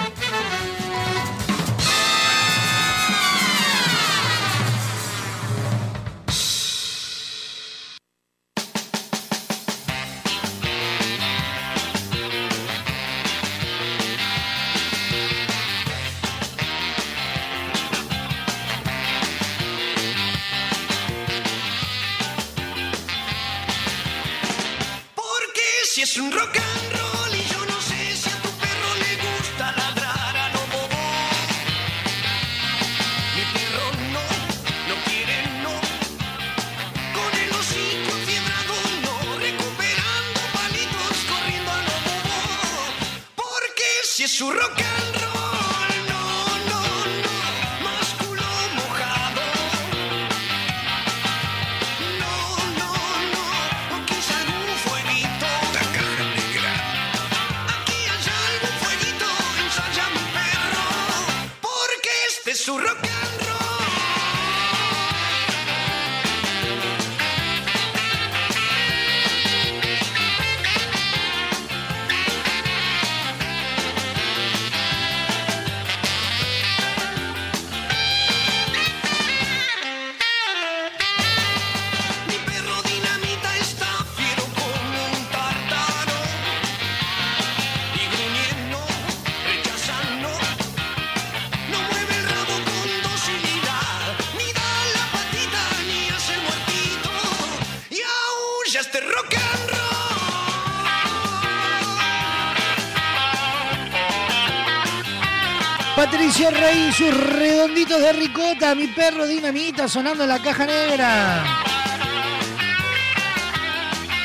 Sus 107.01 107.17
redonditos 107.33 107.99
de 107.99 108.13
ricota, 108.13 108.75
mi 108.75 108.87
perro 108.89 109.27
dinamita 109.27 109.89
sonando 109.89 110.25
en 110.25 110.29
la 110.29 110.39
caja 110.39 110.67
negra. 110.67 111.63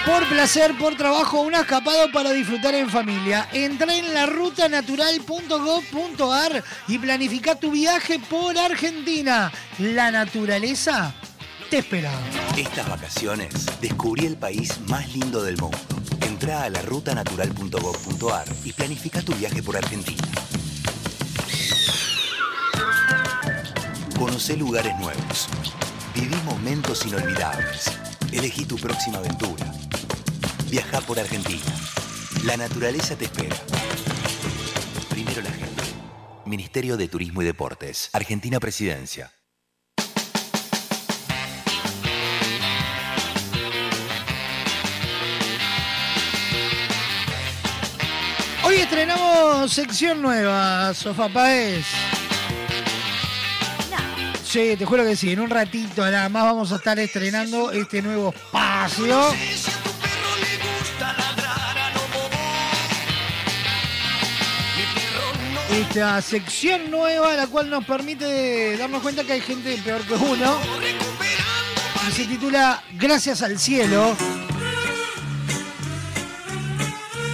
Por 0.05 0.27
placer, 0.27 0.77
por 0.77 0.97
trabajo, 0.97 1.39
un 1.39 1.53
escapado 1.53 2.11
para 2.11 2.31
disfrutar 2.31 2.75
en 2.75 2.89
familia. 2.89 3.47
Entra 3.53 3.95
en 3.95 4.13
la 4.13 4.25
rutanatural.gov.ar 4.25 6.65
y 6.89 6.97
planifica 6.97 7.55
tu 7.55 7.71
viaje 7.71 8.19
por 8.19 8.57
Argentina. 8.57 9.53
La 9.79 10.11
naturaleza 10.11 11.13
te 11.69 11.77
espera. 11.77 12.11
Estas 12.57 12.89
vacaciones 12.89 13.53
descubrí 13.79 14.25
el 14.25 14.35
país 14.35 14.81
más 14.89 15.13
lindo 15.13 15.41
del 15.41 15.55
mundo. 15.55 15.77
Entra 16.27 16.63
a 16.63 16.69
la 16.69 16.81
rutanatural.gov.ar 16.81 18.47
y 18.65 18.73
planifica 18.73 19.21
tu 19.21 19.33
viaje 19.33 19.63
por 19.63 19.77
Argentina. 19.77 20.24
Conoce 24.35 24.57
lugares 24.57 24.93
nuevos. 24.99 25.47
Viví 26.13 26.35
momentos 26.43 27.05
inolvidables. 27.05 27.89
Elegí 28.33 28.65
tu 28.65 28.75
próxima 28.75 29.19
aventura. 29.19 29.65
Viaja 30.69 30.99
por 30.99 31.17
Argentina. 31.17 31.63
La 32.43 32.57
naturaleza 32.57 33.15
te 33.15 33.23
espera. 33.23 33.55
Primero 35.09 35.41
la 35.41 35.51
gente. 35.51 35.83
Ministerio 36.43 36.97
de 36.97 37.07
Turismo 37.07 37.43
y 37.43 37.45
Deportes. 37.45 38.09
Argentina 38.11 38.59
Presidencia. 38.59 39.31
Hoy 48.65 48.75
estrenamos 48.75 49.71
sección 49.71 50.21
nueva, 50.21 50.93
Sofá 50.93 51.29
Paez. 51.29 51.85
Sí, 54.55 54.77
te 54.77 54.85
juro 54.85 55.03
que 55.03 55.17
sí, 55.17 55.33
en 55.33 55.41
un 55.41 55.49
ratito 55.49 56.09
nada 56.09 56.29
más 56.29 56.45
vamos 56.45 56.71
a 56.71 56.77
estar 56.77 56.97
estrenando 56.97 57.73
este 57.73 58.01
nuevo 58.01 58.29
espacio. 58.33 59.33
Esta 65.73 66.21
sección 66.21 66.89
nueva, 66.89 67.33
la 67.33 67.47
cual 67.47 67.69
nos 67.69 67.83
permite 67.83 68.77
darnos 68.77 69.01
cuenta 69.01 69.25
que 69.25 69.33
hay 69.33 69.41
gente 69.41 69.77
peor 69.83 70.01
que 70.03 70.13
uno. 70.13 70.57
Se 72.15 72.23
titula 72.23 72.81
Gracias 72.93 73.41
al 73.41 73.59
cielo. 73.59 74.15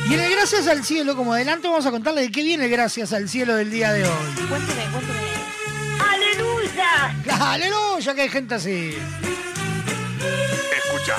Y 0.09 0.13
en 0.15 0.19
el 0.21 0.31
Gracias 0.31 0.65
al 0.65 0.83
cielo, 0.83 1.15
como 1.15 1.33
adelanto, 1.33 1.69
vamos 1.69 1.85
a 1.85 1.91
contarle 1.91 2.21
de 2.21 2.31
qué 2.31 2.41
viene 2.41 2.67
Gracias 2.67 3.13
al 3.13 3.29
cielo 3.29 3.55
del 3.57 3.69
día 3.69 3.93
de 3.93 4.05
hoy. 4.05 4.47
Cuénteme, 4.49 4.85
cuénteme. 4.91 5.20
¡Aleluya! 7.29 8.13
Que 8.15 8.21
hay 8.21 8.29
gente 8.29 8.55
así. 8.55 8.97
Escucha. 10.77 11.15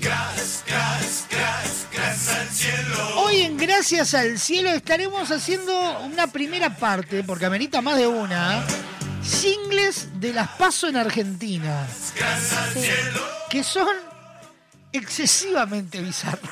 Gracias, 0.00 0.64
gracias, 0.66 1.26
gracias, 1.30 1.86
gracias 1.92 2.36
al 2.36 2.48
cielo. 2.48 3.20
Hoy 3.20 3.40
en 3.42 3.56
Gracias 3.56 4.14
al 4.14 4.38
Cielo 4.38 4.70
estaremos 4.70 5.30
haciendo 5.30 5.98
una 6.00 6.26
primera 6.28 6.76
parte, 6.76 7.24
porque 7.24 7.46
amerita 7.46 7.80
más 7.80 7.96
de 7.96 8.06
una, 8.06 8.62
singles 9.22 10.20
de 10.20 10.32
las 10.32 10.48
PASO 10.50 10.88
en 10.88 10.96
Argentina, 10.96 11.86
Gracias 12.16 12.52
al 12.52 12.72
cielo. 12.74 13.20
que 13.50 13.64
son 13.64 13.88
excesivamente 14.94 16.00
bizarros. 16.00 16.50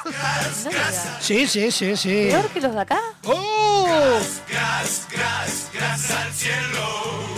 Sí, 1.20 1.46
sí, 1.46 1.70
sí, 1.70 1.96
sí. 1.96 2.26
¿Peor 2.30 2.48
que 2.48 2.60
los 2.60 2.74
de 2.74 2.80
acá? 2.80 3.00
¡Oh! 3.24 4.18
Gracias, 4.48 5.06
gracias, 5.10 5.70
gracias 5.72 6.10
al 6.10 6.32
cielo. 6.32 7.32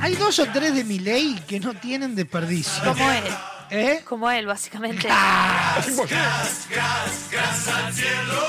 Hay 0.00 0.16
dos 0.16 0.38
o 0.38 0.46
tres 0.46 0.74
de 0.74 0.84
mi 0.84 0.98
ley 0.98 1.40
que 1.46 1.60
no 1.60 1.74
tienen 1.74 2.14
desperdicio. 2.14 2.82
Como 2.82 3.10
él. 3.10 3.24
¿Eh? 3.70 4.02
Como 4.04 4.30
él, 4.30 4.46
básicamente. 4.46 5.06
Gas, 5.06 5.86
gas, 5.96 6.66
gas, 6.70 7.28
gas 7.30 7.68
al 7.68 7.92
cielo. 7.92 8.42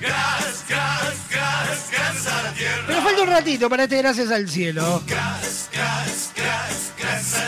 Gas, 0.00 0.64
gas, 0.68 1.14
gas, 1.30 1.90
gas 1.90 2.26
al 2.26 2.54
cielo. 2.54 2.82
Pero 2.86 3.02
falta 3.02 3.22
un 3.22 3.28
ratito 3.28 3.68
para 3.68 3.82
este 3.82 3.98
Gracias 3.98 4.30
al 4.30 4.48
Cielo. 4.48 5.02
Gas, 5.06 5.68
gas, 5.72 6.32
gas, 6.34 6.34
gas 6.36 6.89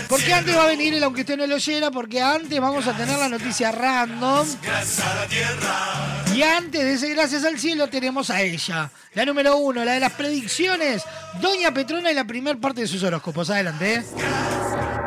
Porque 0.08 0.32
antes 0.32 0.56
va 0.56 0.64
a 0.64 0.66
venir 0.66 0.94
el 0.94 1.02
aunque 1.02 1.22
usted 1.22 1.36
no 1.36 1.46
lo 1.46 1.54
oyera, 1.56 1.90
porque 1.90 2.20
antes 2.20 2.60
vamos 2.60 2.86
a 2.86 2.96
tener 2.96 3.18
la 3.18 3.28
noticia 3.28 3.72
random. 3.72 4.46
Y 6.34 6.42
antes 6.42 6.82
de 6.82 6.94
ese 6.94 7.08
Gracias 7.10 7.44
al 7.44 7.58
Cielo 7.58 7.88
tenemos 7.88 8.30
a 8.30 8.40
ella. 8.40 8.90
La 9.14 9.24
número 9.24 9.56
uno, 9.56 9.84
la 9.84 9.92
de 9.92 10.00
las 10.00 10.12
predicciones. 10.12 11.02
Doña 11.40 11.72
Petrona 11.72 12.10
en 12.10 12.16
la 12.16 12.24
primer 12.24 12.58
parte 12.58 12.82
de 12.82 12.86
sus 12.86 13.02
horóscopos. 13.02 13.50
Adelante. 13.50 13.96
¿eh? 13.96 14.71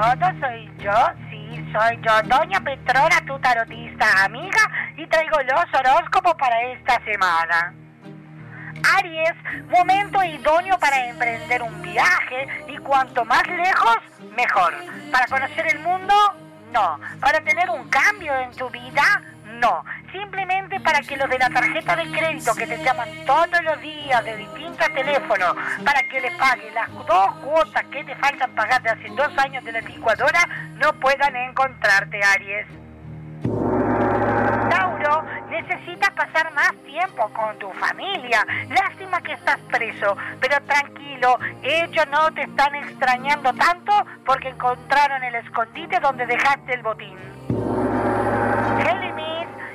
Todos, 0.00 0.32
soy 0.40 0.70
yo, 0.78 0.92
sí, 1.28 1.72
soy 1.74 2.00
yo, 2.00 2.22
Doña 2.22 2.58
Petrona, 2.60 3.20
tu 3.26 3.38
tarotista 3.40 4.24
amiga, 4.24 4.92
y 4.96 5.06
traigo 5.06 5.36
los 5.42 5.64
horóscopos 5.74 6.36
para 6.36 6.58
esta 6.72 6.98
semana. 7.04 7.74
Aries, 8.96 9.34
momento 9.68 10.24
idóneo 10.24 10.78
para 10.78 11.06
emprender 11.06 11.62
un 11.62 11.82
viaje 11.82 12.48
y 12.68 12.78
cuanto 12.78 13.26
más 13.26 13.46
lejos, 13.46 13.98
mejor. 14.34 14.72
Para 15.12 15.26
conocer 15.26 15.66
el 15.66 15.80
mundo, 15.80 16.14
no. 16.72 16.98
Para 17.20 17.42
tener 17.42 17.68
un 17.68 17.86
cambio 17.90 18.34
en 18.38 18.52
tu 18.52 18.70
vida, 18.70 19.20
no. 19.60 19.84
Simplemente 20.10 20.80
para 20.80 21.00
que 21.00 21.16
los 21.16 21.28
de 21.28 21.38
la 21.38 21.50
tarjeta 21.50 21.94
de 21.94 22.10
crédito 22.10 22.54
que 22.54 22.66
te 22.66 22.82
llaman 22.82 23.08
todos 23.26 23.62
los 23.62 23.80
días 23.80 24.24
de 24.24 24.36
distintos 24.36 24.88
teléfonos 24.92 25.54
para 25.84 26.02
que 26.04 26.20
les 26.20 26.34
paguen 26.34 26.74
las 26.74 26.90
dos 27.06 27.34
cuotas 27.44 27.84
que 27.92 28.02
te 28.04 28.16
faltan 28.16 28.50
pagar 28.54 28.82
de 28.82 28.90
hace 28.90 29.08
dos 29.10 29.30
años 29.38 29.64
de 29.64 29.72
la 29.72 29.80
licuadora 29.82 30.48
no 30.76 30.92
puedan 30.94 31.36
encontrarte, 31.36 32.20
Aries. 32.24 32.66
Tauro, 34.70 35.22
necesitas 35.50 36.10
pasar 36.10 36.52
más 36.54 36.72
tiempo 36.84 37.30
con 37.32 37.58
tu 37.58 37.70
familia. 37.72 38.44
Lástima 38.68 39.20
que 39.22 39.32
estás 39.32 39.58
preso, 39.70 40.16
pero 40.40 40.60
tranquilo, 40.62 41.38
ellos 41.62 42.06
no 42.10 42.32
te 42.32 42.42
están 42.42 42.74
extrañando 42.74 43.52
tanto 43.54 43.92
porque 44.24 44.48
encontraron 44.48 45.22
el 45.22 45.34
escondite 45.36 46.00
donde 46.00 46.26
dejaste 46.26 46.74
el 46.74 46.82
botín. 46.82 47.18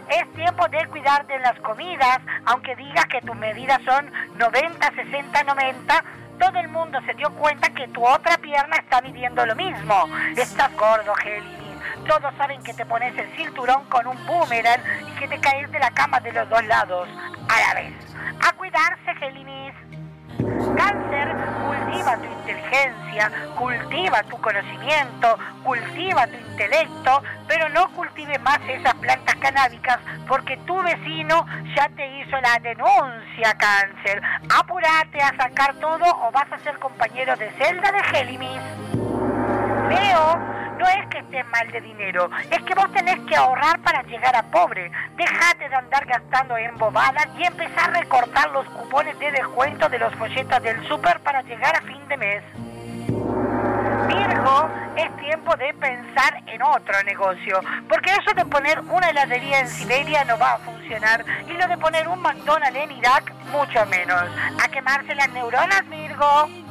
Es 0.09 0.31
tiempo 0.33 0.67
de 0.67 0.85
cuidarte 0.87 1.35
en 1.35 1.41
las 1.41 1.59
comidas, 1.61 2.19
aunque 2.45 2.75
digas 2.75 3.05
que 3.05 3.21
tus 3.21 3.35
medidas 3.35 3.81
son 3.83 4.11
90, 4.37 4.91
60, 4.93 5.43
90. 5.43 6.03
Todo 6.39 6.59
el 6.59 6.67
mundo 6.67 6.99
se 7.05 7.13
dio 7.13 7.29
cuenta 7.31 7.69
que 7.69 7.87
tu 7.87 8.05
otra 8.05 8.37
pierna 8.37 8.77
está 8.77 9.01
midiendo 9.01 9.45
lo 9.45 9.55
mismo. 9.55 10.07
Estás 10.35 10.75
gordo, 10.75 11.13
Géminis. 11.15 11.75
Todos 12.07 12.35
saben 12.37 12.61
que 12.61 12.73
te 12.73 12.85
pones 12.85 13.17
el 13.17 13.35
cinturón 13.35 13.85
con 13.85 14.05
un 14.05 14.25
boomerang 14.27 14.81
y 15.07 15.19
que 15.19 15.27
te 15.27 15.39
caes 15.39 15.71
de 15.71 15.79
la 15.79 15.89
cama 15.91 16.19
de 16.19 16.33
los 16.33 16.47
dos 16.49 16.63
lados 16.65 17.07
a 17.49 17.67
la 17.67 17.81
vez. 17.81 17.93
A 18.47 18.53
cuidarse, 18.53 19.15
Géminis. 19.19 19.73
Cáncer, 20.37 21.35
cultiva 21.63 22.17
tu 22.17 22.25
inteligencia, 22.25 23.31
cultiva 23.57 24.23
tu 24.23 24.37
conocimiento, 24.37 25.37
cultiva 25.63 26.27
tu 26.27 26.35
intelecto, 26.51 27.23
pero 27.47 27.69
no 27.69 27.87
cultive 27.93 28.37
más 28.39 28.59
esas 28.67 28.93
plantas 28.95 29.35
canábicas 29.35 29.99
porque 30.27 30.57
tu 30.65 30.81
vecino 30.81 31.45
ya 31.75 31.87
te 31.89 32.19
hizo 32.19 32.39
la 32.41 32.59
denuncia, 32.59 33.55
Cáncer. 33.57 34.21
Apúrate 34.53 35.21
a 35.21 35.35
sacar 35.37 35.75
todo 35.75 36.05
o 36.05 36.31
vas 36.31 36.51
a 36.51 36.57
ser 36.59 36.77
compañero 36.79 37.35
de 37.37 37.49
celda 37.51 37.91
de 37.91 38.03
Géminis. 38.03 39.04
Leo, 39.89 40.37
no 40.77 40.87
es 40.87 41.07
que 41.09 41.19
estés 41.19 41.45
mal 41.47 41.71
de 41.71 41.81
dinero, 41.81 42.29
es 42.49 42.61
que 42.63 42.75
vos 42.75 42.91
tenés 42.93 43.19
que 43.27 43.35
ahorrar 43.35 43.79
para 43.81 44.03
llegar 44.03 44.35
a 44.35 44.43
pobre. 44.43 44.91
Déjate 45.15 45.69
de 45.69 45.75
andar 45.75 46.05
gastando 46.05 46.57
en 46.57 46.75
bobadas 46.77 47.27
y 47.37 47.45
empezar 47.45 47.89
a 47.89 47.99
recortar 47.99 48.49
los 48.51 48.65
cupones 48.67 49.17
de 49.19 49.31
descuento 49.31 49.87
de 49.89 49.99
los 49.99 50.13
folletos 50.15 50.61
del 50.63 50.87
súper 50.87 51.19
para 51.21 51.41
llegar 51.43 51.75
a 51.75 51.81
fin 51.81 52.07
de 52.07 52.17
mes. 52.17 52.43
Virgo, 54.07 54.69
es 54.95 55.17
tiempo 55.17 55.55
de 55.55 55.73
pensar 55.73 56.43
en 56.47 56.61
otro 56.61 57.01
negocio, 57.03 57.59
porque 57.89 58.11
eso 58.11 58.33
de 58.35 58.45
poner 58.45 58.79
una 58.81 59.09
heladería 59.09 59.59
en 59.59 59.67
Siberia 59.67 60.23
no 60.25 60.37
va 60.37 60.53
a 60.53 60.57
funcionar 60.59 61.25
y 61.47 61.53
lo 61.53 61.67
de 61.67 61.77
poner 61.77 62.07
un 62.07 62.21
McDonald's 62.21 62.77
en 62.77 62.91
Irak 62.91 63.33
mucho 63.51 63.85
menos. 63.87 64.23
A 64.63 64.67
quemarse 64.67 65.15
las 65.15 65.29
neuronas, 65.29 65.87
Virgo. 65.89 66.64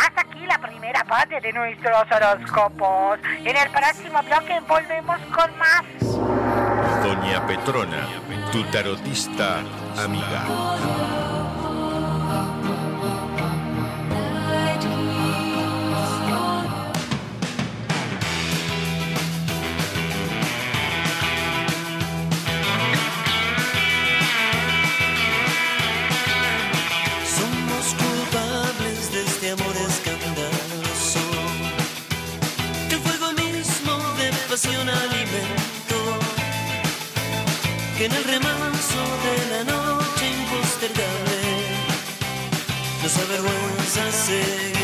Hasta 0.00 0.22
aquí 0.22 0.46
la 0.46 0.58
primera 0.58 1.04
parte 1.04 1.40
de 1.40 1.52
nuestros 1.52 2.10
horóscopos. 2.10 3.18
En 3.44 3.56
el 3.56 3.70
próximo 3.70 4.22
bloque 4.22 4.60
volvemos 4.66 5.18
con 5.34 5.58
más. 5.58 5.84
Doña 7.02 7.46
Petrona, 7.46 8.06
tu 8.50 8.62
tarotista 8.64 9.58
amiga. 10.02 11.09
Que 38.00 38.06
en 38.06 38.12
el 38.12 38.24
remanso 38.24 39.02
de 39.26 39.36
la 39.50 39.64
noche 39.64 40.30
impostergable 40.30 41.38
Nos 43.02 43.14
avergüenza 43.18 44.10
seguir 44.10 44.79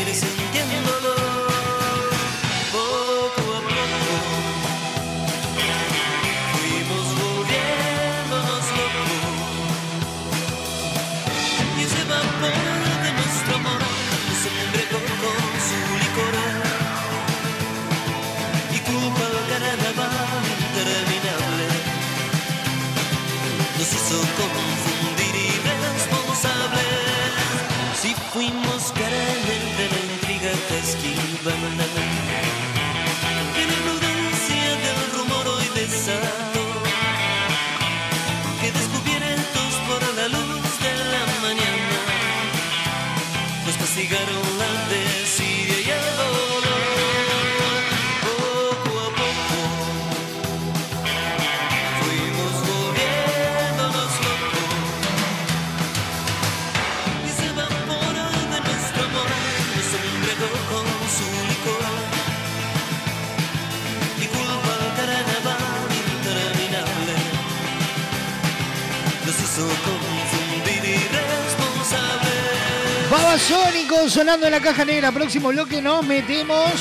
Babasónico 73.97 74.09
sonando 74.09 74.45
en 74.45 74.51
la 74.51 74.59
caja 74.59 74.85
negra. 74.85 75.11
Próximo 75.11 75.49
bloque 75.49 75.81
nos 75.81 76.05
metemos 76.05 76.71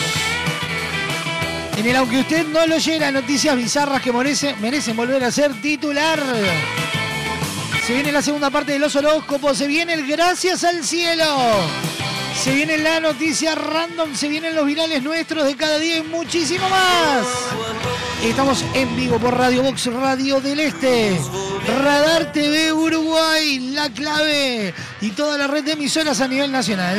en 1.76 1.86
el 1.86 1.96
aunque 1.96 2.20
usted 2.20 2.46
no 2.46 2.66
lo 2.66 2.76
oyera, 2.76 3.10
noticias 3.10 3.54
bizarras 3.54 4.00
que 4.00 4.12
merece, 4.12 4.54
merecen 4.60 4.96
volver 4.96 5.22
a 5.24 5.30
ser 5.30 5.52
titular. 5.60 6.18
Se 7.86 7.94
viene 7.94 8.12
la 8.12 8.22
segunda 8.22 8.50
parte 8.50 8.72
de 8.72 8.78
los 8.78 8.96
horóscopos, 8.96 9.58
se 9.58 9.66
viene 9.66 9.94
el 9.94 10.06
gracias 10.06 10.64
al 10.64 10.84
cielo. 10.84 11.24
Se 12.42 12.52
viene 12.52 12.78
la 12.78 13.00
noticia 13.00 13.54
random, 13.54 14.14
se 14.14 14.28
vienen 14.28 14.54
los 14.54 14.66
virales 14.66 15.02
nuestros 15.02 15.44
de 15.44 15.56
cada 15.56 15.78
día 15.78 15.98
y 15.98 16.02
muchísimo 16.02 16.68
más. 16.68 17.26
Estamos 18.22 18.64
en 18.74 18.94
vivo 18.96 19.18
por 19.18 19.36
Radio 19.36 19.62
Box 19.62 19.86
Radio 19.86 20.40
del 20.40 20.60
Este, 20.60 21.18
Radar 21.68 22.32
TV 22.32 22.72
Uruguay, 22.72 23.58
La 23.74 23.90
Clave 23.90 24.72
y 25.00 25.10
toda 25.10 25.36
la 25.36 25.46
red 25.46 25.64
de 25.64 25.72
emisoras 25.72 26.20
a 26.20 26.28
nivel 26.28 26.52
nacional. 26.52 26.98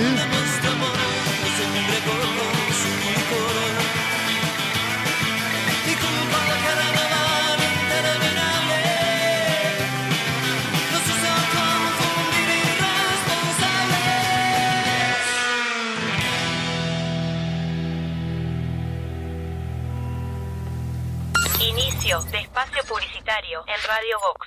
Inicio 21.60 22.22
de 22.24 22.40
espacio 22.40 22.84
publicitario 22.84 23.64
en 23.68 23.88
Radio 23.88 24.20
Vox. 24.20 24.47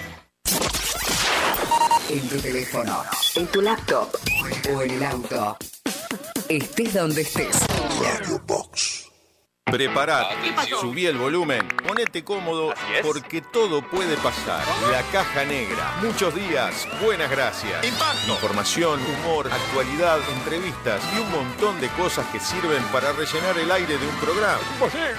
En 2.09 2.27
tu 2.27 2.37
teléfono, 2.41 3.03
en 3.35 3.45
tu 3.47 3.61
laptop 3.61 4.17
o 4.73 4.81
en 4.81 4.91
el 4.91 5.03
auto. 5.03 5.57
Estés 6.49 6.93
donde 6.93 7.21
estés. 7.21 7.55
Radio 8.01 8.41
Box. 8.45 9.10
Preparate, 9.71 10.35
subí 10.81 11.05
el 11.05 11.17
volumen, 11.17 11.65
ponete 11.87 12.25
cómodo 12.25 12.73
porque 13.01 13.41
todo 13.41 13.81
puede 13.81 14.17
pasar. 14.17 14.65
La 14.91 15.01
caja 15.13 15.45
negra, 15.45 15.95
muchos 16.01 16.35
días, 16.35 16.85
buenas 17.01 17.31
gracias. 17.31 17.81
Información, 18.27 18.99
humor, 19.01 19.49
actualidad, 19.49 20.19
entrevistas 20.35 21.01
y 21.15 21.21
un 21.21 21.31
montón 21.31 21.79
de 21.79 21.87
cosas 21.89 22.25
que 22.33 22.39
sirven 22.41 22.83
para 22.91 23.13
rellenar 23.13 23.57
el 23.57 23.71
aire 23.71 23.97
de 23.97 24.05
un 24.05 24.15
programa. 24.15 24.59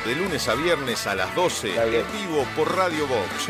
De 0.05 0.14
lunes 0.16 0.47
a 0.49 0.55
viernes 0.55 1.07
a 1.07 1.14
las 1.14 1.34
12, 1.34 1.99
en 1.99 2.12
vivo 2.12 2.45
por 2.55 2.76
Radio 2.76 3.07
Box. 3.07 3.49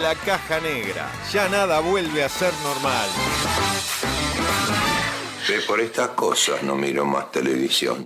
La 0.00 0.14
caja 0.14 0.60
negra, 0.60 1.10
ya 1.32 1.48
nada 1.48 1.80
vuelve 1.80 2.22
a 2.22 2.28
ser 2.28 2.52
normal. 2.62 3.08
Por 5.66 5.80
estas 5.80 6.10
cosas 6.10 6.62
no 6.62 6.76
miro 6.76 7.04
más 7.04 7.32
televisión. 7.32 8.04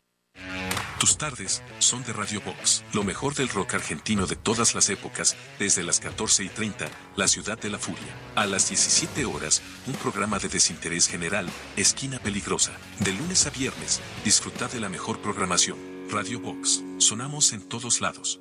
Tus 0.98 1.18
tardes 1.18 1.62
son 1.78 2.02
de 2.04 2.14
Radio 2.14 2.40
Box, 2.40 2.82
lo 2.94 3.04
mejor 3.04 3.34
del 3.34 3.50
rock 3.50 3.74
argentino 3.74 4.26
de 4.26 4.34
todas 4.34 4.74
las 4.74 4.88
épocas, 4.88 5.36
desde 5.58 5.82
las 5.82 6.00
14 6.00 6.44
y 6.44 6.48
30, 6.48 6.86
La 7.16 7.28
Ciudad 7.28 7.58
de 7.58 7.68
la 7.68 7.78
Furia. 7.78 8.16
A 8.34 8.46
las 8.46 8.70
17 8.70 9.26
horas, 9.26 9.60
un 9.86 9.92
programa 9.94 10.38
de 10.38 10.48
desinterés 10.48 11.06
general, 11.06 11.50
Esquina 11.76 12.18
Peligrosa. 12.18 12.72
De 13.00 13.12
lunes 13.12 13.46
a 13.46 13.50
viernes, 13.50 14.00
disfruta 14.24 14.68
de 14.68 14.80
la 14.80 14.88
mejor 14.88 15.20
programación. 15.20 15.76
Radio 16.10 16.40
Box, 16.40 16.82
sonamos 16.96 17.52
en 17.52 17.68
todos 17.68 18.00
lados. 18.00 18.40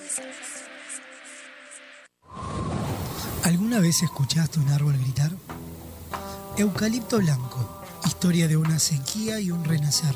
¿Alguna 3.71 3.87
vez 3.87 4.03
escuchaste 4.03 4.59
un 4.59 4.67
árbol 4.67 4.97
gritar? 4.97 5.31
Eucalipto 6.57 7.19
Blanco, 7.19 7.81
historia 8.05 8.49
de 8.49 8.57
una 8.57 8.79
sequía 8.79 9.39
y 9.39 9.49
un 9.49 9.63
renacer. 9.63 10.13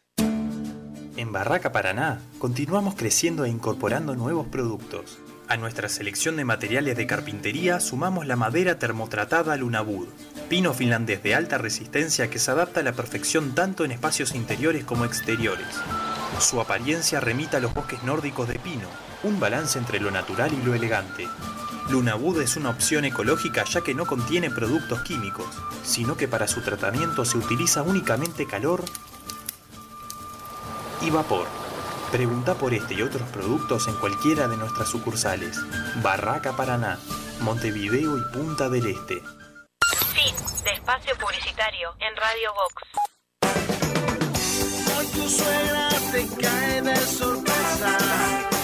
En 1.17 1.33
Barraca 1.33 1.73
Paraná 1.73 2.21
continuamos 2.39 2.95
creciendo 2.95 3.43
e 3.43 3.49
incorporando 3.49 4.15
nuevos 4.15 4.47
productos. 4.47 5.19
A 5.49 5.57
nuestra 5.57 5.89
selección 5.89 6.37
de 6.37 6.45
materiales 6.45 6.95
de 6.95 7.05
carpintería 7.05 7.81
sumamos 7.81 8.25
la 8.25 8.37
madera 8.37 8.79
termotratada 8.79 9.57
Lunabud, 9.57 10.07
pino 10.47 10.73
finlandés 10.73 11.21
de 11.21 11.35
alta 11.35 11.57
resistencia 11.57 12.29
que 12.29 12.39
se 12.39 12.49
adapta 12.49 12.79
a 12.79 12.83
la 12.83 12.93
perfección 12.93 13.53
tanto 13.55 13.83
en 13.83 13.91
espacios 13.91 14.33
interiores 14.33 14.85
como 14.85 15.03
exteriores. 15.03 15.67
Su 16.39 16.61
apariencia 16.61 17.19
remita 17.19 17.57
a 17.57 17.59
los 17.59 17.73
bosques 17.73 18.03
nórdicos 18.03 18.47
de 18.47 18.59
pino, 18.59 18.87
un 19.23 19.39
balance 19.39 19.79
entre 19.79 19.99
lo 19.99 20.11
natural 20.11 20.53
y 20.53 20.61
lo 20.61 20.73
elegante. 20.73 21.27
Lunabud 21.89 22.41
es 22.41 22.57
una 22.57 22.71
opción 22.71 23.05
ecológica 23.05 23.63
ya 23.63 23.81
que 23.81 23.93
no 23.93 24.05
contiene 24.05 24.49
productos 24.49 25.01
químicos, 25.01 25.47
sino 25.83 26.17
que 26.17 26.27
para 26.27 26.47
su 26.47 26.61
tratamiento 26.61 27.25
se 27.25 27.37
utiliza 27.37 27.83
únicamente 27.83 28.45
calor 28.47 28.83
y 31.01 31.09
vapor. 31.09 31.47
Pregunta 32.11 32.55
por 32.55 32.73
este 32.73 32.95
y 32.95 33.01
otros 33.01 33.27
productos 33.29 33.87
en 33.87 33.95
cualquiera 33.95 34.47
de 34.47 34.57
nuestras 34.57 34.89
sucursales. 34.89 35.59
Barraca 36.01 36.55
Paraná, 36.55 36.99
Montevideo 37.41 38.17
y 38.17 38.21
Punta 38.33 38.69
del 38.69 38.87
Este. 38.87 39.21
Fin 40.13 40.35
de 40.63 40.71
espacio 40.71 41.15
publicitario 41.17 41.95
en 41.99 42.15
Radio 42.15 42.53
Vox. 42.53 43.14
Hoy 44.97 45.05
tu 45.07 45.29
suegra 45.29 45.89
te 46.11 46.27
cae 46.41 46.81
de 46.81 46.95
sorpresa 46.95 48.54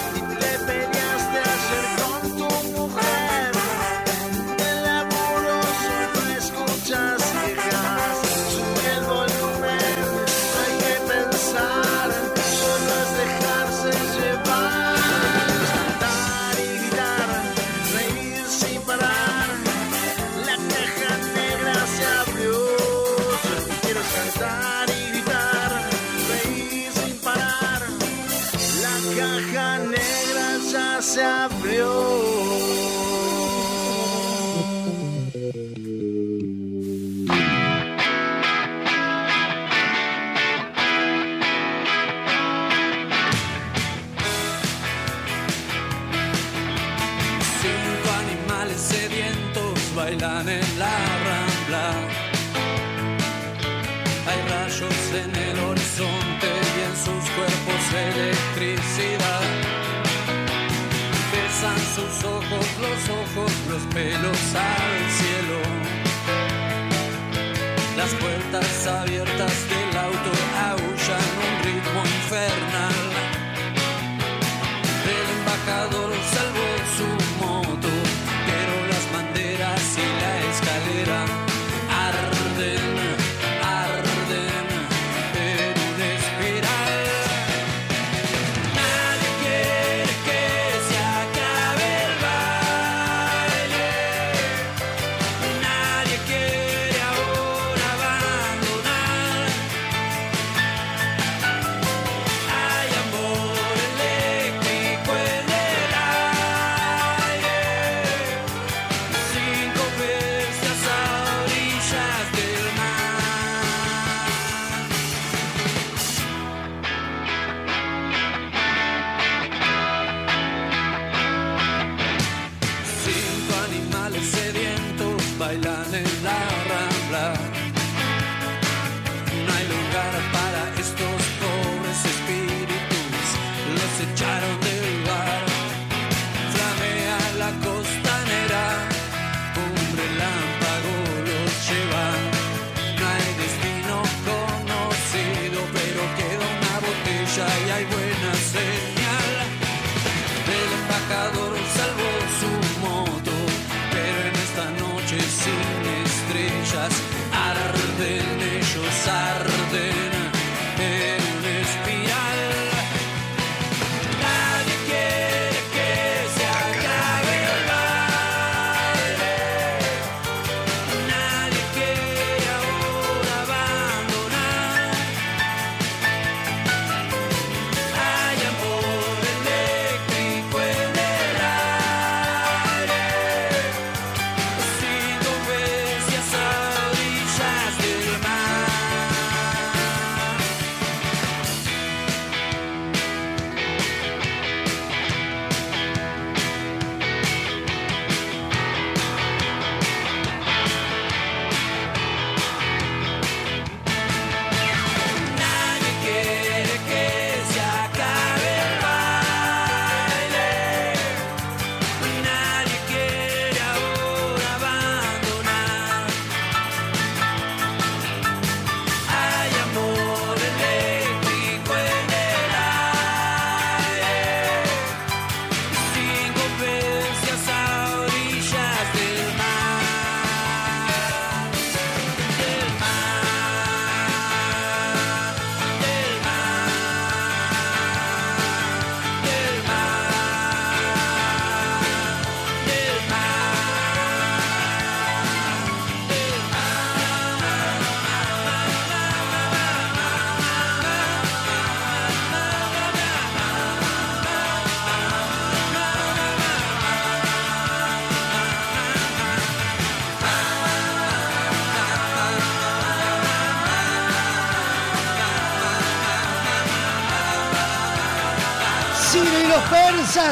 Las 68.02 68.14
puertas 68.14 68.86
abiertas 68.88 69.68
del 69.68 69.96
auto 69.96 70.32
aullan 70.58 71.22
un 71.38 71.64
ritmo 71.64 72.00
infernal. 72.04 73.01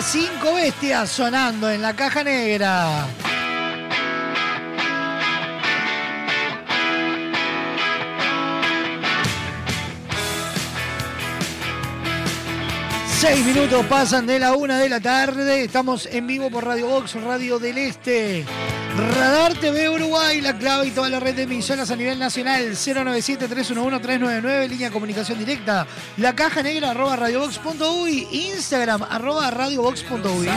Cinco 0.02 0.54
bestias 0.54 1.10
sonando 1.10 1.70
en 1.70 1.82
la 1.82 1.94
caja 1.94 2.24
negra. 2.24 3.06
Seis 13.18 13.44
minutos 13.44 13.84
pasan 13.86 14.26
de 14.26 14.38
la 14.38 14.54
una 14.54 14.78
de 14.78 14.88
la 14.88 15.00
tarde. 15.00 15.64
Estamos 15.64 16.06
en 16.06 16.26
vivo 16.26 16.50
por 16.50 16.64
Radio 16.64 16.88
Box, 16.88 17.14
Radio 17.22 17.58
del 17.58 17.76
Este. 17.76 18.46
Radar 18.96 19.54
TV 19.54 19.88
Uruguay, 19.88 20.40
la 20.40 20.56
clave 20.58 20.88
y 20.88 20.90
toda 20.90 21.08
la 21.08 21.20
red 21.20 21.34
de 21.34 21.42
emisoras 21.42 21.90
a 21.90 21.96
nivel 21.96 22.18
nacional. 22.18 22.70
097-311-399, 22.72 24.68
línea 24.68 24.88
de 24.88 24.92
comunicación 24.92 25.38
directa. 25.38 25.86
La 26.16 26.34
caja 26.34 26.62
negra 26.62 26.90
arroba 26.90 27.16
radiobox.uy. 27.16 28.28
Instagram 28.30 29.02
arroba 29.08 29.50
radiobox.uy. 29.50 30.48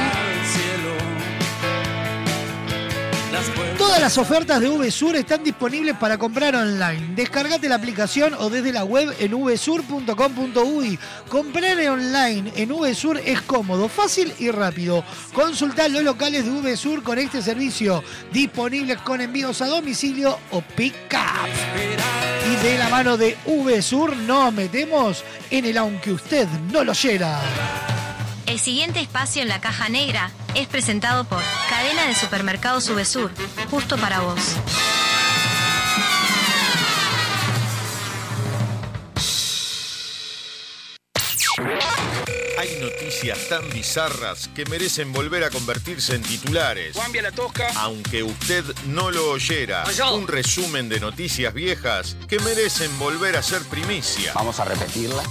Todas 3.78 4.00
las 4.00 4.18
ofertas 4.18 4.60
de 4.60 4.70
VSUR 4.70 5.16
están 5.16 5.44
disponibles 5.44 5.96
para 5.98 6.18
comprar 6.18 6.56
online. 6.56 7.14
Descargate 7.16 7.70
la 7.70 7.76
aplicación 7.76 8.34
o 8.40 8.50
desde 8.50 8.72
la 8.72 8.84
web 8.84 9.16
en 9.20 9.32
vsur.com.uy. 9.32 11.00
Comprar 11.30 11.78
online 11.90 12.52
en 12.56 12.70
VSUR 12.70 13.20
es 13.24 13.42
cómodo, 13.42 13.90
fácil 13.90 14.34
y 14.40 14.52
rápido. 14.52 15.04
Consultar 15.34 15.92
los 15.92 16.04
locales 16.04 16.46
de 16.46 16.52
VSUR 16.52 17.04
con 17.04 17.20
este 17.20 17.42
servicio, 17.42 18.04
disponibles 18.32 18.98
con 19.00 19.22
envíos 19.22 19.62
a 19.62 19.68
domicilio 19.68 20.38
o 20.52 20.62
pick-up. 20.62 21.50
Y 22.52 22.56
de 22.64 22.78
la 22.78 22.90
mano 22.90 23.18
de 23.18 23.38
VSUR 23.46 24.16
nos 24.18 24.54
metemos 24.54 25.24
en 25.50 25.66
el 25.66 25.78
aunque 25.78 26.12
usted 26.12 26.48
no 26.72 26.84
lo 26.84 26.92
oyera. 26.92 27.40
El 28.46 28.60
siguiente 28.60 29.00
espacio 29.00 29.42
en 29.42 29.48
la 29.48 29.62
caja 29.62 29.90
negra 29.90 30.32
es 30.54 30.68
presentado 30.68 31.24
por 31.24 31.42
Cadena 31.70 32.06
de 32.08 32.16
Supermercados 32.16 32.84
Subesur, 32.84 33.32
justo 33.70 33.98
para 33.98 34.20
vos. 34.20 34.58
Hay 42.60 42.80
noticias 42.80 43.50
tan 43.50 43.70
bizarras 43.70 44.50
que 44.50 44.66
merecen 44.66 45.12
volver 45.14 45.44
a 45.44 45.50
convertirse 45.50 46.16
en 46.16 46.22
titulares. 46.22 46.98
Cambia 46.98 47.22
la 47.22 47.32
tosca. 47.32 47.68
Aunque 47.78 48.24
usted 48.24 48.64
no 48.88 49.12
lo 49.12 49.32
oyera, 49.32 49.84
un 50.14 50.28
resumen 50.28 50.90
de 50.90 51.00
noticias 51.00 51.54
viejas 51.54 52.18
que 52.28 52.40
merecen 52.40 52.98
volver 53.00 53.38
a 53.38 53.44
ser 53.44 53.62
primicia. 53.64 54.34
Vamos 54.34 54.60
a 54.60 54.66
repetirla. 54.66 55.24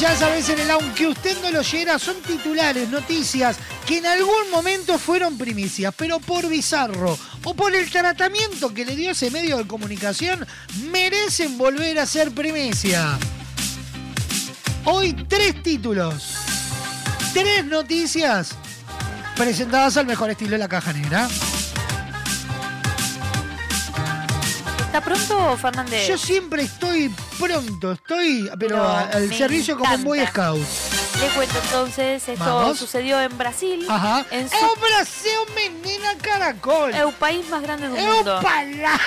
Ya 0.00 0.14
sabes 0.14 0.48
en 0.50 0.58
el 0.58 0.70
aunque 0.70 1.06
usted 1.06 1.36
no 1.42 1.50
lo 1.50 1.60
oyera, 1.60 1.98
son 1.98 2.16
titulares, 2.20 2.88
noticias 2.90 3.56
que 3.86 3.98
en 3.98 4.06
algún 4.06 4.50
momento 4.50 4.98
fueron 4.98 5.38
primicias, 5.38 5.94
pero 5.96 6.18
por 6.18 6.48
bizarro 6.48 7.18
o 7.44 7.54
por 7.54 7.74
el 7.74 7.90
tratamiento 7.90 8.74
que 8.74 8.84
le 8.84 8.94
dio 8.94 9.12
ese 9.12 9.30
medio 9.30 9.56
de 9.56 9.66
comunicación, 9.66 10.46
merecen 10.90 11.56
volver 11.56 11.98
a 11.98 12.06
ser 12.06 12.32
primicia. 12.32 13.18
Hoy 14.84 15.14
tres 15.28 15.62
títulos, 15.62 16.34
tres 17.32 17.64
noticias 17.64 18.50
presentadas 19.36 19.96
al 19.96 20.06
mejor 20.06 20.30
estilo 20.30 20.52
de 20.52 20.58
la 20.58 20.68
caja 20.68 20.92
negra. 20.92 21.28
¿Está 24.96 25.10
pronto, 25.10 25.58
Fernández? 25.58 26.08
Yo 26.08 26.16
siempre 26.16 26.62
estoy 26.62 27.14
pronto, 27.38 27.92
estoy, 27.92 28.48
pero 28.58 28.78
No, 28.78 28.88
al 28.96 29.30
servicio 29.34 29.76
como 29.76 29.94
un 29.94 30.04
Boy. 30.04 30.26
Scout. 30.26 30.58
Le 31.20 31.28
cuento 31.34 31.58
entonces, 31.62 32.26
esto 32.26 32.42
Vamos. 32.42 32.78
sucedió 32.78 33.20
en 33.20 33.36
Brasil. 33.36 33.84
Ajá. 33.90 34.24
En 34.30 34.48
su, 34.48 34.56
¡É 34.56 34.64
o 34.64 34.74
Brasil, 34.76 35.32
menina 35.54 36.14
caracol! 36.22 36.94
el 36.94 37.12
país 37.12 37.46
más 37.50 37.60
grande 37.60 37.90
del 37.90 37.98
¡É 37.98 38.10
mundo. 38.10 38.40
palá! 38.42 38.98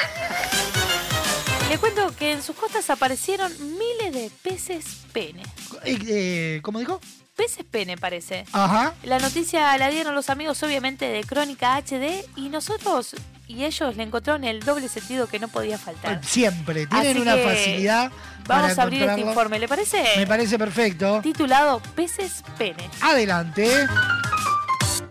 Le 1.69 1.77
cuento 1.79 2.15
que 2.15 2.33
en 2.33 2.43
sus 2.43 2.55
costas 2.55 2.87
aparecieron 2.91 3.51
miles 3.59 4.13
de 4.13 4.29
peces 4.43 4.85
pene. 5.11 5.41
Eh, 5.85 5.97
eh, 6.07 6.59
¿Cómo 6.61 6.77
dijo? 6.77 7.01
Peces 7.35 7.65
pene, 7.65 7.97
parece. 7.97 8.45
Ajá. 8.51 8.93
La 9.01 9.17
noticia 9.17 9.75
la 9.79 9.89
dieron 9.89 10.13
los 10.13 10.29
amigos, 10.29 10.61
obviamente, 10.61 11.05
de 11.05 11.23
Crónica 11.23 11.77
HD 11.77 12.25
y 12.35 12.49
nosotros 12.49 13.15
y 13.49 13.65
ellos 13.65 13.95
le 13.97 14.03
encontraron 14.03 14.43
el 14.43 14.59
doble 14.61 14.87
sentido 14.87 15.25
que 15.27 15.39
no 15.39 15.47
podía 15.47 15.79
faltar. 15.79 16.23
Siempre, 16.23 16.85
tienen 16.85 17.09
Así 17.11 17.19
una 17.19 17.33
que 17.35 17.43
facilidad. 17.43 18.11
Vamos 18.45 18.71
para 18.71 18.81
a 18.81 18.83
abrir 18.83 19.01
este 19.03 19.21
informe, 19.21 19.57
¿le 19.59 19.67
parece? 19.67 20.03
Me 20.17 20.27
parece 20.27 20.57
perfecto. 20.59 21.19
Titulado 21.23 21.81
Peces 21.95 22.43
pene. 22.59 22.87
Adelante. 23.01 23.87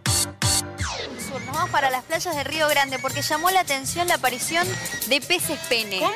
Sur, 0.07 1.43
Nos 1.43 1.55
vamos 1.55 1.71
para 1.71 1.91
las 1.91 2.05
playas 2.05 2.35
de 2.37 2.45
Río 2.45 2.69
Grande 2.69 3.01
porque 3.01 3.23
llamó 3.23 3.51
la 3.51 3.61
atención 3.61 4.07
la 4.07 4.15
aparición 4.15 4.67
de 5.09 5.21
peces 5.21 5.59
pene. 5.69 5.99
¿Cómo? 5.99 6.15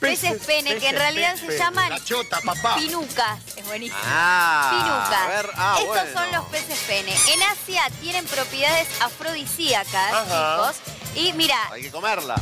Peces, 0.00 0.42
pene, 0.44 0.76
que 0.76 0.88
en 0.90 0.96
realidad 0.96 1.34
se 1.36 1.56
llaman 1.56 1.88
La 1.88 2.04
chota, 2.04 2.38
papá. 2.44 2.76
pinucas. 2.76 3.38
Es 3.56 3.64
buenísimo. 3.64 3.98
Ah, 4.04 4.68
pinucas. 4.70 5.22
a 5.22 5.28
ver, 5.28 5.50
ah, 5.56 5.76
Estos 5.80 5.94
bueno. 6.12 6.20
son 6.20 6.32
los 6.32 6.44
peces 6.50 6.78
pene. 6.86 7.10
En 7.32 7.42
Asia 7.42 7.82
tienen 8.02 8.26
propiedades 8.26 8.86
afrodisíacas, 9.00 10.12
Ajá. 10.12 10.24
chicos. 10.74 11.03
Y 11.14 11.32
mira, 11.34 11.56
Hay 11.70 11.82
que 11.82 11.90
comerla. 11.90 12.34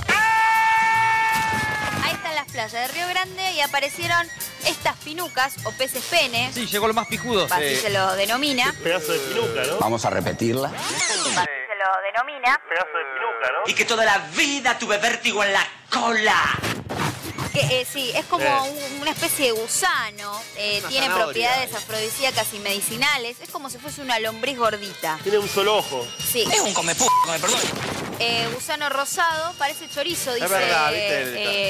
ahí 2.02 2.12
están 2.12 2.34
las 2.34 2.46
playas 2.50 2.72
de 2.72 2.88
Río 2.88 3.06
Grande 3.08 3.52
y 3.52 3.60
aparecieron 3.60 4.26
estas 4.66 4.96
pinucas 4.98 5.54
o 5.64 5.72
peces 5.72 6.04
pene. 6.10 6.50
Sí, 6.52 6.66
llegó 6.66 6.88
lo 6.88 6.94
más 6.94 7.06
pijudo. 7.06 7.46
Así 7.50 7.76
se 7.76 7.90
lo 7.90 8.14
denomina. 8.16 8.72
Pedazo 8.82 9.12
de 9.12 9.18
pinuca, 9.18 9.62
¿no? 9.66 9.78
Vamos 9.78 10.04
a 10.04 10.10
repetirla. 10.10 10.68
Así 10.68 10.94
se 10.94 11.16
lo 11.16 12.02
denomina. 12.02 12.60
Pedazo 12.68 12.96
de 12.96 13.04
pinuca, 13.14 13.52
¿no? 13.52 13.70
Y 13.70 13.74
que 13.74 13.84
toda 13.84 14.04
la 14.04 14.18
vida 14.36 14.78
tuve 14.78 14.98
vértigo 14.98 15.44
en 15.44 15.52
la 15.52 15.66
cola. 15.90 16.36
Que, 17.52 17.60
eh, 17.82 17.86
sí, 17.90 18.10
es 18.14 18.24
como 18.26 18.44
Eh. 18.44 18.70
un- 18.70 19.02
una 19.02 19.10
especie 19.10 19.46
de 19.46 19.52
gusano. 19.52 20.40
eh, 20.56 20.78
Una 20.80 20.88
tiene 20.88 21.06
zanahoria. 21.06 21.24
propiedades 21.26 21.74
afrodisíacas 21.74 22.46
y 22.54 22.58
medicinales. 22.60 23.36
Es 23.42 23.50
como 23.50 23.68
si 23.68 23.78
fuese 23.78 24.00
una 24.00 24.18
lombriz 24.18 24.56
gordita. 24.56 25.18
Tiene 25.22 25.38
un 25.38 25.48
solo 25.48 25.76
ojo. 25.76 26.06
Sí. 26.32 26.44
Es 26.50 26.60
un 26.60 26.72
come 26.72 26.94
p***, 26.94 27.04
me 27.30 27.38
perdón. 27.38 27.60
Eh, 28.20 28.48
gusano 28.54 28.88
rosado, 28.88 29.52
parece 29.58 29.88
chorizo, 29.90 30.32
dice. 30.32 30.44
Es 30.46 30.50
verdad, 30.50 30.90
¿viste? 30.92 31.22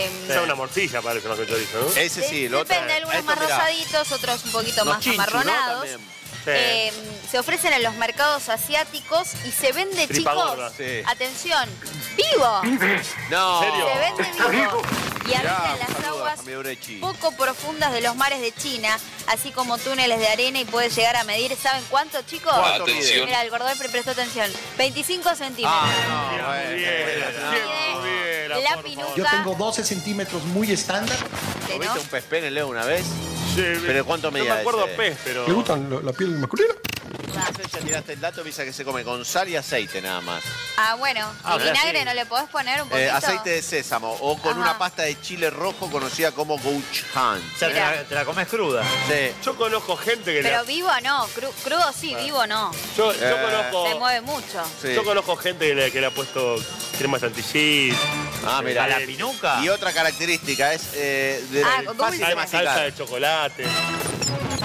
eh, 0.05 0.11
Es 0.29 0.37
una 0.37 0.55
morcilla, 0.55 1.01
parece 1.03 1.27
más 1.29 1.39
que 1.39 1.47
chorizo, 1.47 1.81
¿no? 1.81 1.89
Ese 2.01 2.29
sí, 2.29 2.45
el 2.47 2.55
otro. 2.55 2.69
Depende, 2.69 2.93
algunos 2.95 3.15
esto, 3.21 3.27
más 3.27 3.41
mirá, 3.41 3.57
rosaditos, 3.59 4.13
otros 4.13 4.45
un 4.45 4.53
poquito 4.53 4.85
los 4.85 4.95
más 4.95 5.03
chinchus, 5.03 5.17
¿no? 5.19 5.23
amarronados. 5.25 5.89
También. 5.89 6.22
Sí. 6.45 6.51
Eh, 6.51 6.93
se 7.31 7.39
ofrecen 7.39 7.73
en 7.73 7.83
los 7.83 7.95
mercados 7.95 8.49
asiáticos 8.49 9.29
y 9.47 9.53
se 9.53 9.73
vende, 9.73 10.07
Tripa 10.07 10.33
chicos. 10.33 10.49
gorda. 10.49 10.71
Sí. 10.71 11.03
Atención, 11.07 11.69
vivo. 12.17 12.63
No. 13.31 13.63
¿En 13.63 13.71
serio? 13.71 13.87
Se 13.93 13.99
vende 13.99 14.59
vivo. 14.59 14.83
Y 15.25 15.29
Mirá, 15.29 15.71
habita 15.71 15.75
en 15.75 15.79
las 15.95 16.05
aguas 16.09 16.41
poco 17.01 17.33
profundas 17.37 17.93
de 17.93 18.01
los 18.01 18.17
mares 18.17 18.41
de 18.41 18.53
China, 18.53 18.99
así 19.29 19.53
como 19.53 19.79
túneles 19.79 20.19
de 20.19 20.27
arena 20.29 20.59
y 20.59 20.65
puede 20.65 20.91
llegar 20.91 21.15
a 21.17 21.25
medir, 21.25 21.57
¿saben 21.57 21.83
cuánto, 21.89 22.21
chicos? 22.23 22.53
¿Cuánto 22.53 22.83
Atención. 22.83 23.27
Mira, 23.27 23.43
el 23.43 23.51
Gordolfre 23.51 23.89
prestó 23.89 24.11
atención. 24.11 24.51
25 24.79 25.35
centímetros. 25.37 25.73
Ah, 25.73 25.89
no, 26.09 26.47
bueno, 26.47 26.49
bueno, 26.49 26.63
no. 28.49 28.61
la 28.61 28.83
pinuca. 28.83 29.13
Yo 29.17 29.25
tengo 29.25 29.55
12 29.55 29.85
centímetros 29.85 30.43
muy 30.47 30.73
estándar. 30.73 31.17
¿no? 31.71 31.79
¿Viste 31.79 31.99
un 32.01 32.07
pez 32.07 32.25
pene, 32.25 32.51
Leo, 32.51 32.67
una 32.69 32.85
vez? 32.85 33.07
¿Pero 33.55 34.05
cuánto 34.05 34.29
No 34.31 34.39
medía 34.39 34.55
me 34.55 34.61
acuerdo 34.61 34.85
ese? 34.87 34.97
pez, 34.97 35.19
pero... 35.25 35.47
¿Le 35.47 35.53
gustan 35.53 35.89
la 36.05 36.13
piel 36.13 36.31
masculina? 36.39 36.75
No 37.35 37.47
sé, 37.47 37.63
ya 37.73 37.79
tiraste 37.81 38.13
el 38.13 38.21
dato, 38.21 38.45
visa 38.45 38.65
que 38.65 38.73
se 38.73 38.85
come 38.85 39.05
con 39.05 39.25
sal 39.25 39.49
y 39.49 39.57
aceite 39.57 40.01
nada 40.03 40.21
más. 40.21 40.43
Ah, 40.77 40.95
bueno. 40.97 41.27
Ah, 41.45 41.57
¿Y 41.59 41.65
vinagre 41.65 41.99
sí. 42.01 42.05
no 42.05 42.15
le 42.15 42.27
podés 42.27 42.49
poner 42.49 42.83
un 42.83 42.89
poquito? 42.89 43.07
Eh, 43.07 43.11
aceite 43.11 43.51
de 43.51 43.63
sésamo 43.63 44.11
o 44.21 44.37
con 44.39 44.53
Ajá. 44.53 44.61
una 44.61 44.79
pasta 44.79 45.03
de 45.03 45.21
chile 45.21 45.51
rojo 45.51 45.91
conocida 45.91 46.33
como 46.33 46.59
gochujang. 46.59 47.41
sea, 47.59 47.69
te 47.69 47.75
la- 47.75 48.05
te 48.05 48.15
la 48.15 48.25
comes 48.25 48.47
cruda. 48.49 48.83
Sí. 49.09 49.33
Yo 49.45 49.57
conozco 49.57 49.97
gente 49.97 50.33
que... 50.33 50.43
Pero 50.43 50.57
la- 50.59 50.63
vivo 50.65 50.91
no, 51.03 51.27
cru- 51.29 51.53
crudo 51.65 51.93
sí, 51.99 52.15
vivo 52.15 52.47
no. 52.47 52.71
Yo, 52.97 53.13
yo 53.15 53.27
Eh, 53.27 53.43
conozco... 53.43 53.89
Se 53.89 53.95
mueve 53.97 54.21
mucho. 54.21 54.63
Sí. 54.81 54.95
Yo 54.95 55.05
conozco 55.05 55.37
gente 55.37 55.69
que 55.69 55.75
le, 55.75 55.91
que 55.91 56.01
le 56.01 56.07
ha 56.07 56.11
puesto 56.11 56.57
crema 56.99 57.19
chantilly. 57.19 57.97
Ah, 58.47 58.61
mira. 58.65 58.85
¿A 58.85 58.89
la 58.89 58.99
pinuca? 58.99 59.61
Y 59.63 59.69
otra 59.69 59.93
característica 59.93 60.73
es 60.73 60.83
eh, 60.95 61.45
de 61.51 61.63
Ah, 61.65 61.83
fácil 61.97 62.21
Salsa 62.49 62.81
de 62.83 62.95
chocolate 62.95 63.65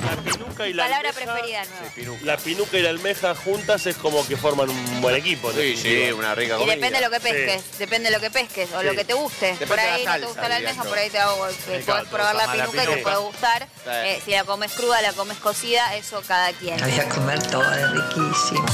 la 0.08 0.32
pinuca 0.32 0.68
y 0.68 0.74
la 0.74 0.84
Palabra 0.84 1.10
almeja, 1.10 1.34
preferida 1.34 1.64
pinuca. 1.96 2.26
La 2.26 2.38
pinuca 2.38 2.78
y 2.78 2.82
la 2.82 2.90
almeja 2.90 3.36
juntas 3.36 3.86
es 3.86 3.96
como 3.98 4.26
que 4.28 4.38
forman 4.38 4.70
un 4.70 5.02
buen 5.02 5.16
equipo. 5.16 5.52
Sí, 5.52 5.78
sí, 5.78 6.12
una 6.12 6.36
rica 6.36 6.58
Y 6.60 6.66
depende 6.66 7.00
de 7.00 7.06
lo 7.06 7.12
que 7.12 7.20
pesques, 7.20 7.78
depende 7.78 8.10
de 8.10 8.16
lo 8.16 8.22
que 8.22 8.32
pesques 8.32 8.70
o 8.74 8.84
lo 8.84 8.94
que 8.94 9.06
te 9.06 9.14
guste. 9.14 9.56
Por 9.68 9.80
ahí 9.80 10.06
no 10.06 10.14
te 10.14 10.26
gusta 10.26 10.50
la 10.50 10.56
almeja, 10.58 10.84
por 10.84 10.98
ahí 10.98 11.10
te 11.10 11.20
hago, 11.20 11.48
probar 12.12 12.36
la 12.36 12.52
pinuca 12.52 12.84
y 12.84 12.88
te 12.88 12.98
puede 12.98 13.18
gustar. 13.18 13.68
Eh, 13.88 14.22
si 14.24 14.32
la 14.32 14.44
comes 14.44 14.74
cruda, 14.74 15.02
la 15.02 15.14
comes 15.14 15.38
cocida, 15.38 15.96
eso 15.96 16.22
cada 16.28 16.52
quien. 16.54 16.80
Voy 16.80 17.00
a 17.00 17.10
comer 17.10 17.42
todo 17.48 17.74
es 17.74 17.92
riquísimo. 17.92 18.66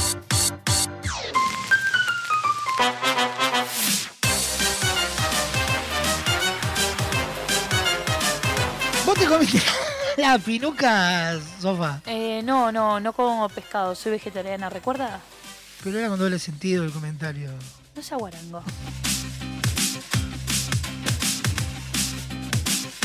Vos 9.04 9.18
te 9.18 9.26
comiste 9.26 9.60
la 10.16 10.38
pinuca, 10.38 11.38
Sofa? 11.60 12.00
Eh, 12.06 12.42
no, 12.44 12.70
no, 12.72 13.00
no 13.00 13.12
como 13.12 13.48
pescado, 13.48 13.94
soy 13.94 14.12
vegetariana, 14.12 14.68
¿recuerda? 14.70 15.20
Pero 15.82 15.98
era 15.98 16.08
con 16.08 16.18
doble 16.18 16.38
sentido 16.38 16.84
el 16.84 16.92
comentario. 16.92 17.50
No 17.94 18.02
sea 18.02 18.16
guarango. 18.16 18.62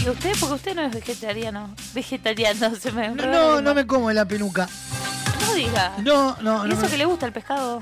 ¿Y 0.06 0.10
usted? 0.10 0.32
Porque 0.40 0.56
usted 0.56 0.76
no 0.76 0.82
es 0.84 0.92
vegetariano. 0.94 1.76
Vegetariano, 1.94 2.74
se 2.80 2.92
me 2.92 3.10
No, 3.10 3.26
no, 3.26 3.62
no 3.62 3.74
me 3.76 3.86
como 3.86 4.12
la 4.12 4.26
pinuca. 4.26 4.68
No 5.46 5.54
diga. 5.56 5.94
No, 6.04 6.38
no, 6.42 6.66
¿Y 6.66 6.70
no. 6.70 6.74
eso 6.74 6.84
me- 6.84 6.90
que 6.90 6.98
le 6.98 7.06
gusta 7.06 7.26
el 7.26 7.34
pescado? 7.34 7.82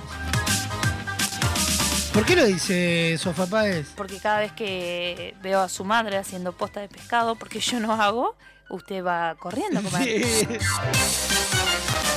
¿Por 2.18 2.26
qué 2.26 2.36
lo 2.36 2.45
dice 2.45 3.15
Sofa 3.20 3.45
Páez? 3.45 3.89
Porque 3.95 4.18
cada 4.18 4.39
vez 4.39 4.51
que 4.53 5.36
veo 5.43 5.61
a 5.61 5.70
su 5.70 5.86
madre 5.86 6.18
haciendo 6.18 6.51
posta 6.51 6.80
de 6.80 6.88
pescado, 6.89 7.36
porque 7.36 7.59
yo 7.59 7.80
no 7.80 7.93
hago, 7.93 8.36
usted 8.72 9.05
va 9.05 9.36
corriendo 9.36 9.82
a 9.82 9.84
comer. 9.84 10.03
Sí. 10.03 10.47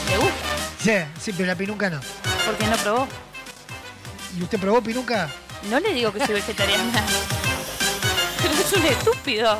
¿Le 0.08 0.16
gusta? 0.16 0.34
Sí, 0.78 0.92
sí, 1.20 1.32
pero 1.34 1.48
la 1.48 1.54
pinuca 1.54 1.90
no. 1.90 2.00
¿Por 2.46 2.56
qué 2.56 2.66
no 2.66 2.76
probó? 2.78 3.08
¿Y 4.38 4.42
usted 4.42 4.58
probó 4.58 4.80
pinuca? 4.80 5.28
No 5.68 5.78
le 5.78 5.92
digo 5.92 6.10
que 6.14 6.24
soy 6.24 6.36
vegetariana. 6.36 7.04
Pero 8.42 8.54
es 8.54 8.72
un 8.72 8.86
estúpido. 8.86 9.58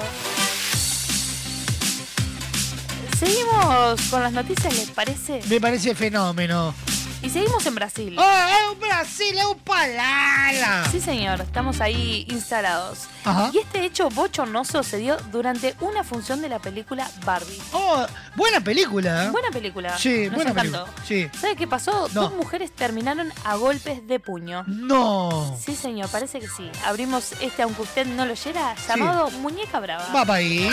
Seguimos 3.19 4.01
con 4.09 4.23
las 4.23 4.33
noticias, 4.33 4.75
¿les 4.75 4.89
parece? 4.89 5.43
Me 5.51 5.61
parece 5.61 5.95
fenómeno. 5.95 6.75
Y 7.23 7.29
seguimos 7.29 7.65
en 7.67 7.75
Brasil. 7.75 8.17
¡Oh, 8.19 8.23
es 8.49 8.73
un 8.73 8.81
Brasil, 8.81 9.37
es 9.39 9.45
un 9.45 9.59
palala! 9.59 10.89
Sí, 10.91 11.01
señor, 11.01 11.41
estamos 11.43 11.81
ahí 11.83 12.27
instalados. 12.31 13.01
Ajá. 13.25 13.51
Y 13.53 13.59
este 13.59 13.85
hecho 13.85 14.09
bochornoso 14.09 14.83
se 14.83 14.97
dio 14.97 15.19
durante 15.31 15.75
una 15.81 16.03
función 16.03 16.41
de 16.41 16.49
la 16.49 16.59
película 16.61 17.11
Barbie. 17.27 17.61
Oh, 17.73 18.07
buena 18.37 18.61
película. 18.61 19.27
¿eh? 19.27 19.31
Buena 19.31 19.51
película. 19.51 19.99
Sí, 19.99 20.27
Nos 20.27 20.35
buena 20.37 20.51
encantó. 20.53 20.85
película. 20.87 21.07
Sí. 21.07 21.31
¿Sabe 21.39 21.57
qué 21.57 21.67
pasó? 21.69 22.09
No. 22.15 22.23
Dos 22.23 22.33
mujeres 22.35 22.73
terminaron 22.73 23.31
a 23.45 23.57
golpes 23.57 24.07
de 24.09 24.19
puño. 24.19 24.65
No. 24.67 25.59
Sí, 25.63 25.77
señor, 25.77 26.09
parece 26.09 26.41
que 26.41 26.49
sí. 26.49 26.71
Abrimos 26.87 27.33
este, 27.41 27.63
aunque 27.63 27.83
usted 27.83 28.07
no 28.07 28.25
lo 28.25 28.33
oyera, 28.33 28.75
llamado 28.89 29.31
Muñeca 29.31 29.79
Brava. 29.79 30.07
Va 30.15 30.25
para 30.25 30.35
ahí. 30.39 30.71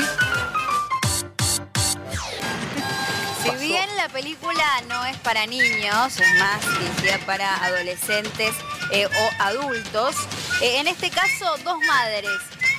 Si 3.52 3.56
bien 3.68 3.95
la 3.95 4.10
película 4.10 4.82
no 4.90 5.06
es 5.06 5.18
para 5.18 5.45
niños, 5.45 6.19
es 6.19 6.40
más 6.40 6.80
dirigida 6.80 7.18
para 7.26 7.64
adolescentes 7.64 8.53
eh, 8.91 9.06
o 9.06 9.41
adultos, 9.41 10.15
eh, 10.61 10.80
en 10.80 10.88
este 10.88 11.10
caso 11.10 11.56
dos 11.64 11.78
madres 11.88 12.30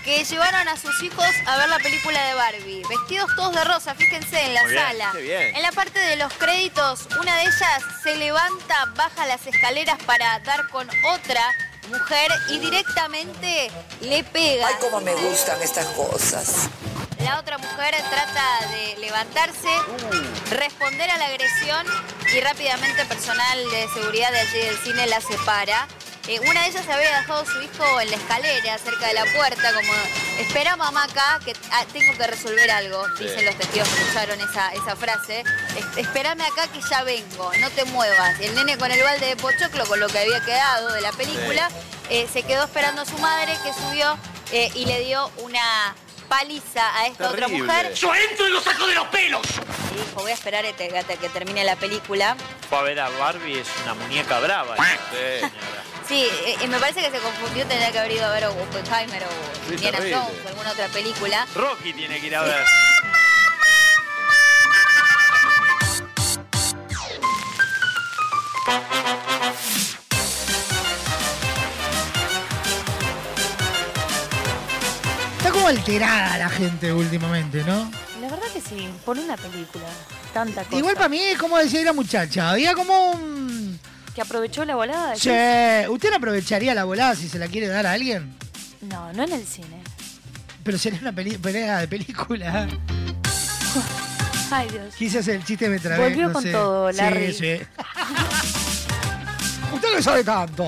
que 0.04 0.24
llevaron 0.24 0.68
a 0.68 0.76
sus 0.76 1.02
hijos 1.02 1.26
a 1.46 1.56
ver 1.56 1.68
la 1.68 1.78
película 1.78 2.22
de 2.26 2.34
Barbie, 2.34 2.82
vestidos 2.88 3.30
todos 3.34 3.54
de 3.54 3.64
rosa, 3.64 3.94
fíjense 3.94 4.40
en 4.40 4.54
la 4.54 4.64
bien, 4.64 4.78
sala. 4.78 5.12
En 5.16 5.62
la 5.62 5.72
parte 5.72 5.98
de 6.00 6.16
los 6.16 6.32
créditos, 6.34 7.08
una 7.20 7.36
de 7.36 7.42
ellas 7.42 7.82
se 8.02 8.16
levanta, 8.16 8.86
baja 8.94 9.26
las 9.26 9.46
escaleras 9.46 9.98
para 10.04 10.38
dar 10.40 10.68
con 10.68 10.88
otra 11.14 11.42
mujer 11.88 12.30
y 12.50 12.58
directamente 12.58 13.70
le 14.02 14.22
pega. 14.24 14.66
Ay, 14.66 14.74
cómo 14.80 15.00
me 15.00 15.14
gustan 15.14 15.60
estas 15.62 15.86
cosas. 15.88 16.68
La 17.24 17.38
otra 17.38 17.58
mujer 17.58 17.94
trata 18.10 18.66
de 18.70 18.96
levantarse, 19.00 19.68
responder 20.50 21.10
a 21.10 21.18
la 21.18 21.26
agresión 21.26 21.86
y 22.34 22.40
rápidamente 22.40 23.04
personal 23.06 23.58
de 23.70 23.88
seguridad 23.92 24.30
de 24.32 24.40
allí 24.40 24.58
del 24.58 24.78
cine 24.78 25.06
la 25.06 25.20
separa. 25.20 25.88
Eh, 26.28 26.38
una 26.48 26.62
de 26.62 26.68
ellas 26.68 26.86
había 26.88 27.20
dejado 27.20 27.40
a 27.40 27.46
su 27.46 27.62
hijo 27.62 28.00
en 28.00 28.10
la 28.10 28.16
escalera, 28.16 28.76
cerca 28.78 29.06
de 29.06 29.14
la 29.14 29.24
puerta, 29.34 29.72
como 29.72 29.92
espera 30.38 30.76
mamá 30.76 31.04
acá, 31.04 31.40
que 31.44 31.54
ah, 31.72 31.84
tengo 31.92 32.16
que 32.18 32.26
resolver 32.26 32.70
algo, 32.70 33.02
Sí. 33.16 33.24
dicen 33.24 33.46
los 33.46 33.56
testigos 33.56 33.88
que 33.88 34.00
escucharon 34.02 34.40
esa, 34.40 34.72
esa 34.74 34.94
frase. 34.94 35.40
Es- 35.76 35.96
Espérame 35.96 36.42
acá 36.42 36.68
que 36.68 36.80
ya 36.82 37.02
vengo, 37.02 37.50
no 37.60 37.70
te 37.70 37.84
muevas. 37.86 38.38
El 38.40 38.54
nene 38.54 38.76
con 38.76 38.90
el 38.92 39.02
balde 39.02 39.26
de 39.26 39.36
pochoclo, 39.36 39.86
con 39.86 40.00
lo 40.00 40.06
que 40.08 40.18
había 40.18 40.44
quedado 40.44 40.92
de 40.92 41.00
la 41.00 41.12
película, 41.12 41.68
eh, 42.10 42.28
se 42.30 42.42
quedó 42.42 42.64
esperando 42.64 43.02
a 43.02 43.06
su 43.06 43.16
madre 43.18 43.56
que 43.64 43.72
subió 43.72 44.18
eh, 44.52 44.70
y 44.74 44.84
le 44.84 45.00
dio 45.00 45.30
una 45.38 45.94
paliza 46.28 46.96
a 46.96 47.06
esta 47.06 47.28
otra 47.28 47.46
Terrible. 47.46 47.66
mujer. 47.66 47.94
¡Yo 47.94 48.14
entro 48.14 48.48
y 48.48 48.52
lo 48.52 48.60
saco 48.60 48.86
de 48.86 48.94
los 48.94 49.06
pelos! 49.08 49.46
Y 49.94 49.98
dijo, 49.98 50.20
voy 50.20 50.30
a 50.30 50.34
esperar 50.34 50.64
a 50.66 50.72
que, 50.72 50.96
hasta 50.98 51.16
que 51.16 51.28
termine 51.28 51.64
la 51.64 51.76
película. 51.76 52.36
Fue 52.68 52.78
a 52.78 52.82
ver 52.82 53.00
a 53.00 53.08
Barbie, 53.08 53.58
es 53.58 53.68
una 53.84 53.94
muñeca 53.94 54.38
brava. 54.40 54.76
Sí, 54.76 55.46
Sí, 56.06 56.24
eh, 56.46 56.56
eh, 56.62 56.68
me 56.68 56.78
parece 56.78 57.02
que 57.02 57.10
se 57.10 57.18
confundió, 57.18 57.66
tendría 57.66 57.92
que 57.92 57.98
haber 57.98 58.12
ido 58.12 58.24
a 58.24 58.30
ver 58.30 58.46
Oppenheimer 58.46 59.24
o 59.24 59.72
Indiana. 59.72 59.98
Jones 59.98 60.14
o 60.44 60.48
alguna 60.48 60.70
otra 60.72 60.88
película. 60.88 61.46
Rocky 61.54 61.92
tiene 61.92 62.18
que 62.18 62.28
ir 62.28 62.36
a 62.36 62.42
ver. 62.44 62.64
Alterada 75.68 76.38
la 76.38 76.48
gente 76.48 76.90
últimamente, 76.94 77.62
¿no? 77.62 77.90
La 78.22 78.30
verdad 78.30 78.46
que 78.54 78.60
sí, 78.60 78.88
por 79.04 79.18
una 79.18 79.36
película. 79.36 79.84
Tanta 80.32 80.64
cosa. 80.64 80.78
Igual 80.78 80.94
para 80.94 81.10
mí 81.10 81.18
es 81.20 81.36
como 81.36 81.58
decía 81.58 81.82
la 81.82 81.92
muchacha. 81.92 82.50
Había 82.50 82.72
como 82.72 83.10
un... 83.10 83.78
Que 84.14 84.22
aprovechó 84.22 84.64
la 84.64 84.76
volada. 84.76 85.14
Che, 85.14 85.86
¿usted 85.90 86.08
no 86.08 86.16
aprovecharía 86.16 86.74
la 86.74 86.84
volada 86.84 87.14
si 87.14 87.28
se 87.28 87.38
la 87.38 87.48
quiere 87.48 87.68
dar 87.68 87.86
a 87.86 87.92
alguien? 87.92 88.34
No, 88.80 89.12
no 89.12 89.24
en 89.24 89.32
el 89.32 89.46
cine. 89.46 89.82
Pero 90.64 90.78
sería 90.78 91.00
una 91.00 91.12
pelea 91.12 91.80
de 91.80 91.88
película. 91.88 92.66
Ay, 94.50 94.68
Dios. 94.70 94.94
Quise 94.96 95.18
hacer 95.18 95.34
el 95.34 95.44
chiste, 95.44 95.68
me 95.68 95.78
trabé. 95.78 96.02
Volvió 96.02 96.28
no 96.28 96.32
con 96.32 96.42
sé. 96.42 96.50
todo, 96.50 96.90
Larry. 96.92 97.34
Sí, 97.34 97.58
sí. 97.58 97.60
Usted 99.74 99.94
no 99.94 100.02
sabe 100.02 100.24
tanto. 100.24 100.66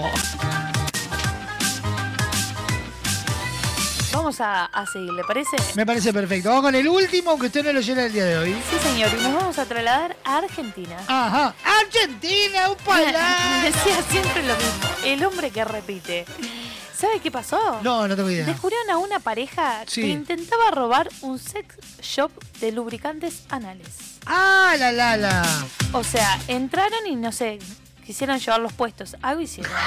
Vamos 4.12 4.40
a, 4.40 4.64
a 4.66 4.86
seguir, 4.86 5.12
¿le 5.12 5.22
parece? 5.24 5.56
Me 5.76 5.86
parece 5.86 6.12
perfecto. 6.12 6.48
Vamos 6.48 6.64
con 6.64 6.74
el 6.74 6.88
último, 6.88 7.30
aunque 7.30 7.46
usted 7.46 7.64
no 7.64 7.72
lo 7.72 7.80
llena 7.80 8.04
el 8.06 8.12
día 8.12 8.24
de 8.24 8.38
hoy. 8.38 8.56
Sí, 8.70 8.76
señor, 8.88 9.10
y 9.18 9.22
nos 9.22 9.34
vamos 9.34 9.58
a 9.58 9.64
trasladar 9.66 10.16
a 10.24 10.38
Argentina. 10.38 10.96
Ajá. 11.06 11.54
Argentina, 11.80 12.68
un 12.70 12.76
palabra. 12.84 13.60
Decía 13.62 14.02
siempre 14.10 14.42
lo 14.42 14.54
mismo. 14.56 14.88
El 15.04 15.24
hombre 15.24 15.50
que 15.50 15.64
repite. 15.64 16.24
¿Sabe 16.96 17.20
qué 17.20 17.30
pasó? 17.30 17.80
No, 17.82 18.06
no 18.08 18.16
tengo 18.16 18.28
idea. 18.30 18.44
Descubrieron 18.44 18.90
a 18.90 18.98
una 18.98 19.20
pareja 19.20 19.84
Sí. 19.86 20.02
que 20.02 20.08
intentaba 20.08 20.70
robar 20.70 21.08
un 21.22 21.38
sex 21.38 21.76
shop 22.02 22.30
de 22.60 22.72
lubricantes 22.72 23.44
anales. 23.48 23.88
Ah, 24.26 24.74
la 24.78 24.92
la 24.92 25.16
la. 25.16 25.46
O 25.92 26.04
sea, 26.04 26.38
entraron 26.48 27.06
y 27.06 27.16
no 27.16 27.32
sé, 27.32 27.58
quisieron 28.04 28.38
llevar 28.38 28.60
los 28.60 28.72
puestos. 28.74 29.16
Algo 29.22 29.40
hicieron. 29.40 29.72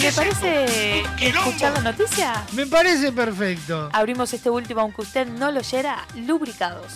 ¿Le 0.00 0.12
parece 0.12 1.02
escuchar 1.20 1.72
la 1.72 1.80
noticia? 1.80 2.44
Me 2.52 2.66
parece 2.66 3.10
perfecto. 3.12 3.88
Abrimos 3.92 4.32
este 4.32 4.48
último, 4.48 4.80
aunque 4.80 5.02
usted 5.02 5.26
no 5.26 5.50
lo 5.50 5.58
oyera, 5.58 6.06
lubricados. 6.14 6.94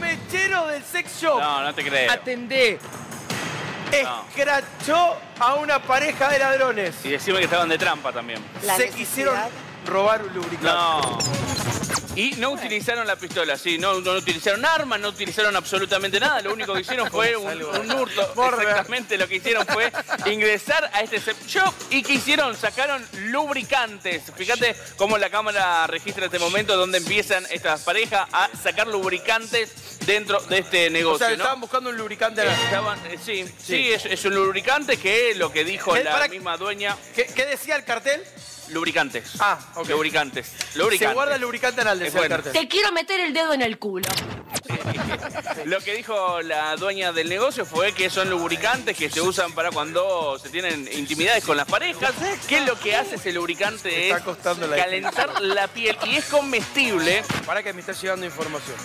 Mechero 0.00 0.66
del 0.66 0.82
sex 0.82 1.20
shop. 1.20 1.40
No, 1.40 1.62
no 1.62 1.74
te 1.74 1.84
creo. 1.84 2.10
Atendé. 2.10 2.78
No. 4.02 4.24
Escrachó 4.28 5.16
a 5.38 5.54
una 5.54 5.80
pareja 5.80 6.28
de 6.30 6.38
ladrones. 6.38 6.94
Y 7.04 7.10
decime 7.10 7.38
que 7.38 7.44
estaban 7.44 7.68
de 7.68 7.78
trampa 7.78 8.12
también. 8.12 8.42
Se 8.76 8.90
quisieron 8.90 9.36
robar 9.86 10.22
un 10.22 10.34
lubricante. 10.34 10.66
No. 10.66 11.18
Y 12.14 12.32
no 12.32 12.50
utilizaron 12.50 13.06
la 13.06 13.16
pistola, 13.16 13.56
sí, 13.56 13.78
no, 13.78 14.00
no 14.00 14.12
utilizaron 14.12 14.64
armas, 14.66 15.00
no 15.00 15.08
utilizaron 15.08 15.56
absolutamente 15.56 16.20
nada. 16.20 16.42
Lo 16.42 16.52
único 16.52 16.74
que 16.74 16.82
hicieron 16.82 17.10
fue 17.10 17.36
un, 17.36 17.62
un 17.62 17.92
hurto. 17.92 18.32
Exactamente 18.60 19.16
lo 19.16 19.26
que 19.26 19.36
hicieron 19.36 19.66
fue 19.66 19.90
ingresar 20.26 20.90
a 20.92 21.00
este 21.00 21.20
sex 21.20 21.46
shop 21.46 21.72
y 21.90 22.02
que 22.02 22.14
hicieron, 22.14 22.54
sacaron 22.54 23.06
lubricantes. 23.28 24.24
Fíjate 24.36 24.76
cómo 24.96 25.16
la 25.16 25.30
cámara 25.30 25.86
registra 25.86 26.26
este 26.26 26.38
momento 26.38 26.76
donde 26.76 26.98
empiezan 26.98 27.46
estas 27.50 27.82
parejas 27.82 28.28
a 28.32 28.50
sacar 28.62 28.88
lubricantes 28.88 29.98
dentro 30.04 30.40
de 30.40 30.58
este 30.58 30.90
negocio. 30.90 31.14
O 31.26 31.28
sea, 31.28 31.28
¿no? 31.30 31.34
estaban 31.44 31.60
buscando 31.60 31.90
un 31.90 31.96
lubricante 31.96 32.42
a 32.42 32.44
la... 32.44 32.52
Estaban, 32.52 32.98
eh, 33.06 33.18
sí, 33.24 33.44
sí, 33.58 33.90
es, 33.90 34.04
es 34.04 34.24
un 34.26 34.34
lubricante 34.34 34.98
que 34.98 35.34
lo 35.34 35.50
que 35.50 35.64
dijo 35.64 35.96
Eh, 35.96 36.04
la 36.04 36.28
misma 36.28 36.58
dueña. 36.58 36.96
¿Qué, 37.14 37.24
qué 37.24 37.46
decía 37.46 37.76
el 37.76 37.84
cartel? 37.84 38.22
Lubricantes. 38.72 39.32
Ah, 39.38 39.58
ok. 39.74 39.88
Lubricantes. 39.88 40.52
Lubricantes. 40.74 41.08
Se 41.08 41.14
guarda 41.14 41.34
el 41.36 41.42
lubricante 41.42 41.80
anal, 41.82 42.00
Es 42.02 42.12
bueno. 42.12 42.28
cartel. 42.28 42.52
Te 42.52 42.68
quiero 42.68 42.90
meter 42.92 43.20
el 43.20 43.32
dedo 43.32 43.52
en 43.52 43.62
el 43.62 43.78
culo. 43.78 44.08
Lo 45.66 45.80
que 45.80 45.94
dijo 45.94 46.40
la 46.42 46.74
dueña 46.76 47.12
del 47.12 47.28
negocio 47.28 47.64
fue 47.66 47.92
que 47.92 48.10
son 48.10 48.30
lubricantes 48.30 48.96
que 48.96 49.10
se 49.10 49.20
usan 49.20 49.52
para 49.52 49.70
cuando 49.70 50.38
se 50.38 50.48
tienen 50.50 50.88
intimidades 50.92 51.44
con 51.44 51.56
las 51.56 51.66
parejas. 51.66 52.12
Que 52.48 52.60
lo 52.62 52.78
que 52.78 52.96
hace 52.96 53.16
ese 53.16 53.32
lubricante 53.32 54.04
está 54.08 54.18
es 54.18 54.22
costando 54.24 54.66
la 54.66 54.76
calentar 54.76 55.40
la 55.40 55.68
piel 55.68 55.96
y 56.04 56.16
es 56.16 56.24
comestible. 56.26 57.22
Para 57.46 57.62
que 57.62 57.72
me 57.72 57.80
está 57.80 57.92
llegando 57.92 58.26
información. 58.26 58.76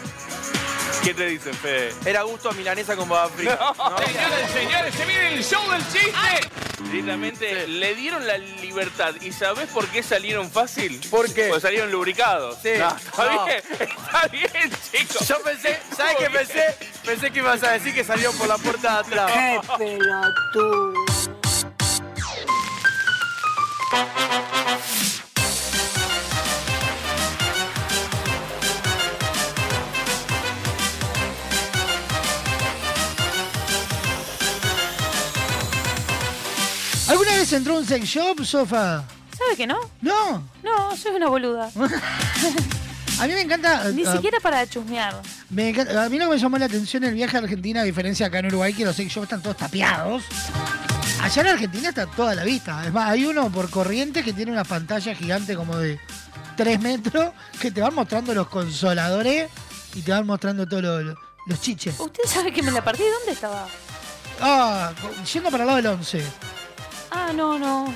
¿Qué 1.04 1.14
te 1.14 1.26
dice, 1.28 1.54
Fede? 1.54 1.94
Era 2.06 2.24
gusto 2.24 2.50
a 2.50 2.54
milanesa 2.54 2.96
con 2.96 3.08
baba 3.10 3.30
frita. 3.30 3.58
No. 3.78 3.98
Señores, 4.00 4.52
señores, 4.52 4.96
se 4.96 5.06
viene 5.06 5.34
el 5.36 5.44
show 5.44 5.72
del 5.72 5.82
chiste. 5.92 6.12
Directamente 6.92 7.68
le 7.68 7.96
dieron 7.96 8.26
la 8.28 8.38
libertad. 8.38 9.14
¿Y 9.22 9.32
sabés 9.32 9.68
por 9.70 9.88
qué 9.88 10.04
salieron 10.04 10.50
fácil? 10.50 11.00
¿Por 11.10 11.32
qué? 11.34 11.48
Porque 11.48 11.62
salieron 11.62 11.92
lubricados. 11.92 12.58
Sí. 12.62 12.70
No, 12.78 12.90
está 12.96 13.34
No. 13.34 13.46
bien, 13.46 13.58
está 13.80 14.28
bien, 14.28 14.72
chicos. 14.92 15.28
Yo 15.28 15.42
pensé, 15.42 15.80
¿sabes 15.96 16.16
qué 16.18 16.30
pensé? 16.30 16.76
Pensé 17.06 17.32
que 17.32 17.40
ibas 17.40 17.64
a 17.64 17.72
decir 17.72 17.94
que 17.94 18.04
salió 18.04 18.32
por 18.34 18.48
la 18.48 18.58
puerta 18.58 18.94
de 18.94 19.00
atrás. 19.16 19.32
¡Qué 19.34 19.60
pelotudo! 19.78 21.07
Vez 37.48 37.54
entró 37.54 37.76
a 37.76 37.80
un 37.80 37.86
sex 37.86 38.06
shop, 38.06 38.44
Sofa? 38.44 39.04
¿Sabe 39.38 39.56
que 39.56 39.66
no? 39.66 39.78
No. 40.02 40.44
No, 40.64 40.98
soy 40.98 41.16
una 41.16 41.30
boluda. 41.30 41.72
A 43.20 43.26
mí 43.26 43.34
me 43.34 43.42
encanta. 43.42 43.90
Ni 43.92 44.04
ah, 44.06 44.12
siquiera 44.12 44.40
para 44.42 44.68
chusmear. 44.68 45.22
me 45.50 45.70
encanta- 45.70 46.04
A 46.04 46.10
mí 46.10 46.20
lo 46.20 46.26
que 46.26 46.32
me 46.36 46.38
llamó 46.38 46.58
la 46.58 46.66
atención 46.66 47.04
el 47.06 47.14
viaje 47.14 47.38
a 47.38 47.40
Argentina, 47.40 47.82
a 47.82 47.84
diferencia 47.84 48.28
acá 48.28 48.40
en 48.40 48.48
Uruguay, 48.48 48.74
que 48.74 48.84
los 48.84 48.96
sex 48.96 49.12
shops 49.12 49.24
están 49.24 49.42
todos 49.42 49.58
tapiados. 49.58 50.24
Allá 51.22 51.42
en 51.42 51.48
Argentina 51.48 51.90
está 51.90 52.06
toda 52.06 52.36
la 52.36 52.44
vista. 52.44 52.86
Es 52.86 52.92
más, 52.92 53.10
hay 53.10 53.26
uno 53.26 53.50
por 53.50 53.70
corriente 53.70 54.24
que 54.24 54.34
tiene 54.34 54.52
una 54.52 54.66
pantalla 54.66 55.16
gigante 55.16 55.56
como 55.56 55.78
de 55.78 56.00
3 56.58 56.82
metros 56.82 57.32
que 57.62 57.72
te 57.72 57.82
van 57.82 57.96
mostrando 57.96 58.34
los 58.34 58.50
consoladores 58.50 59.50
y 59.96 60.02
te 60.02 60.12
van 60.12 60.28
mostrando 60.28 60.68
todos 60.68 60.84
los, 60.84 61.16
los 61.48 61.62
chiches. 61.62 61.96
¿Usted 62.00 62.24
sabe 62.28 62.52
que 62.52 62.62
me 62.62 62.72
la 62.72 62.84
perdí? 62.84 63.04
¿Dónde 63.20 63.32
estaba? 63.32 63.68
Ah, 64.42 64.92
yendo 65.34 65.50
para 65.50 65.64
el 65.64 65.68
lado 65.68 65.78
del 65.78 65.88
11. 65.88 66.24
Ah, 67.12 67.32
no, 67.34 67.58
no. 67.58 67.94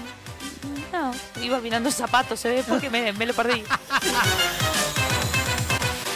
No, 0.91 1.11
iba 1.41 1.59
mirando 1.59 1.89
zapatos, 1.91 2.39
se 2.39 2.49
ve, 2.49 2.63
porque 2.67 2.89
me, 2.89 3.13
me 3.13 3.25
lo 3.25 3.33
perdí. 3.33 3.63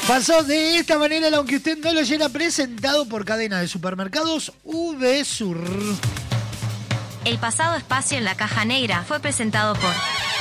Pasó 0.07 0.43
de 0.43 0.77
esta 0.77 0.99
manera, 0.99 1.30
aunque 1.35 1.55
usted 1.55 1.77
no 1.80 1.91
lo 1.91 2.01
oyera, 2.01 2.30
presentado 2.30 3.07
por 3.07 3.26
cadena 3.26 3.59
de 3.59 3.67
supermercados 3.67 4.53
VSUR. 4.63 5.59
El 7.26 7.39
pasado 7.39 7.76
espacio 7.76 8.19
en 8.19 8.23
la 8.23 8.35
caja 8.35 8.65
negra 8.65 9.03
fue 9.07 9.19
presentado 9.19 9.73
por 9.73 9.91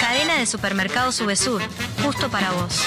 Cadena 0.00 0.34
de 0.34 0.44
Supermercados 0.44 1.14
Subesur, 1.14 1.62
justo 2.02 2.28
para 2.28 2.50
vos. 2.52 2.78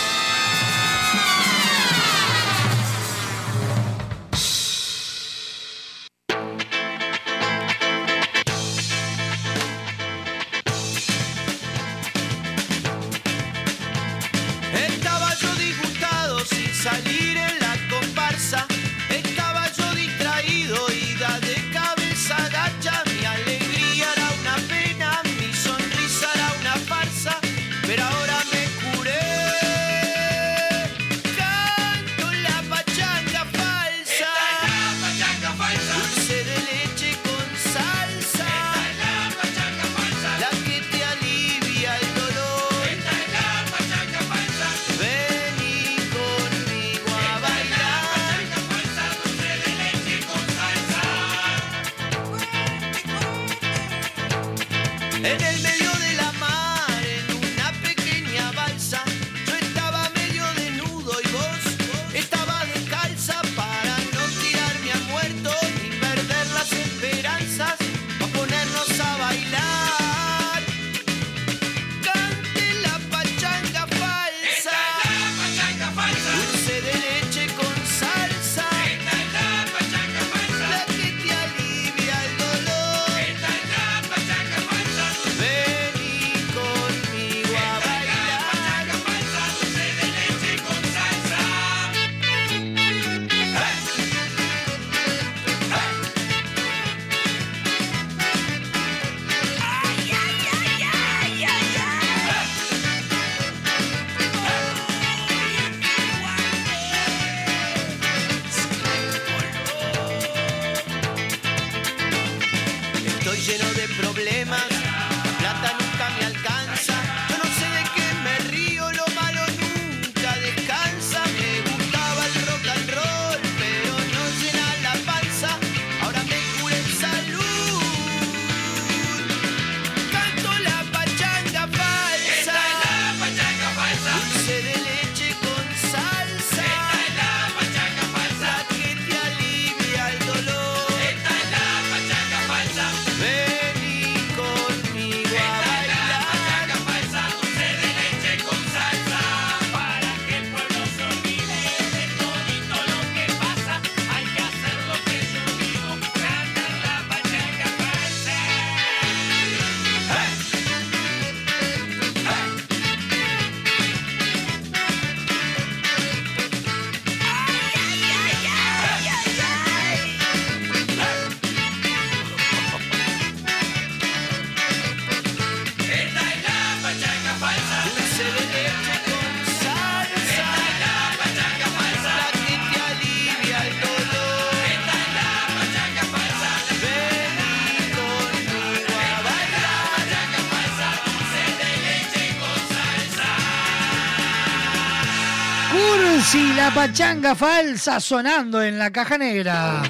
Cursi, 196.17 196.51
la 196.53 196.73
pachanga 196.73 197.35
falsa 197.35 197.99
sonando 197.99 198.63
en 198.63 198.79
la 198.79 198.89
caja 198.91 199.19
negra. 199.19 199.83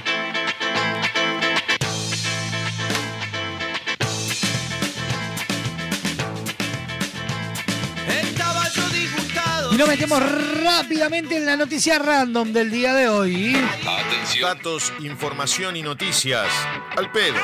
Estaba 8.09 8.67
yo 8.67 8.89
disgustado. 8.89 9.73
Y 9.73 9.77
nos 9.77 9.87
metemos 9.87 10.21
rápidamente 10.61 11.37
en 11.37 11.45
la 11.45 11.55
noticia 11.55 11.97
random 11.97 12.51
del 12.51 12.71
día 12.71 12.93
de 12.93 13.07
hoy. 13.07 13.57
Datos, 14.41 14.91
información 14.99 15.77
y 15.77 15.81
noticias. 15.81 16.49
Al 16.97 17.09
pedo. 17.09 17.39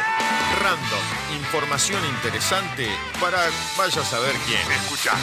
Random. 0.61 1.37
Información 1.37 2.01
interesante 2.17 2.89
para 3.21 3.37
vaya 3.77 4.01
a 4.01 4.05
saber 4.05 4.35
quién. 4.45 4.59
Escucha. 4.73 5.13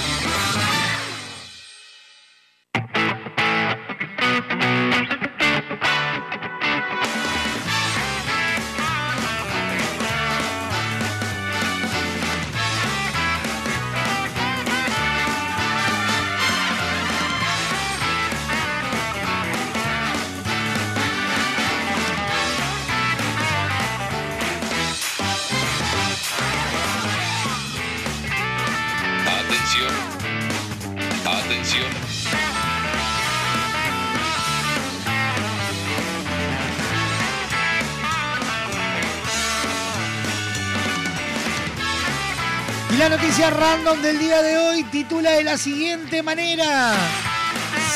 Random 43.51 44.01
del 44.01 44.19
día 44.19 44.43
de 44.43 44.59
hoy 44.59 44.85
titula 44.85 45.33
de 45.33 45.45
la 45.45 45.59
siguiente 45.59 46.23
manera. 46.23 46.95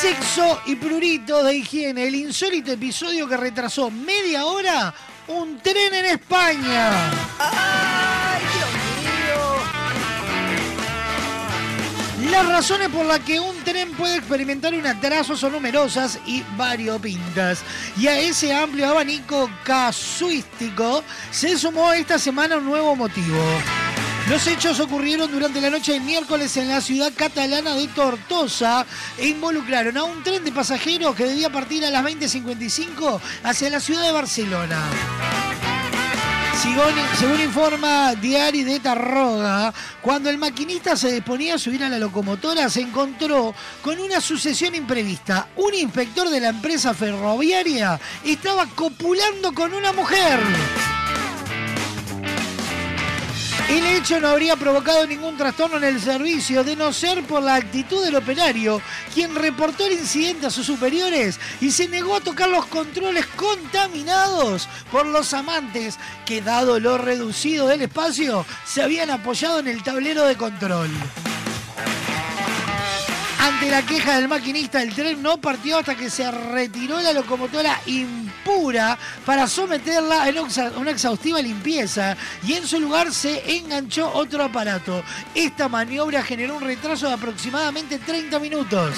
Sexo 0.01 0.61
y 0.65 0.75
prurito 0.75 1.43
de 1.43 1.55
higiene, 1.55 2.07
el 2.07 2.15
insólito 2.15 2.71
episodio 2.71 3.27
que 3.27 3.37
retrasó 3.37 3.89
media 3.89 4.45
hora 4.45 4.93
un 5.27 5.59
tren 5.59 5.93
en 5.93 6.05
España. 6.05 6.91
¡Ay, 7.39 8.41
Dios 8.53 8.69
mío! 12.21 12.31
Las 12.31 12.45
razones 12.47 12.89
por 12.89 13.05
las 13.05 13.19
que 13.19 13.39
un 13.39 13.55
tren 13.63 13.91
puede 13.91 14.17
experimentar 14.17 14.73
un 14.73 14.85
atraso 14.85 15.37
son 15.37 15.53
numerosas 15.53 16.19
y 16.25 16.43
variopintas. 16.57 17.63
Y 17.97 18.07
a 18.07 18.19
ese 18.19 18.53
amplio 18.53 18.89
abanico 18.89 19.49
casuístico 19.63 21.03
se 21.31 21.57
sumó 21.57 21.93
esta 21.93 22.19
semana 22.19 22.57
un 22.57 22.65
nuevo 22.65 22.95
motivo. 22.95 23.41
Los 24.29 24.47
hechos 24.47 24.79
ocurrieron 24.79 25.31
durante 25.31 25.61
la 25.61 25.69
noche 25.69 25.93
del 25.93 26.01
miércoles 26.01 26.57
en 26.57 26.67
la 26.67 26.81
ciudad 26.81 27.13
catalana 27.15 27.75
de 27.75 27.87
Tortosa 27.89 28.83
e 29.19 29.27
involucraron 29.27 29.95
a 29.97 30.03
un 30.03 30.23
tren 30.23 30.43
de 30.43 30.51
pasajeros 30.51 31.15
que 31.15 31.25
debía 31.25 31.51
partir 31.51 31.85
a 31.85 31.91
las 31.91 32.03
20.55 32.03 33.19
hacia 33.43 33.69
la 33.69 33.79
ciudad 33.79 34.01
de 34.01 34.11
Barcelona. 34.11 34.81
Según, 36.59 36.93
según 37.19 37.41
informa 37.41 38.15
Diari 38.15 38.63
de 38.63 38.79
Tarroga, 38.79 39.71
cuando 40.01 40.31
el 40.31 40.39
maquinista 40.39 40.95
se 40.95 41.11
disponía 41.11 41.55
a 41.55 41.59
subir 41.59 41.83
a 41.83 41.89
la 41.89 41.99
locomotora, 41.99 42.67
se 42.67 42.81
encontró 42.81 43.53
con 43.83 43.99
una 43.99 44.19
sucesión 44.19 44.73
imprevista. 44.73 45.49
Un 45.57 45.75
inspector 45.75 46.29
de 46.29 46.39
la 46.39 46.49
empresa 46.49 46.95
ferroviaria 46.95 47.99
estaba 48.23 48.65
copulando 48.65 49.53
con 49.53 49.71
una 49.71 49.93
mujer. 49.93 50.39
El 53.69 53.83
hecho 53.87 54.19
no 54.19 54.27
habría 54.27 54.55
provocado 54.55 55.07
ningún 55.07 55.37
trastorno 55.37 55.77
en 55.77 55.85
el 55.85 55.99
servicio, 55.99 56.63
de 56.63 56.75
no 56.75 56.93
ser 56.93 57.23
por 57.23 57.41
la 57.41 57.55
actitud 57.55 58.03
del 58.03 58.15
operario, 58.15 58.79
quien 59.13 59.33
reportó 59.33 59.87
el 59.87 59.93
incidente 59.93 60.45
a 60.45 60.51
sus 60.51 60.67
superiores 60.67 61.39
y 61.59 61.71
se 61.71 61.87
negó 61.87 62.15
a 62.15 62.21
tocar 62.21 62.47
los 62.49 62.67
controles 62.67 63.25
contaminados 63.35 64.69
por 64.91 65.07
los 65.07 65.33
amantes 65.33 65.97
que, 66.25 66.41
dado 66.41 66.79
lo 66.79 66.99
reducido 66.99 67.67
del 67.67 67.81
espacio, 67.81 68.45
se 68.65 68.83
habían 68.83 69.09
apoyado 69.09 69.59
en 69.59 69.67
el 69.67 69.81
tablero 69.81 70.25
de 70.25 70.35
control. 70.35 70.91
Ante 73.39 73.69
la 73.71 73.83
queja 73.83 74.17
del 74.17 74.27
maquinista, 74.27 74.81
el 74.81 74.93
tren 74.93 75.21
no 75.21 75.37
partió 75.37 75.79
hasta 75.79 75.95
que 75.95 76.09
se 76.09 76.29
retiró 76.29 76.99
la 77.01 77.13
locomotora 77.13 77.79
impura 78.45 78.97
para 79.25 79.47
someterla 79.47 80.25
a 80.25 80.79
una 80.79 80.91
exhaustiva 80.91 81.41
limpieza 81.41 82.15
y 82.45 82.53
en 82.53 82.67
su 82.67 82.79
lugar 82.79 83.11
se 83.11 83.57
enganchó 83.57 84.11
otro 84.13 84.43
aparato. 84.43 85.03
Esta 85.33 85.67
maniobra 85.67 86.21
generó 86.21 86.55
un 86.55 86.61
retraso 86.61 87.07
de 87.07 87.13
aproximadamente 87.13 87.97
30 87.97 88.39
minutos. 88.39 88.95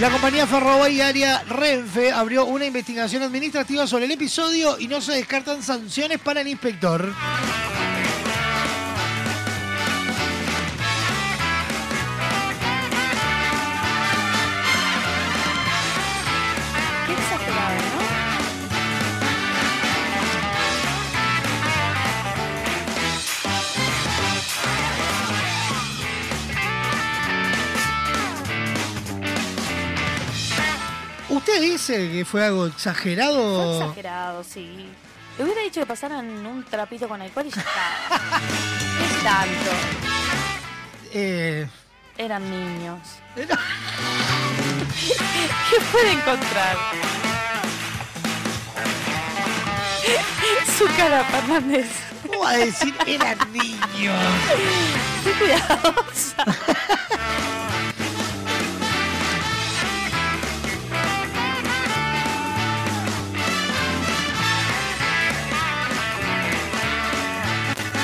La 0.00 0.10
compañía 0.10 0.46
ferroviaria 0.46 1.42
Renfe 1.48 2.10
abrió 2.10 2.46
una 2.46 2.64
investigación 2.64 3.22
administrativa 3.22 3.86
sobre 3.86 4.06
el 4.06 4.10
episodio 4.10 4.76
y 4.78 4.88
no 4.88 5.00
se 5.00 5.12
descartan 5.12 5.62
sanciones 5.62 6.18
para 6.18 6.40
el 6.40 6.48
inspector. 6.48 7.12
¿Usted 31.54 31.70
dice 31.70 32.10
que 32.10 32.24
fue 32.24 32.44
algo 32.44 32.66
exagerado? 32.66 33.76
Fue 33.76 33.84
exagerado, 33.84 34.42
sí. 34.42 34.88
Le 35.38 35.44
hubiera 35.44 35.60
dicho 35.62 35.78
que 35.78 35.86
pasaran 35.86 36.26
un 36.44 36.64
trapito 36.64 37.06
con 37.06 37.22
alcohol 37.22 37.46
y 37.46 37.50
ya 37.50 37.60
está. 37.60 38.18
¿Qué 38.98 39.22
tanto? 39.22 39.70
Eh, 41.12 41.68
Eran 42.18 42.50
niños. 42.50 42.98
¿Qué 43.36 43.46
puede 45.92 46.10
encontrar? 46.10 46.76
Su 50.76 50.86
cara, 50.96 51.22
Fernández. 51.22 51.86
¿Cómo 52.26 52.40
va 52.40 52.50
a 52.50 52.56
decir 52.56 52.92
eran 53.06 53.38
niños? 53.52 54.18
Qué 55.24 55.30
cuidadosa. 55.38 56.44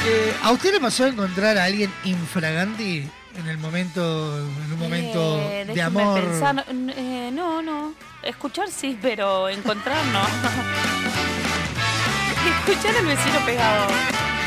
Eh, 0.06 0.35
¿A 0.43 0.51
usted 0.52 0.72
le 0.72 0.81
pasó 0.81 1.05
a 1.05 1.09
encontrar 1.09 1.59
a 1.59 1.64
alguien 1.64 1.93
infraganti 2.05 3.06
en 3.39 3.47
el 3.48 3.59
momento, 3.59 4.39
en 4.39 4.72
un 4.72 4.78
momento 4.78 5.39
Eh, 5.43 5.66
de 5.72 5.82
amor? 5.82 6.20
pensar. 6.20 6.64
Eh, 6.70 7.31
no, 7.32 7.60
no. 7.62 7.93
Escuchar 8.22 8.68
sí, 8.70 8.98
pero 9.01 9.48
encontrar 9.48 10.05
no. 10.06 10.20
Escuchar 12.70 12.97
al 12.97 13.06
vecino 13.06 13.39
pegado. 13.47 13.86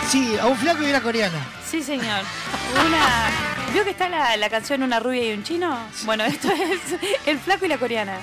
Sí, 0.09 0.35
a 0.41 0.47
un 0.47 0.57
flaco 0.57 0.83
y 0.83 0.89
una 0.89 1.01
coreana. 1.01 1.37
Sí, 1.69 1.81
señor. 1.83 2.21
Una. 2.85 3.29
¿Vio 3.73 3.83
que 3.83 3.89
está 3.91 4.07
la, 4.09 4.35
la 4.37 4.49
canción 4.49 4.83
Una 4.83 4.99
rubia 4.99 5.29
y 5.29 5.33
un 5.33 5.43
chino? 5.43 5.77
Bueno, 6.05 6.23
esto 6.25 6.49
es 6.51 6.79
el 7.25 7.39
flaco 7.39 7.65
y 7.65 7.69
la 7.69 7.77
coreana. 7.77 8.17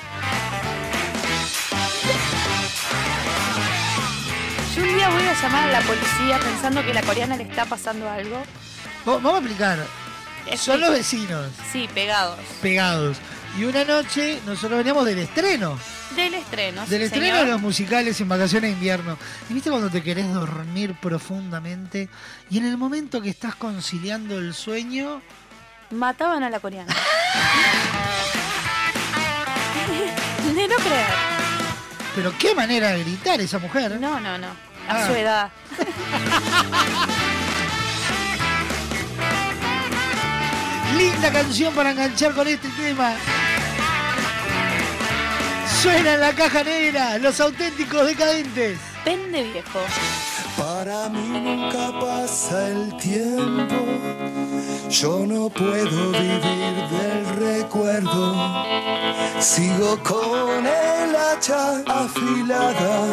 Un 4.80 4.94
día 4.96 5.08
voy 5.10 5.22
a 5.22 5.34
llamar 5.42 5.68
a 5.68 5.72
la 5.72 5.80
policía 5.82 6.38
pensando 6.38 6.82
que 6.84 6.94
la 6.94 7.02
coreana 7.02 7.36
le 7.36 7.42
está 7.44 7.64
pasando 7.66 8.08
algo. 8.08 8.36
Va- 9.08 9.14
Vamos 9.18 9.34
a 9.34 9.38
explicar. 9.38 9.86
Son 10.56 10.80
los 10.80 10.90
vecinos 10.92 11.46
Sí, 11.70 11.88
pegados. 11.94 12.38
pegados. 12.62 13.18
Y 13.58 13.64
una 13.64 13.84
noche 13.84 14.40
nosotros 14.46 14.78
veníamos 14.78 15.04
del 15.04 15.18
estreno. 15.18 15.78
Del 16.16 16.34
estreno. 16.34 16.80
Del 16.86 17.00
sí, 17.00 17.04
estreno 17.06 17.26
señor. 17.26 17.46
de 17.46 17.52
los 17.52 17.60
musicales 17.60 18.20
en 18.20 18.28
vacaciones 18.28 18.70
de 18.70 18.74
invierno. 18.74 19.18
¿Y 19.48 19.54
viste 19.54 19.70
cuando 19.70 19.90
te 19.90 20.02
querés 20.02 20.32
dormir 20.32 20.94
profundamente? 21.00 22.08
Y 22.48 22.58
en 22.58 22.66
el 22.66 22.76
momento 22.78 23.20
que 23.20 23.30
estás 23.30 23.54
conciliando 23.56 24.38
el 24.38 24.54
sueño, 24.54 25.20
Mataban 25.90 26.42
a 26.44 26.50
la 26.50 26.60
coreana. 26.60 26.94
De 30.54 30.68
no 30.68 30.76
creer. 30.76 31.06
pero 32.14 32.32
qué 32.38 32.54
manera 32.54 32.90
de 32.90 33.02
gritar 33.04 33.40
esa 33.40 33.58
mujer. 33.58 33.98
No, 34.00 34.18
no, 34.20 34.36
no. 34.38 34.48
A 34.90 34.96
Ah. 34.96 35.06
su 35.06 35.12
edad. 35.14 35.50
Linda 40.96 41.30
canción 41.32 41.72
para 41.74 41.90
enganchar 41.92 42.34
con 42.34 42.46
este 42.48 42.68
tema. 42.70 43.12
Suena 45.82 46.14
en 46.14 46.20
la 46.20 46.32
caja 46.34 46.62
negra, 46.64 47.18
los 47.18 47.40
auténticos 47.40 48.06
decadentes. 48.06 48.78
Pende 49.04 49.44
viejo. 49.44 49.80
Para 50.58 51.08
mí 51.08 51.40
nunca 51.40 51.98
pasa 52.00 52.68
el 52.68 52.94
tiempo, 52.98 53.76
Yo 54.90 55.24
no 55.26 55.48
puedo 55.48 56.10
vivir 56.10 56.42
del 56.90 57.24
recuerdo. 57.38 58.66
Sigo 59.38 59.98
con 60.02 60.66
el 60.66 61.16
hacha 61.16 61.78
afilada 61.86 63.06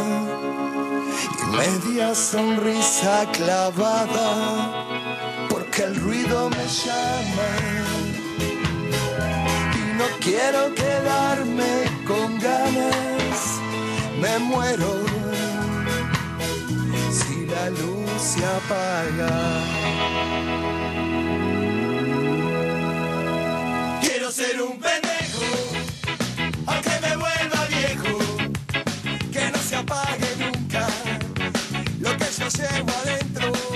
media 1.51 2.13
sonrisa 2.15 3.25
clavada. 3.31 4.87
Porque 5.49 5.83
el 5.83 5.95
ruido 5.95 6.49
me 6.49 6.67
llama 6.67 7.49
y 9.75 9.97
no 9.97 10.05
quiero 10.19 10.73
quedarme 10.75 11.71
con 12.05 12.39
ganas. 12.39 13.59
Me 14.21 14.39
muero 14.39 15.05
si 17.11 17.45
la 17.45 17.69
luz 17.69 18.21
se 18.21 18.45
apaga. 18.45 19.35
Quiero 24.01 24.31
ser 24.31 24.61
un 24.61 24.79
pendejo, 24.79 25.45
aunque 26.65 26.89
me 27.01 27.15
vuelva 27.15 27.26
llevo 32.49 32.91
adentro. 33.03 33.66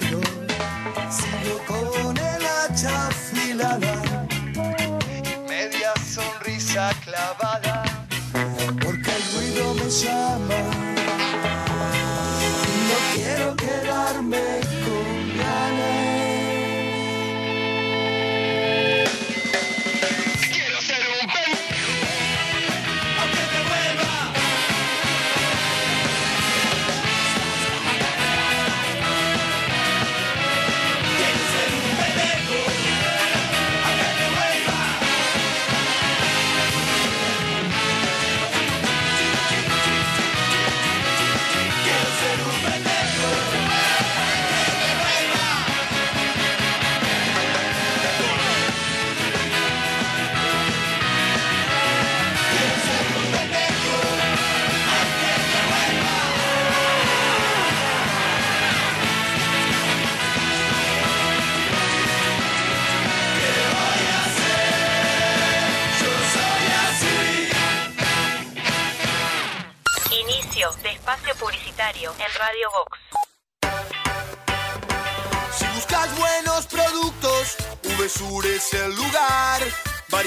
Recuerdo. 0.00 0.24
Sigo 1.10 1.58
con 1.66 2.16
el 2.16 2.46
hacha 2.46 3.08
afilada 3.08 4.26
y 4.78 5.48
media 5.48 5.92
sonrisa 6.04 6.90
clavada. 7.04 7.84
Porque 8.82 9.10
el 9.10 9.22
ruido 9.34 9.74
me 9.74 9.90
llama. 9.90 10.73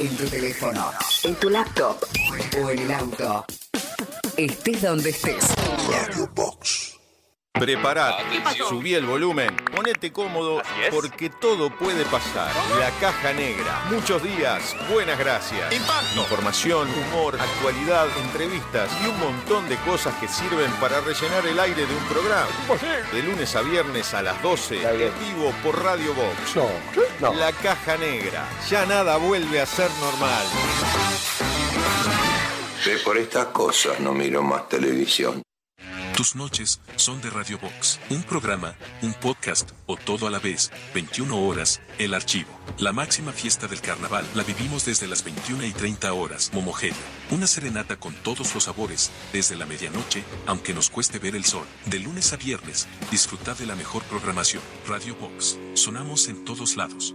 En 0.00 0.16
tu 0.16 0.24
teléfono, 0.30 0.92
en 1.24 1.34
tu 1.34 1.50
laptop 1.50 2.02
o 2.62 2.70
en 2.70 2.78
el 2.78 2.90
auto. 2.90 3.44
Estés 4.38 4.80
donde 4.80 5.10
estés. 5.10 5.44
Radio 5.90 6.26
Box. 6.34 6.89
Preparate, 7.60 8.24
subí 8.70 8.94
el 8.94 9.04
volumen, 9.04 9.54
ponete 9.74 10.10
cómodo 10.10 10.62
porque 10.90 11.28
todo 11.28 11.68
puede 11.68 12.06
pasar. 12.06 12.50
La 12.78 12.90
caja 13.00 13.34
negra, 13.34 13.84
muchos 13.90 14.22
días, 14.22 14.74
buenas 14.90 15.18
gracias. 15.18 15.70
Información, 16.16 16.88
humor, 16.88 17.38
actualidad, 17.38 18.06
entrevistas 18.24 18.90
y 19.04 19.08
un 19.08 19.20
montón 19.20 19.68
de 19.68 19.76
cosas 19.78 20.14
que 20.14 20.26
sirven 20.26 20.70
para 20.80 21.02
rellenar 21.02 21.46
el 21.46 21.60
aire 21.60 21.84
de 21.84 21.94
un 21.94 22.04
programa. 22.04 22.48
De 23.12 23.22
lunes 23.22 23.54
a 23.54 23.60
viernes 23.60 24.14
a 24.14 24.22
las 24.22 24.40
12, 24.42 25.06
en 25.06 25.12
vivo 25.20 25.52
por 25.62 25.82
Radio 25.82 26.14
Box. 26.14 26.56
La 27.36 27.52
caja 27.52 27.98
negra, 27.98 28.48
ya 28.70 28.86
nada 28.86 29.18
vuelve 29.18 29.60
a 29.60 29.66
ser 29.66 29.90
normal. 30.00 30.46
Ve, 32.86 32.96
por 33.04 33.18
estas 33.18 33.46
cosas 33.48 34.00
no 34.00 34.14
miro 34.14 34.42
más 34.42 34.66
televisión. 34.66 35.42
Tus 36.20 36.36
noches 36.36 36.82
son 36.96 37.22
de 37.22 37.30
Radio 37.30 37.58
Box, 37.58 37.98
un 38.10 38.22
programa, 38.22 38.74
un 39.00 39.14
podcast 39.14 39.70
o 39.86 39.96
todo 39.96 40.26
a 40.26 40.30
la 40.30 40.38
vez, 40.38 40.70
21 40.92 41.34
horas, 41.34 41.80
el 41.98 42.12
archivo. 42.12 42.50
La 42.76 42.92
máxima 42.92 43.32
fiesta 43.32 43.66
del 43.68 43.80
carnaval 43.80 44.26
la 44.34 44.42
vivimos 44.42 44.84
desde 44.84 45.06
las 45.06 45.24
21 45.24 45.64
y 45.64 45.72
30 45.72 46.12
horas, 46.12 46.50
Momogeria. 46.52 46.98
Una 47.30 47.46
serenata 47.46 47.96
con 47.96 48.12
todos 48.12 48.54
los 48.54 48.64
sabores, 48.64 49.10
desde 49.32 49.56
la 49.56 49.64
medianoche, 49.64 50.22
aunque 50.44 50.74
nos 50.74 50.90
cueste 50.90 51.18
ver 51.18 51.34
el 51.34 51.46
sol. 51.46 51.64
De 51.86 51.98
lunes 52.00 52.34
a 52.34 52.36
viernes, 52.36 52.86
disfruta 53.10 53.54
de 53.54 53.64
la 53.64 53.74
mejor 53.74 54.02
programación. 54.02 54.62
Radio 54.86 55.16
Box, 55.16 55.58
sonamos 55.72 56.28
en 56.28 56.44
todos 56.44 56.76
lados. 56.76 57.14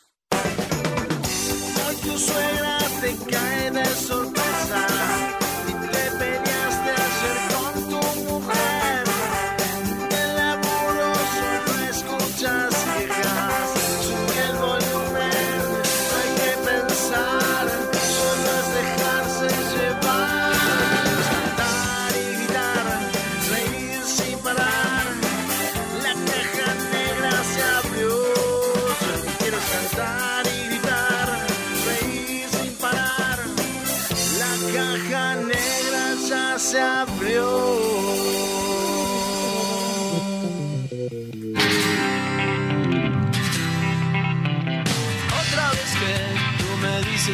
Tu 1.99 2.17
suegra 2.17 2.77
te 3.01 3.15
cae 3.29 3.69
de 3.71 3.85
sorpresa 3.85 5.30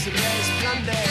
dioses 0.00 0.14
resplandecen. 0.14 1.09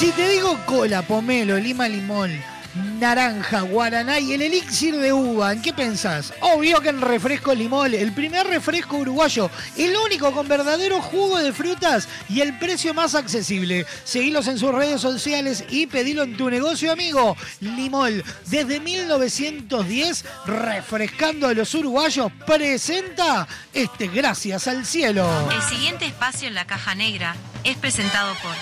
Si 0.00 0.10
te 0.10 0.28
digo 0.30 0.58
cola, 0.66 1.02
pomelo, 1.02 1.56
lima, 1.58 1.88
limón, 1.88 2.55
naranja, 2.96 3.62
guaraná 3.62 4.18
y 4.18 4.32
el 4.32 4.42
elixir 4.42 4.96
de 4.96 5.12
uva, 5.12 5.52
¿en 5.52 5.62
qué 5.62 5.72
pensás? 5.72 6.32
Obvio 6.40 6.80
que 6.80 6.88
en 6.88 7.00
refresco 7.00 7.54
limón, 7.54 7.94
el 7.94 8.12
primer 8.12 8.46
refresco 8.46 8.96
uruguayo, 8.96 9.50
el 9.76 9.94
único 9.96 10.32
con 10.32 10.48
verdadero 10.48 11.00
jugo 11.00 11.38
de 11.38 11.52
frutas 11.52 12.08
y 12.28 12.40
el 12.40 12.58
precio 12.58 12.94
más 12.94 13.14
accesible. 13.14 13.86
Seguilos 14.04 14.48
en 14.48 14.58
sus 14.58 14.72
redes 14.72 15.00
sociales 15.00 15.64
y 15.68 15.86
pedilo 15.86 16.22
en 16.22 16.36
tu 16.36 16.50
negocio, 16.50 16.92
amigo. 16.92 17.36
Limol, 17.60 18.24
desde 18.46 18.80
1910, 18.80 20.24
refrescando 20.46 21.48
a 21.48 21.54
los 21.54 21.74
uruguayos, 21.74 22.32
presenta 22.46 23.46
este 23.72 24.08
Gracias 24.08 24.66
al 24.68 24.86
Cielo. 24.86 25.28
El 25.50 25.62
siguiente 25.62 26.06
espacio 26.06 26.48
en 26.48 26.54
la 26.54 26.66
caja 26.66 26.94
negra 26.94 27.36
es 27.64 27.76
presentado 27.76 28.34
por 28.42 28.54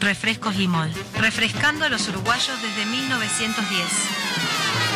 Refrescos 0.00 0.56
Limol, 0.56 0.90
refrescando 1.18 1.84
a 1.84 1.90
los 1.90 2.08
uruguayos 2.08 2.62
desde 2.62 2.86
1910. 2.86 4.89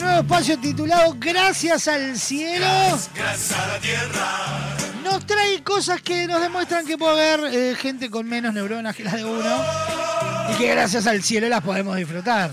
Nuevo 0.00 0.20
espacio 0.20 0.58
titulado 0.58 1.14
Gracias 1.18 1.88
al 1.88 2.18
cielo 2.18 2.66
nos 5.10 5.26
trae 5.26 5.62
cosas 5.62 6.00
que 6.02 6.26
nos 6.26 6.40
demuestran 6.40 6.86
que 6.86 6.96
puede 6.96 7.32
haber 7.32 7.54
eh, 7.54 7.74
gente 7.74 8.08
con 8.10 8.28
menos 8.28 8.54
neuronas 8.54 8.94
que 8.94 9.02
las 9.02 9.14
de 9.14 9.24
uno 9.24 9.64
y 10.50 10.56
que 10.56 10.68
gracias 10.68 11.06
al 11.06 11.22
cielo 11.22 11.48
las 11.48 11.62
podemos 11.62 11.96
disfrutar. 11.96 12.52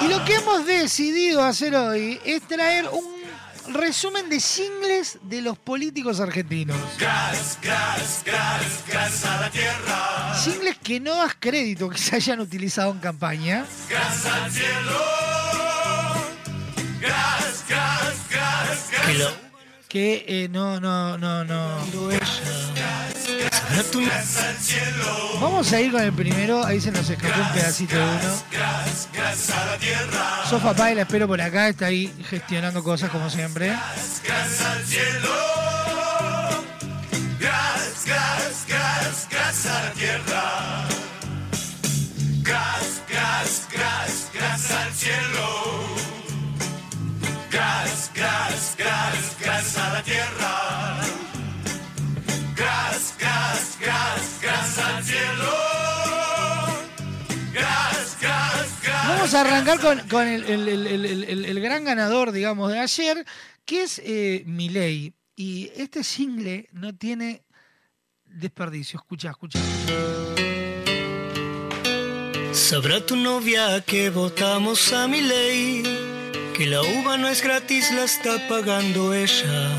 Y 0.00 0.08
lo 0.08 0.24
que 0.24 0.36
hemos 0.36 0.66
decidido 0.66 1.44
hacer 1.44 1.74
hoy 1.74 2.18
es 2.24 2.42
traer 2.42 2.88
un 2.88 3.74
resumen 3.74 4.30
de 4.30 4.40
singles 4.40 5.18
de 5.22 5.42
los 5.42 5.58
políticos 5.58 6.20
argentinos. 6.20 6.76
Singles 10.42 10.78
que 10.82 11.00
no 11.00 11.16
das 11.16 11.36
crédito 11.38 11.90
que 11.90 11.98
se 11.98 12.16
hayan 12.16 12.40
utilizado 12.40 12.92
en 12.92 12.98
campaña. 12.98 13.66
Que 19.88 20.24
eh, 20.26 20.48
no, 20.50 20.80
no, 20.80 21.16
no, 21.16 21.44
no. 21.44 21.78
Vamos 25.40 25.72
a 25.72 25.80
ir 25.80 25.92
con 25.92 26.02
el 26.02 26.12
primero, 26.12 26.64
ahí 26.64 26.80
se 26.80 26.90
nos 26.90 27.08
escapó 27.08 27.40
un 27.40 27.52
pedacito 27.52 27.94
de 27.96 28.02
uno. 28.02 28.42
Sofa 30.50 30.74
Pai 30.74 30.94
la 30.94 31.02
espero 31.02 31.26
por 31.28 31.40
acá, 31.40 31.68
está 31.68 31.86
ahí 31.86 32.12
gestionando 32.28 32.82
cosas 32.82 33.10
como 33.10 33.30
siempre. 33.30 33.68
Gas, 42.42 43.02
gas, 43.08 43.68
gas, 43.72 44.30
gas 44.34 44.70
al 44.70 44.92
cielo. 44.94 45.85
La 49.96 50.02
tierra. 50.02 51.00
Gas, 52.54 53.14
gas, 53.18 53.78
gas, 53.80 54.40
gas 54.42 54.78
al 54.78 55.04
cielo. 55.04 55.52
Gas, 57.54 58.16
gas, 58.20 58.82
gas. 58.82 59.08
Vamos 59.08 59.34
a 59.34 59.40
arrancar 59.40 59.80
con, 59.80 59.98
con 60.08 60.26
el, 60.28 60.44
el- 60.44 60.68
el- 60.68 60.86
el- 61.06 61.24
el- 61.24 61.44
el 61.46 61.60
gran 61.60 61.84
ganador, 61.84 62.32
digamos, 62.32 62.70
de 62.72 62.78
ayer, 62.80 63.24
que 63.64 63.84
es 63.84 64.00
eh, 64.04 64.42
Milei. 64.46 65.14
Y 65.34 65.70
este 65.76 66.02
single 66.04 66.68
no 66.72 66.94
tiene 66.94 67.42
desperdicio. 68.26 68.98
Escucha, 69.00 69.30
escucha. 69.30 69.58
Sabrá 72.52 73.04
tu 73.04 73.16
novia 73.16 73.80
que 73.82 74.10
votamos 74.10 74.92
a 74.92 75.06
mi 75.08 75.20
ley, 75.20 75.82
que 76.56 76.66
la 76.66 76.80
uva 76.80 77.18
no 77.18 77.28
es 77.28 77.42
gratis, 77.42 77.90
la 77.92 78.04
está 78.04 78.48
pagando 78.48 79.12
ella. 79.12 79.76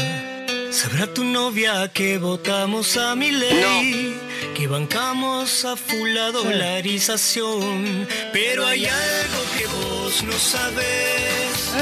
Sabrá 0.71 1.07
tu 1.11 1.23
novia 1.23 1.89
que 1.91 2.19
votamos 2.19 2.97
a 2.97 3.15
mi 3.15 3.31
ley, 3.31 4.15
que 4.55 4.67
bancamos 4.67 5.65
a 5.65 5.75
full 5.75 6.09
la 6.13 6.31
dolarización. 6.31 8.07
Pero 8.31 8.67
hay 8.67 8.85
algo 8.85 9.41
que 9.57 9.65
vos 9.65 10.23
no 10.23 10.37
sabes, 10.37 11.73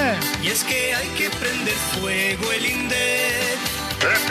y 0.42 0.48
es 0.48 0.64
que 0.64 0.96
hay 0.96 1.08
que 1.18 1.30
prender 1.30 1.76
fuego 2.00 2.52
el 2.54 2.66
INDEC 2.66 3.58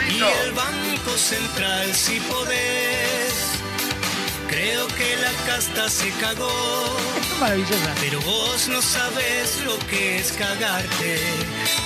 y 0.09 0.45
el 0.45 0.51
Banco 0.53 1.11
Central 1.15 1.93
si 1.93 2.19
podés. 2.21 3.24
Creo 4.55 4.87
que 4.87 5.17
la 5.17 5.33
casta 5.45 5.89
se 5.89 6.09
cagó. 6.11 6.49
Maravillosa. 7.41 7.93
Pero 7.99 8.21
vos 8.21 8.69
no 8.69 8.81
sabes 8.81 9.61
lo 9.65 9.77
que 9.89 10.17
es 10.17 10.31
cagarte. 10.31 11.17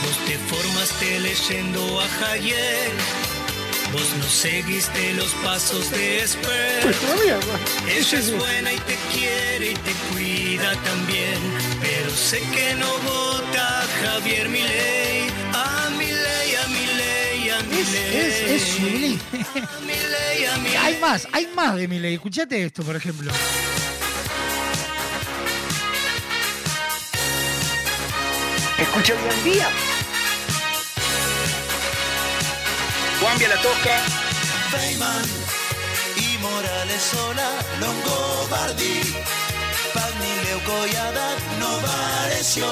Vos 0.03 0.17
te 0.27 0.37
formaste 0.37 1.19
leyendo 1.19 1.99
a 1.99 2.05
Hayek. 2.31 2.93
Vos 3.91 4.13
no 4.19 4.29
seguiste 4.29 5.13
los 5.15 5.31
pasos 5.43 5.89
de 5.89 6.21
Esper. 6.21 6.95
Ella 7.87 8.19
es 8.19 8.37
buena 8.37 8.71
y 8.71 8.77
te 8.77 8.97
quiere 9.15 9.71
y 9.71 9.73
te 9.73 9.93
cuida 10.13 10.71
también. 10.83 11.39
Pero 11.81 12.11
sé 12.11 12.39
que 12.53 12.75
no 12.75 12.91
vota 12.99 13.83
Javier 14.03 14.47
Milei. 14.47 15.48
Es, 17.81 18.51
es 18.51 18.61
sublime. 18.76 19.19
A 19.34 20.57
Milei. 20.57 20.76
Hay 20.76 20.97
más, 20.99 21.27
hay 21.31 21.47
más 21.56 21.77
de 21.77 21.88
Milei. 21.88 22.15
Escuchate 22.15 22.65
esto, 22.65 22.84
por 22.84 22.95
ejemplo. 22.95 23.31
Escucha 28.77 29.14
bien 29.14 29.43
día. 29.53 29.69
Guambia 33.22 33.47
la 33.47 33.61
toca. 33.61 34.01
Feynman 34.72 35.26
y 36.18 36.38
Morales 36.39 37.01
sola, 37.01 37.49
Longobardi, 37.80 39.01
Pagni, 39.93 40.34
Leuco 40.45 40.88
y 40.88 40.95
Haddad 40.95 41.38
no 41.60 41.80
pareció. 41.80 42.68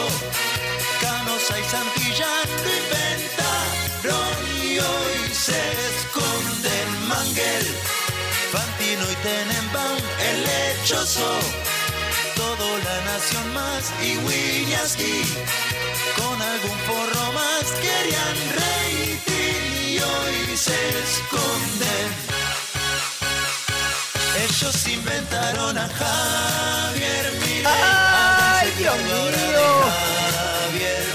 Canosa 1.02 1.60
y 1.60 1.64
Santillán 1.64 2.48
lo 2.64 2.72
inventaron 4.10 4.57
y 4.78 4.80
hoy 4.80 5.34
se 5.34 5.60
esconden 5.90 7.08
Manguel, 7.08 7.68
Fantino 8.52 9.06
y 9.12 9.16
Tenenbaum, 9.26 10.04
el 10.30 10.38
lechoso. 10.50 11.30
Todo 12.36 12.66
la 12.78 12.98
nación 13.12 13.54
más 13.54 13.84
y 14.08 14.18
Wiñaski 14.18 15.24
con 16.18 16.42
algún 16.42 16.78
porro 16.90 17.26
más 17.34 17.66
querían 17.86 18.38
rating 18.62 19.66
y 19.88 20.00
hoy 20.00 20.58
se 20.58 20.80
esconden. 21.06 22.08
Ellos 24.46 24.88
inventaron 24.88 25.78
a 25.78 25.88
Javier 26.00 27.32
Milei. 27.42 27.64
¡Ay, 27.66 28.72
Dios 28.78 28.98
mío! 28.98 29.68
Javier 30.70 31.07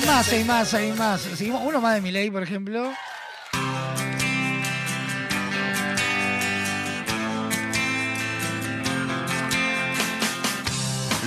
Hay 0.00 0.06
más, 0.06 0.32
hay 0.32 0.44
más, 0.44 0.74
hay 0.74 0.92
más. 0.92 1.20
Seguimos, 1.20 1.60
uno 1.62 1.78
más 1.78 1.94
de 1.94 2.00
Milei, 2.00 2.30
por 2.30 2.42
ejemplo. 2.42 2.90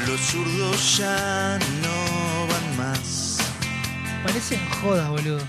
Los 0.07 0.19
zurdos 0.21 0.97
ya 0.97 1.59
no 1.83 2.47
van 2.47 2.77
más. 2.77 3.37
Parecen 4.23 4.59
jodas, 4.81 5.07
boludo. 5.09 5.39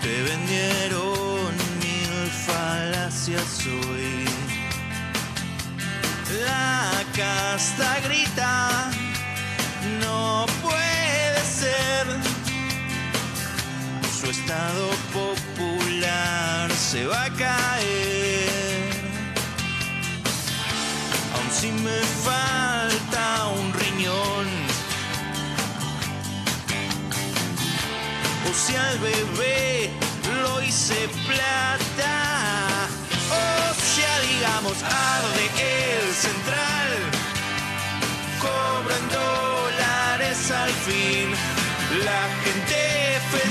Te 0.00 0.22
vendieron 0.22 1.54
mil 1.82 2.30
falacias 2.46 3.66
hoy. 3.66 4.24
La 6.42 7.04
casta 7.14 8.00
grita, 8.00 8.90
no 10.00 10.46
puede 10.62 10.99
Su 11.60 11.66
estado 14.30 14.88
popular 15.12 16.72
se 16.72 17.04
va 17.04 17.24
a 17.24 17.30
caer. 17.30 18.88
Aun 21.34 21.50
si 21.52 21.70
me 21.70 22.00
falta 22.24 23.48
un 23.58 23.74
riñón. 23.74 24.46
O 28.48 28.54
si 28.54 28.76
al 28.76 28.98
bebé 29.00 29.90
lo 30.42 30.62
hice 30.62 31.10
plata. 31.26 32.88
O 33.28 33.74
sea, 33.74 34.18
digamos, 34.20 34.82
arde 34.82 35.50
el 35.58 36.14
central. 36.14 36.96
Cobran 38.40 39.08
dólares 39.10 39.99
al 40.52 40.70
fin. 40.70 41.30
La 42.04 42.28
gente. 42.44 43.00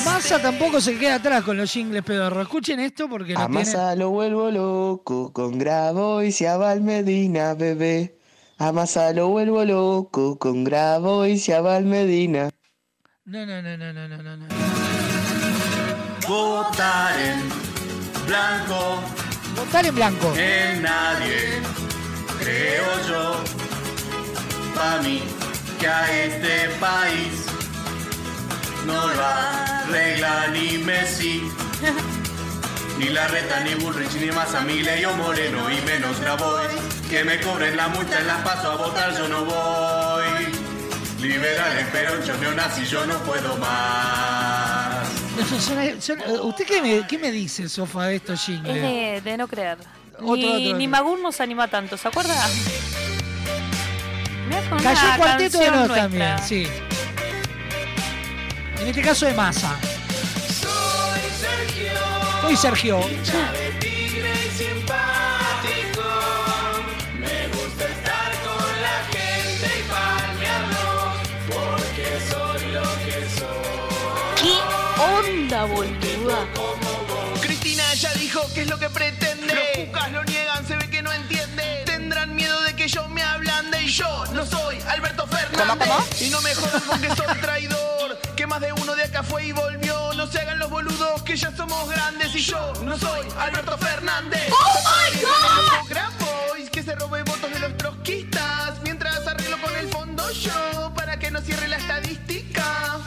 Massa 0.06 0.42
tampoco 0.42 0.82
se 0.82 0.98
queda 0.98 1.16
atrás 1.16 1.44
con 1.44 1.58
los 1.58 1.72
jingles 1.72 2.04
pedorro. 2.04 2.42
Escuchen 2.42 2.80
esto 2.80 3.10
porque 3.10 3.34
lo 3.34 3.40
A 3.40 3.48
tiene. 3.48 3.60
Massa 3.60 3.96
lo 3.96 4.10
vuelvo 4.10 4.50
loco 4.52 5.32
con 5.34 5.58
Gravo 5.58 6.22
y 6.22 6.32
Ciabal 6.32 6.82
Medina, 6.82 7.54
bebé. 7.54 8.18
A 8.58 8.72
Massa 8.72 9.14
lo 9.14 9.30
vuelvo 9.30 9.64
loco 9.64 10.38
con 10.38 10.64
Grabo 10.64 11.26
y 11.26 11.40
Ciabal 11.40 11.86
Medina. 11.86 12.50
No, 13.26 13.46
no, 13.46 13.62
no, 13.62 13.78
no, 13.78 13.94
no, 13.94 14.08
no, 14.08 14.24
no. 14.24 14.38
no. 14.38 14.46
Votar 16.28 17.20
en 17.20 17.40
blanco. 18.28 19.00
Votar 19.56 19.86
en 19.86 19.96
blanco. 19.96 20.34
En 20.36 20.82
nadie, 20.82 21.62
creo 22.40 23.08
yo. 23.08 23.44
Pa' 24.76 25.02
mí, 25.02 25.22
que 25.80 25.88
a 25.88 26.24
este 26.26 26.70
país 26.80 27.46
no 28.86 29.08
lo 29.08 29.26
arregla 29.26 30.48
ni 30.48 30.78
Messi. 30.80 31.50
Ni 32.98 33.10
la 33.10 33.28
reta, 33.28 33.62
ni 33.62 33.76
Bullrich, 33.76 34.14
ni 34.16 34.30
Massa, 34.32 34.60
Milei 34.62 35.06
o 35.06 35.16
Moreno, 35.16 35.72
y 35.72 35.82
menos 35.86 36.20
Grabois. 36.20 36.68
Que 37.10 37.24
me 37.24 37.40
cobren 37.40 37.78
la 37.78 37.88
multa 37.88 38.20
en 38.20 38.28
las 38.28 38.42
paso 38.42 38.72
a 38.72 38.76
votar, 38.76 39.18
yo 39.18 39.28
no 39.30 39.46
voy. 39.46 40.52
Liberales, 41.22 41.88
peronchos, 41.88 42.38
neonazis, 42.40 42.90
yo 42.90 43.06
no 43.06 43.18
puedo 43.20 43.56
más. 43.58 45.08
¿Usted 46.44 46.66
qué 46.66 46.82
me, 46.82 47.08
qué 47.08 47.18
me 47.18 47.32
dice, 47.32 47.70
Sofa, 47.70 48.08
de 48.08 48.18
estos 48.18 48.50
Es 48.50 48.64
de, 48.64 49.22
de 49.24 49.38
no 49.38 49.48
creer. 49.48 49.78
Otro, 50.16 50.36
ni, 50.36 50.66
otro, 50.68 50.78
ni. 50.78 50.88
Magún 50.90 51.24
nos 51.24 51.40
anima 51.40 51.70
tanto, 51.70 51.96
¿se 51.96 52.10
acuerda? 52.10 52.36
Cayó 54.82 55.18
cuarteto 55.18 55.60
de 55.60 55.72
nos 55.72 55.88
también, 55.94 56.40
sí. 56.40 56.68
En 58.80 58.88
este 58.88 59.02
caso 59.02 59.26
de 59.26 59.34
masa. 59.34 59.76
Soy 62.42 62.56
Sergio. 62.56 63.00
tigre 63.80 64.34
y 64.34 64.58
simpático. 64.58 66.04
Me 67.20 67.48
gusta 67.50 67.86
estar 67.86 68.32
con 68.46 68.82
la 68.82 68.98
gente 69.12 69.68
y 69.80 69.84
palmearlos. 69.92 71.14
Porque 71.48 72.08
soy 72.30 72.72
lo 72.72 72.88
que 73.06 73.18
soy. 73.38 74.42
¿Qué 74.42 74.56
onda, 75.04 75.66
boluda? 75.66 76.40
Cristina 77.42 77.94
ya 77.94 78.14
dijo 78.14 78.42
qué 78.54 78.62
es 78.62 78.70
lo 78.70 78.80
que 78.80 78.90
pretende. 78.90 79.54
Los 79.54 79.86
cucas 79.86 80.12
lo 80.12 80.24
niegan, 80.24 80.66
se 80.66 80.76
yo 83.90 84.26
no 84.34 84.46
soy 84.46 84.80
Alberto 84.88 85.26
Fernández. 85.28 86.22
Y 86.22 86.30
no 86.30 86.42
me 86.42 86.54
jodan 86.54 86.82
con 86.82 87.02
que 87.02 87.16
soy 87.16 87.38
traidor. 87.40 88.18
Que 88.36 88.46
más 88.48 88.62
de 88.62 88.72
uno 88.74 88.96
de 88.96 89.04
acá 89.04 89.24
fue 89.24 89.46
y 89.46 89.52
volvió. 89.52 90.14
No 90.14 90.28
se 90.28 90.40
hagan 90.40 90.60
los 90.60 90.70
boludos 90.70 91.22
que 91.24 91.36
ya 91.36 91.56
somos 91.56 91.90
grandes 91.90 92.34
y 92.36 92.40
yo 92.40 92.74
no 92.84 92.98
soy 92.98 93.28
Alberto 93.40 93.78
Fernández. 93.78 94.52
¡Oh, 94.52 94.80
my 94.86 95.22
God! 95.22 95.90
Grabois, 95.90 96.70
que 96.70 96.84
se 96.84 96.96
robe 96.96 97.24
votos 97.24 97.52
de 97.52 97.60
los 97.60 97.78
trotskistas 97.78 98.80
mientras 98.84 99.26
arreglo 99.26 99.60
con 99.62 99.76
el 99.76 99.88
fondo 99.90 100.30
yo 100.32 100.94
para 100.96 101.18
que 101.18 101.32
no 101.32 101.42
cierre 101.42 101.68
la 101.68 101.78
estadística. 101.78 103.00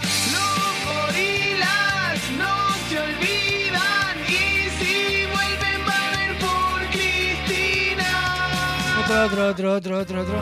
Otro, 9.12 9.24
otro, 9.24 9.48
otro, 9.50 9.74
otro, 9.74 9.98
otro, 10.00 10.22
otro. 10.22 10.34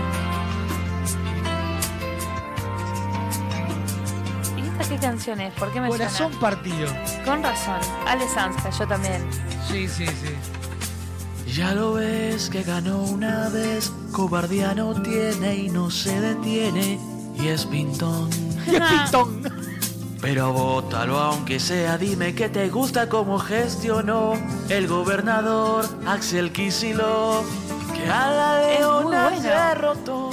¿Y 4.57 4.61
esta 4.61 4.89
qué 4.89 4.97
canción 4.97 5.41
es? 5.41 5.53
¿Por 5.55 5.73
qué 5.73 5.81
me 5.81 5.89
Corazón 5.89 6.33
suena? 6.33 6.41
partido. 6.41 6.87
Con 7.25 7.43
razón. 7.43 7.81
Ale 8.07 8.29
Sanz, 8.29 8.57
yo 8.79 8.87
también. 8.87 9.23
Sí, 9.69 9.89
sí, 9.89 10.07
sí. 10.07 11.53
Ya 11.53 11.75
lo 11.75 11.95
ves 11.95 12.49
que 12.49 12.63
ganó 12.63 13.03
una 13.03 13.49
vez, 13.49 13.93
cobardía 14.13 14.73
no 14.75 14.95
tiene 15.03 15.57
y 15.57 15.69
no 15.69 15.91
se 15.91 16.21
detiene, 16.21 16.99
y 17.37 17.49
es 17.49 17.67
pintón. 17.67 18.31
Y 18.67 18.77
es 18.77 18.83
pintón. 18.83 19.43
Pero 20.21 20.53
bótalo 20.53 21.19
aunque 21.19 21.59
sea, 21.59 21.99
dime 21.99 22.35
que 22.35 22.49
te 22.51 22.69
gusta 22.69 23.09
cómo 23.09 23.39
gestionó 23.39 24.35
el 24.69 24.87
gobernador 24.87 25.87
Axel 26.07 26.53
Kicillof, 26.53 27.47
que 28.05 28.11
a 28.11 28.31
la 28.31 28.63
Es 28.63 28.69
muy 28.69 28.79
leona 28.79 29.29
bueno. 29.31 29.43
derrotó. 29.43 30.31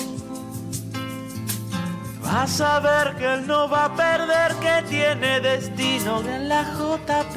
Vas 2.22 2.60
a 2.61 2.80
ver 2.80 3.15
que 3.15 3.34
él 3.35 3.48
no 3.48 3.69
va 3.69 3.85
a 3.85 3.95
perder, 3.95 4.53
que 4.56 4.84
tiene 4.89 5.39
destino 5.39 6.19
en 6.22 6.49
la 6.49 6.64
JP. 6.64 7.35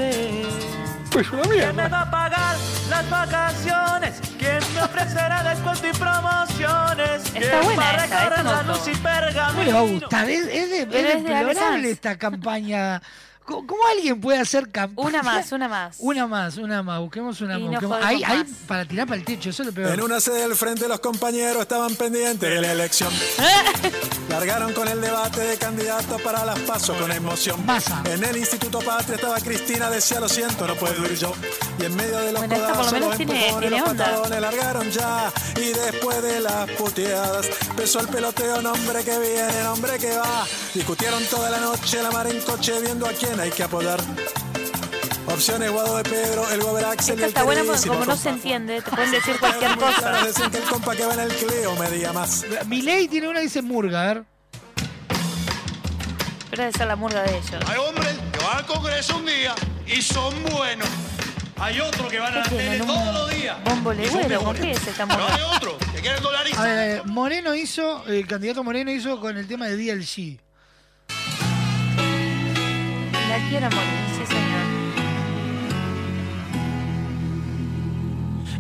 Pues 1.13 1.31
una 1.31 1.43
¿Quién 1.43 1.77
me 1.77 1.89
va 1.89 2.01
a 2.03 2.11
pagar 2.11 2.57
las 2.89 3.11
vacaciones? 3.11 4.21
¿Quién 4.39 4.59
me 4.75 4.83
ofrecerá 4.83 5.43
descuento 5.45 5.89
y 5.89 5.93
promociones? 5.93 7.23
Está 7.35 7.61
¿Quién 7.61 7.63
buena 7.63 7.77
va 7.77 7.91
a 7.91 7.97
esta 7.97 8.43
me 8.43 8.43
la 8.45 8.63
luz 8.63 8.89
y 8.89 8.95
¿Cómo 9.45 9.63
le 9.63 9.73
va 9.73 9.81
a 9.81 9.83
pergamino? 9.83 9.87
gustar? 9.87 10.29
Es, 10.31 10.47
es 10.47 10.71
es 10.71 11.25
es 11.75 11.85
esta 11.85 12.17
campaña. 12.19 13.01
¿Cómo, 13.45 13.67
cómo 13.67 13.81
alguien 13.97 14.21
puede 14.21 14.39
hacer 14.39 14.71
campaña? 14.71 15.09
Una 15.09 15.23
más, 15.23 15.51
una 15.53 15.69
más. 15.69 15.97
Una 15.99 16.27
más, 16.29 16.57
una 16.57 16.83
más. 16.85 17.01
Busquemos 17.01 17.41
una 17.41 17.59
Y 17.59 17.63
más. 17.65 17.73
no 17.73 17.89
busquemos- 17.89 17.97
jodemos 17.99 18.07
Ahí, 18.11 18.23
ahí 18.25 18.39
más. 18.39 18.47
para 18.69 18.85
tirar 18.85 19.07
para 19.09 19.19
el 19.19 19.25
techo, 19.25 19.51
eso 19.51 19.63
es 19.63 19.67
lo 19.69 19.73
peor. 19.75 19.93
En 19.93 20.01
una 20.03 20.21
sede 20.21 20.43
del 20.43 20.55
frente 20.55 20.87
los 20.87 21.01
compañeros 21.01 21.63
estaban 21.63 21.95
pendientes 21.97 22.49
de 22.49 22.61
la 22.61 22.73
elección. 22.73 23.13
Largaron 24.29 24.73
con 24.73 24.87
el 24.87 25.01
debate 25.01 25.41
de 25.41 25.57
candidatos 25.59 26.21
para 26.23 26.45
las 26.45 26.59
pasos 26.61 26.97
con 26.97 27.11
emoción. 27.11 27.65
Masa. 27.67 28.03
En 28.07 28.23
el 28.23 28.37
Instituto 28.37 28.79
Patria 28.79 29.17
estaba 29.17 29.41
Cristina, 29.41 29.91
decía 29.91 30.21
lo 30.21 30.29
siento, 30.29 30.67
no 30.69 30.77
puedo 30.77 31.05
ir 31.07 31.17
yo. 31.17 31.33
Y 31.81 31.85
en 31.87 31.97
medio 31.97 32.19
de 32.19 32.33
los 32.33 32.47
Bueno, 32.47 32.57
lo 32.57 32.73
codazos, 32.73 32.93
menos 32.93 33.09
los 33.09 33.17
tiene- 33.17 33.33
empujones, 33.47 33.69
tiene 33.71 33.81
los 33.81 33.91
onda. 33.91 34.05
patadones 34.05 34.41
largaron 34.41 34.91
ya. 34.91 35.33
Y 35.57 35.73
después 35.73 36.23
de 36.23 36.41
las 36.41 36.71
puteadas, 36.73 37.47
empezó 37.71 38.01
el 38.01 38.09
peloteo, 38.09 38.63
nombre 38.63 39.03
que 39.03 39.19
viene, 39.19 39.63
nombre 39.65 39.99
que 39.99 40.17
va. 40.17 40.47
Discutieron 40.75 41.25
toda 41.25 41.51
la 41.51 41.59
noche, 41.59 42.01
la 42.03 42.11
mar 42.13 42.29
en 42.29 42.41
coche, 42.43 42.81
viendo 42.81 43.07
a 43.07 43.13
quién 43.13 43.30
hay 43.39 43.51
que 43.51 43.63
apodar. 43.63 44.01
Opciones 45.27 45.71
Guado 45.71 45.97
de 45.99 46.03
Pedro, 46.03 46.51
el 46.51 46.61
Gober 46.61 46.85
Axel 46.87 47.15
Esta 47.15 47.27
está 47.27 47.43
buena 47.45 47.63
porque 47.65 47.89
como 47.89 48.05
no 48.05 48.17
se 48.17 48.31
entiende, 48.31 48.83
te 48.83 48.91
pueden 48.91 49.11
decir 49.13 49.39
cualquier 49.39 49.77
cosa. 49.77 50.25
Decían 50.25 50.51
que 50.51 50.59
el 50.59 50.65
compa 50.65 50.97
que 50.97 51.05
va 51.05 51.15
en 51.15 51.21
el 51.21 51.29
Clio 51.35 51.75
medía 51.77 52.13
más. 52.13 52.45
Milei 52.67 53.07
tiene 53.07 53.29
una 53.29 53.39
que 53.39 53.45
dice 53.45 53.63
Murga, 53.63 54.03
a 54.03 54.07
ver. 54.15 54.25
Pero 56.51 56.63
debe 56.65 56.73
ser 56.73 56.87
la 56.89 56.97
murga 56.97 57.23
de 57.23 57.37
ellos. 57.39 57.63
Hay 57.69 57.77
hombres 57.79 58.17
que 58.33 58.45
van 58.45 58.57
al 58.57 58.67
Congreso 58.67 59.17
un 59.19 59.27
día 59.27 59.55
y 59.87 60.03
son 60.03 60.35
buenos. 60.51 60.89
Hay 61.59 61.79
otros 61.81 62.09
que 62.11 62.19
van 62.19 62.33
a 62.33 62.37
la 62.39 62.43
¿Qué 62.45 62.57
tele 62.57 62.79
todos 62.79 62.97
¿Un 62.99 63.15
los 63.15 63.31
días. 63.31 63.57
bombo 63.65 63.93
legüero? 63.93 64.41
¿Por 64.43 64.57
qué 64.57 64.71
es 64.73 64.87
esta 64.87 65.07
Pero 65.07 65.27
hay 65.29 65.43
otros 65.57 65.75
que 65.95 66.01
quieren 66.01 66.19
A 66.19 66.23
dolarizar. 66.23 66.65
ver, 66.67 67.07
Moreno 67.07 67.55
hizo, 67.55 68.05
el 68.07 68.27
candidato 68.27 68.65
Moreno 68.65 68.91
hizo 68.91 69.21
con 69.21 69.37
el 69.37 69.47
tema 69.47 69.67
de 69.67 69.77
DLC. 69.77 70.41
Quiero 73.49 73.71
morir, 73.71 74.07
sí 74.17 74.27
señor. 74.27 74.81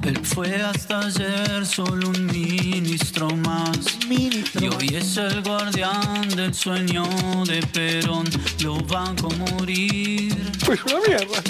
Él 0.02 0.18
fue 0.24 0.56
hasta 0.62 1.00
ayer 1.00 1.66
solo 1.66 2.08
un 2.08 2.26
ministro 2.26 3.28
más. 3.36 3.78
Ministro. 4.08 4.64
Y 4.64 4.68
hoy 4.68 4.96
es 4.96 5.16
el 5.18 5.42
guardián 5.42 6.28
del 6.30 6.54
sueño 6.54 7.04
de 7.46 7.62
Perón. 7.66 8.26
Lo 8.62 8.78
van 8.78 9.14
a 9.18 9.52
morir. 9.52 10.34
Pues 10.64 10.82
una 10.84 11.00
mierda. 11.06 11.42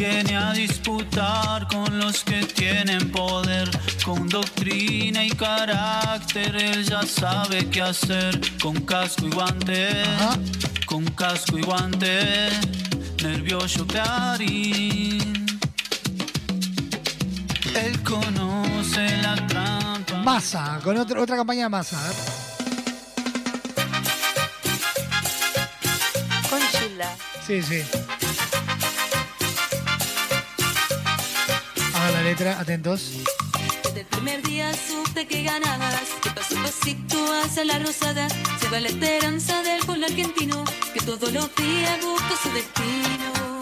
Viene 0.00 0.34
a 0.34 0.52
disputar 0.54 1.68
con 1.68 1.98
los 1.98 2.24
que 2.24 2.42
tienen 2.46 3.12
poder, 3.12 3.68
con 4.02 4.26
doctrina 4.30 5.22
y 5.22 5.28
carácter, 5.28 6.56
él 6.56 6.84
ya 6.84 7.02
sabe 7.02 7.68
qué 7.68 7.82
hacer, 7.82 8.40
con 8.62 8.80
casco 8.86 9.26
y 9.26 9.30
guante, 9.30 9.90
con 10.86 11.04
casco 11.04 11.58
y 11.58 11.62
guante, 11.64 12.48
nervioso 13.22 13.86
Clarín. 13.86 15.46
Él 17.74 18.02
conoce 18.02 19.18
la 19.18 19.36
trampa. 19.48 20.22
Massa, 20.24 20.80
con 20.82 20.96
otra 20.96 21.20
otra 21.20 21.36
campaña 21.36 21.64
de 21.64 21.68
Massa. 21.68 22.00
a 22.00 22.08
ver. 22.08 22.16
Con 26.48 26.60
Gilda. 26.72 27.14
Sí, 27.46 27.60
sí. 27.60 27.82
La 32.22 32.28
letra, 32.28 32.60
atentos. 32.60 33.12
Desde 33.84 34.00
el 34.00 34.06
primer 34.06 34.42
día 34.42 34.70
supe 34.74 35.26
que 35.26 35.42
ganabas, 35.42 36.08
que 36.22 36.30
paso 36.30 36.58
a 36.58 36.62
pasito 36.64 37.32
hacia 37.42 37.64
la 37.64 37.78
rosada, 37.78 38.28
se 38.60 38.68
va 38.68 38.80
la 38.80 38.88
esperanza 38.88 39.62
del 39.62 39.80
pueblo 39.86 40.06
argentino, 40.06 40.64
que 40.92 41.00
todos 41.00 41.32
los 41.32 41.54
días 41.54 41.98
busca 42.04 42.34
su 42.42 42.50
destino. 42.52 43.60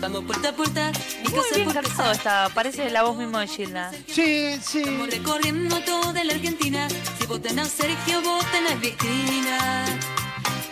Vamos 0.00 0.24
puerta 0.24 0.50
a 0.50 0.52
puerta, 0.52 0.92
mi 1.22 1.30
Muy 1.30 1.40
casa 1.40 1.54
bien 1.56 1.72
por 1.72 1.82
casa. 1.82 2.12
está, 2.12 2.48
parece 2.54 2.90
la 2.90 3.02
voz 3.02 3.16
mismo 3.16 3.38
de 3.38 3.48
Gilda. 3.48 3.90
Sí, 4.06 4.56
sí. 4.62 4.82
Vamos 4.84 5.10
recorriendo 5.10 5.80
toda 5.80 6.22
la 6.22 6.34
Argentina, 6.34 6.86
si 7.18 7.26
votan 7.26 7.58
a 7.58 7.64
Sergio, 7.64 8.20
votan 8.22 8.66
a 8.68 8.78
Cristina. 8.78 9.84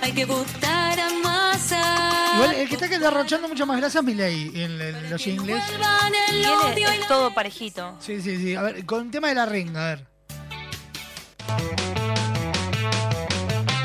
Hay 0.02 0.12
que 0.12 0.24
votar 0.24 0.98
a 0.98 1.08
masa. 1.22 2.32
Igual 2.34 2.54
el 2.54 2.68
que 2.68 2.74
está 2.74 2.88
que 2.88 2.98
derrochando 2.98 3.48
mucho 3.48 3.64
más 3.66 3.78
grasa 3.78 4.00
es 4.00 4.04
Milei 4.04 4.50
en, 4.54 4.80
en 4.80 5.10
los 5.10 5.26
ingles. 5.26 5.62
Van 5.78 6.12
el 6.28 6.38
Viene 6.38 6.56
odio 6.56 6.92
y 6.92 6.98
es 6.98 7.06
todo 7.06 7.32
parejito. 7.32 7.96
Sí, 8.00 8.20
sí, 8.20 8.36
sí. 8.36 8.56
A 8.56 8.62
ver, 8.62 8.84
con 8.84 9.06
el 9.06 9.10
tema 9.10 9.28
de 9.28 9.34
la 9.36 9.46
renga, 9.46 9.80
a 9.80 9.88
ver. 9.94 10.06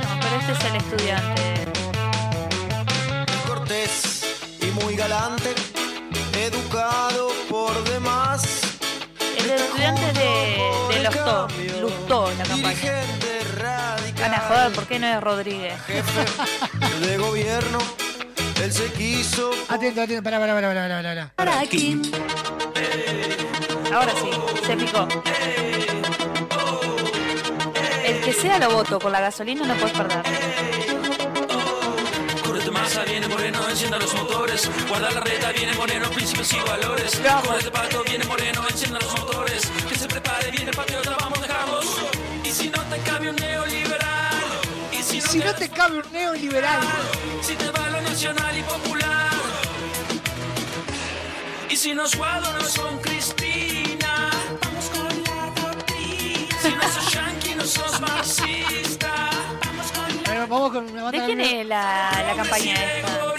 No, 0.04 0.20
pero 0.22 0.36
este 0.40 0.52
es 0.54 0.66
el 0.66 0.76
estudiante. 0.76 1.44
Cortés 3.48 4.58
y 4.62 4.66
muy 4.84 4.96
galante, 4.96 5.54
educado 6.34 7.30
por 7.48 7.84
demás. 7.90 8.44
El 9.38 9.52
estudiante 9.52 10.14
de, 10.14 10.96
de 10.96 11.04
los 11.04 11.16
to, 11.16 11.48
Lustó 11.80 12.32
la 12.38 12.44
campaña. 12.44 13.18
Van 14.20 14.34
a 14.34 14.40
joder, 14.40 14.72
¿por 14.74 14.86
qué 14.88 15.00
no 15.00 15.08
es 15.08 15.22
Rodríguez? 15.22 15.74
de 17.02 17.18
gobierno, 17.18 17.78
él 18.64 18.72
se 18.74 18.92
quiso 18.94 19.52
Atento, 19.70 20.02
atento, 20.02 20.24
pará, 20.24 20.40
pará, 20.40 20.54
pará, 20.54 20.74
pará, 20.74 21.02
pará. 21.04 21.32
para 21.36 21.60
aquí. 21.60 22.02
Ahora 23.94 24.12
sí, 24.22 24.30
se 24.66 24.76
picó. 24.76 25.08
El 28.04 28.22
que 28.22 28.34
sea 28.34 28.58
lo 28.60 28.72
voto, 28.72 29.00
con 29.00 29.12
la 29.12 29.20
gasolina 29.22 29.66
no 29.66 29.76
puedes 29.76 29.96
perder. 29.98 30.24
Correte 32.44 32.72
masa, 32.72 33.04
viene 33.04 33.28
moreno, 33.28 33.60
encienda 33.70 33.98
los 34.00 34.14
motores. 34.16 34.70
Guarda 34.88 35.12
la 35.12 35.20
reta, 35.22 35.52
viene 35.52 35.74
moreno, 35.74 36.10
principios 36.10 36.52
y 36.54 36.60
valores. 36.62 37.22
Correte 37.46 37.72
pato, 37.72 38.04
viene 38.04 38.26
moreno, 38.26 38.66
encienda 38.70 39.00
los 39.00 39.20
motores. 39.20 39.70
Que 39.90 39.96
se 39.96 40.08
prepare, 40.08 40.52
viene 40.52 40.72
patriota, 40.72 41.16
vamos, 41.20 41.42
dejamos. 41.42 41.86
Y 42.44 42.50
si 42.50 42.70
no 42.70 42.82
te 42.84 42.98
cabe 43.00 43.30
un 43.30 43.36
neoliberal. 43.36 43.87
Si 45.20 45.24
no, 45.24 45.32
Si 45.32 45.40
no 45.40 45.56
te 45.56 45.70
cabe 45.70 45.98
un 45.98 46.12
neoliberal. 46.14 46.80
si 47.42 47.56
te 47.56 47.72
va 47.72 47.90
lo 47.90 48.02
nacional 48.02 48.56
y 48.58 48.62
popular. 48.62 49.32
Y 51.70 51.76
si 51.76 51.94
nos 51.96 52.16
guadonos 52.16 52.78
con 52.78 53.00
Cristina. 53.00 54.30
Vamos 54.62 54.86
con 54.94 55.24
la 55.24 55.62
doctrina. 55.62 56.58
Si 56.62 56.70
no 56.70 56.84
sos 56.94 57.14
yanqui, 57.14 57.56
no 57.56 57.66
sos 57.66 58.00
marxista. 58.00 59.30
Vamos 59.66 59.92
con 59.92 60.06
A 60.28 60.40
ver, 60.40 60.48
vamos 60.48 60.72
con 60.72 60.90
una 60.92 61.04
banda 61.04 61.20
¿De 61.20 61.26
quién 61.26 61.42
es 61.42 61.66
la, 61.66 62.12
la 62.28 62.36
campaña 62.36 62.74
esta? 62.74 63.18
Vamos 63.18 63.34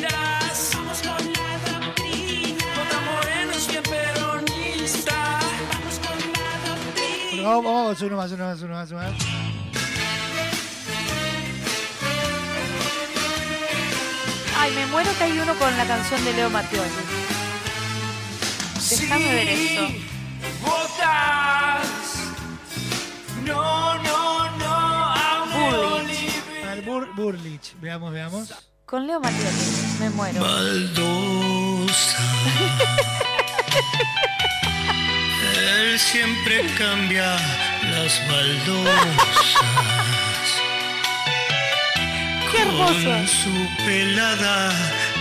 la. 0.00 0.26
Vamos 5.72 5.98
con 5.98 6.18
la 6.32 6.50
doctrina. 6.70 7.48
Vamos, 7.48 7.64
vamos, 7.64 8.00
uno 8.02 8.16
más, 8.16 8.32
uno 8.32 8.44
más, 8.44 8.62
uno 8.62 8.74
más, 8.74 8.90
uno 8.90 9.00
más. 9.00 9.55
Ay, 14.66 14.72
me 14.74 14.86
muero 14.86 15.10
que 15.16 15.22
hay 15.24 15.38
uno 15.38 15.54
con 15.54 15.76
la 15.76 15.84
canción 15.86 16.24
de 16.24 16.32
Leo 16.32 16.50
Mattioli. 16.50 16.90
Déjame 18.90 19.32
ver 19.32 19.48
eso. 19.48 19.88
Votas. 20.60 21.86
No, 23.44 23.94
no, 24.02 24.50
no. 24.58 25.46
Burlich. 25.54 26.32
A 26.64 26.66
ver, 26.74 26.84
Bur- 26.84 27.14
Burlich. 27.14 27.74
Veamos, 27.80 28.12
veamos. 28.12 28.52
Con 28.84 29.06
Leo 29.06 29.20
Mattioli. 29.20 29.56
Me 30.00 30.10
muero. 30.10 30.40
Baldosa. 30.40 32.18
Él 35.78 35.96
siempre 36.00 36.66
cambia 36.76 37.36
las 37.92 38.20
baldosas. 38.28 39.54
¡Qué 42.50 42.62
hermoso! 42.62 43.10
Con 43.10 43.28
su 43.28 43.68
pelada 43.84 44.72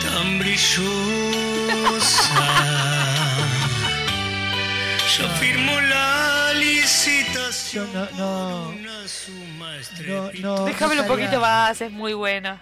tan 0.03 0.39
brillosa. 0.39 0.85
Yo 5.17 5.27
firmo 5.39 5.79
la 5.81 6.51
licitación. 6.55 7.87
No, 7.93 8.07
no. 8.17 8.69
Una 8.69 9.07
suma 9.07 9.71
No, 10.05 10.31
no. 10.41 10.65
Déjamelo 10.65 11.03
un 11.03 11.07
poquito 11.07 11.39
más, 11.39 11.79
es 11.81 11.91
muy 11.91 12.13
bueno. 12.13 12.59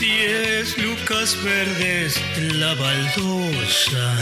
Diez 0.00 0.78
lucas 0.78 1.36
verdes 1.44 2.18
la 2.54 2.74
baldosa 2.74 4.16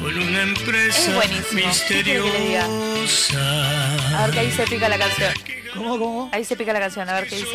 con 0.00 0.18
una 0.18 0.42
empresa 0.42 1.12
misteriosa. 1.52 2.66
A 3.12 4.22
ver 4.26 4.30
que 4.32 4.40
ahí 4.40 4.50
se 4.52 4.64
pica 4.66 4.86
la 4.86 4.98
canción. 4.98 5.32
¿Cómo, 5.74 5.98
cómo? 5.98 6.30
Ahí 6.30 6.44
se 6.44 6.56
pica 6.56 6.74
la 6.74 6.80
canción, 6.80 7.08
a 7.08 7.14
ver 7.14 7.26
qué 7.28 7.36
dice. 7.36 7.48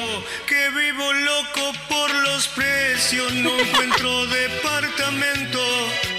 Que 0.47 0.69
vivo 0.71 1.13
loco 1.13 1.71
por 1.87 2.11
los 2.11 2.47
precios, 2.49 3.31
no 3.35 3.51
encuentro 3.59 4.25
departamento, 4.27 5.59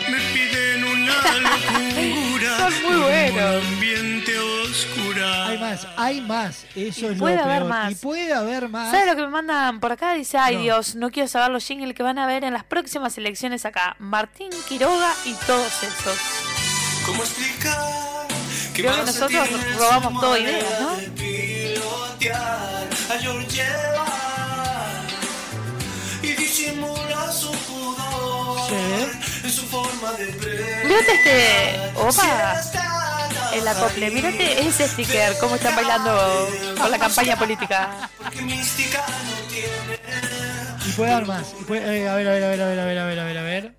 me 0.08 0.18
piden 0.32 0.84
una 0.84 1.16
locura. 1.40 2.56
Son 2.70 2.82
muy 2.84 3.00
buenos. 3.00 3.64
Un 3.64 3.72
ambiente 3.72 4.38
oscura. 4.38 5.46
Hay 5.48 5.58
más, 5.58 5.86
hay 5.96 6.20
más. 6.20 6.64
Eso 6.76 7.10
es 7.10 7.18
puede 7.18 7.36
lo 7.36 7.42
haber 7.42 7.58
peor. 7.58 7.68
más. 7.68 7.90
Y 7.92 7.94
puede 7.96 8.32
haber 8.32 8.68
más. 8.68 8.92
¿Sabes 8.92 9.06
lo 9.08 9.16
que 9.16 9.22
me 9.22 9.28
mandan 9.28 9.80
por 9.80 9.90
acá? 9.90 10.14
Dice, 10.14 10.38
ay 10.38 10.56
No. 10.56 10.62
Dios, 10.62 10.94
no 10.94 11.10
quiero 11.10 11.28
saber 11.28 11.50
los 11.50 11.64
jingles 11.66 11.94
que 11.96 12.04
van 12.04 12.20
a 12.20 12.26
ver 12.28 12.44
en 12.44 12.52
las 12.52 12.62
próximas 12.62 13.18
elecciones 13.18 13.64
acá. 13.64 13.96
Martín 13.98 14.50
Quiroga 14.68 15.12
y 15.24 15.32
todos 15.44 15.82
esos. 15.82 16.18
¿Cómo 17.04 17.22
explicar 17.24 18.13
Creo 18.74 18.92
que 18.94 19.02
nosotros 19.02 19.48
robamos 19.78 20.12
madre 20.14 20.36
ideas, 20.36 20.80
¿no? 20.80 20.96
de 30.16 30.86
Mírate 30.86 31.14
este. 31.14 31.98
Opa. 32.00 32.60
El 33.54 33.68
acople. 33.68 34.10
Mírate 34.10 34.66
ese 34.66 34.88
sticker. 34.88 35.36
Cómo 35.38 35.54
están 35.56 35.76
bailando 35.76 36.48
con 36.80 36.90
la 36.90 36.98
campaña 36.98 37.36
política. 37.36 38.10
Y 40.86 40.92
puede 40.92 41.12
haber 41.12 41.26
más. 41.26 41.54
Y 41.60 41.64
puede- 41.64 42.02
eh, 42.04 42.08
a 42.08 42.14
ver, 42.14 42.28
a 42.28 42.32
ver, 42.32 42.44
a 42.44 42.48
ver, 42.48 42.60
a 42.60 42.66
ver, 42.66 42.80
a 42.80 42.84
ver, 42.84 42.98
a 42.98 43.24
ver, 43.24 43.38
a 43.38 43.42
ver, 43.42 43.74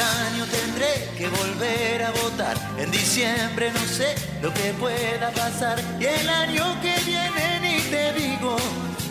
año 0.00 0.44
tendré 0.46 1.08
que 1.16 1.28
volver 1.28 2.02
a 2.02 2.10
votar. 2.10 2.56
En 2.78 2.90
diciembre 2.90 3.70
no 3.72 3.80
sé 3.80 4.14
lo 4.42 4.52
que 4.54 4.72
pueda 4.74 5.30
pasar. 5.30 5.78
Y 6.00 6.04
el 6.06 6.28
año 6.28 6.80
que 6.80 6.94
viene 7.04 7.60
ni 7.60 7.80
te 7.90 8.12
digo 8.14 8.56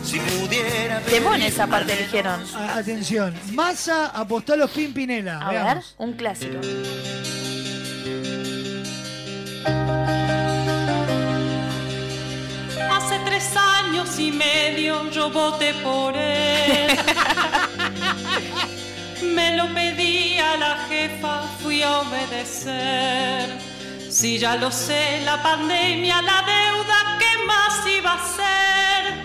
si 0.04 0.18
pudiera. 0.18 1.00
Temón 1.00 1.40
esa 1.42 1.66
parte 1.66 1.92
eligieron. 1.92 2.40
A- 2.56 2.78
atención. 2.78 3.34
Massa 3.52 4.06
apostó 4.06 4.54
a 4.54 4.56
los 4.56 4.70
Pimpinela. 4.70 5.38
A 5.40 5.50
ver, 5.50 5.62
Veamos. 5.62 5.94
un 5.98 6.12
clásico. 6.14 6.58
Hace 12.90 13.18
tres 13.24 13.54
años 13.56 14.18
y 14.18 14.30
medio 14.32 15.10
yo 15.10 15.30
voté 15.30 15.74
por 15.82 16.14
él. 16.16 16.90
Me 19.22 19.56
lo 19.56 19.72
pedí 19.74 20.38
a 20.38 20.56
la 20.56 20.76
jefa, 20.88 21.42
fui 21.62 21.82
a 21.82 21.98
obedecer. 22.00 23.58
Si 24.10 24.38
ya 24.38 24.56
lo 24.56 24.70
sé, 24.70 25.20
la 25.24 25.42
pandemia, 25.42 26.20
la 26.22 26.42
deuda, 26.42 27.18
¿qué 27.18 27.44
más 27.46 27.86
iba 27.86 28.14
a 28.14 28.26
ser? 28.36 29.20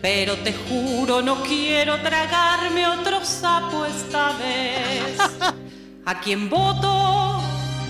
Pero 0.00 0.36
te 0.36 0.52
juro, 0.52 1.20
no 1.22 1.42
quiero 1.42 2.00
tragarme 2.00 2.86
otro 2.86 3.24
sapo 3.24 3.84
esta 3.86 4.32
vez. 4.32 5.18
¿A 6.06 6.20
quién 6.20 6.48
voto? 6.50 7.42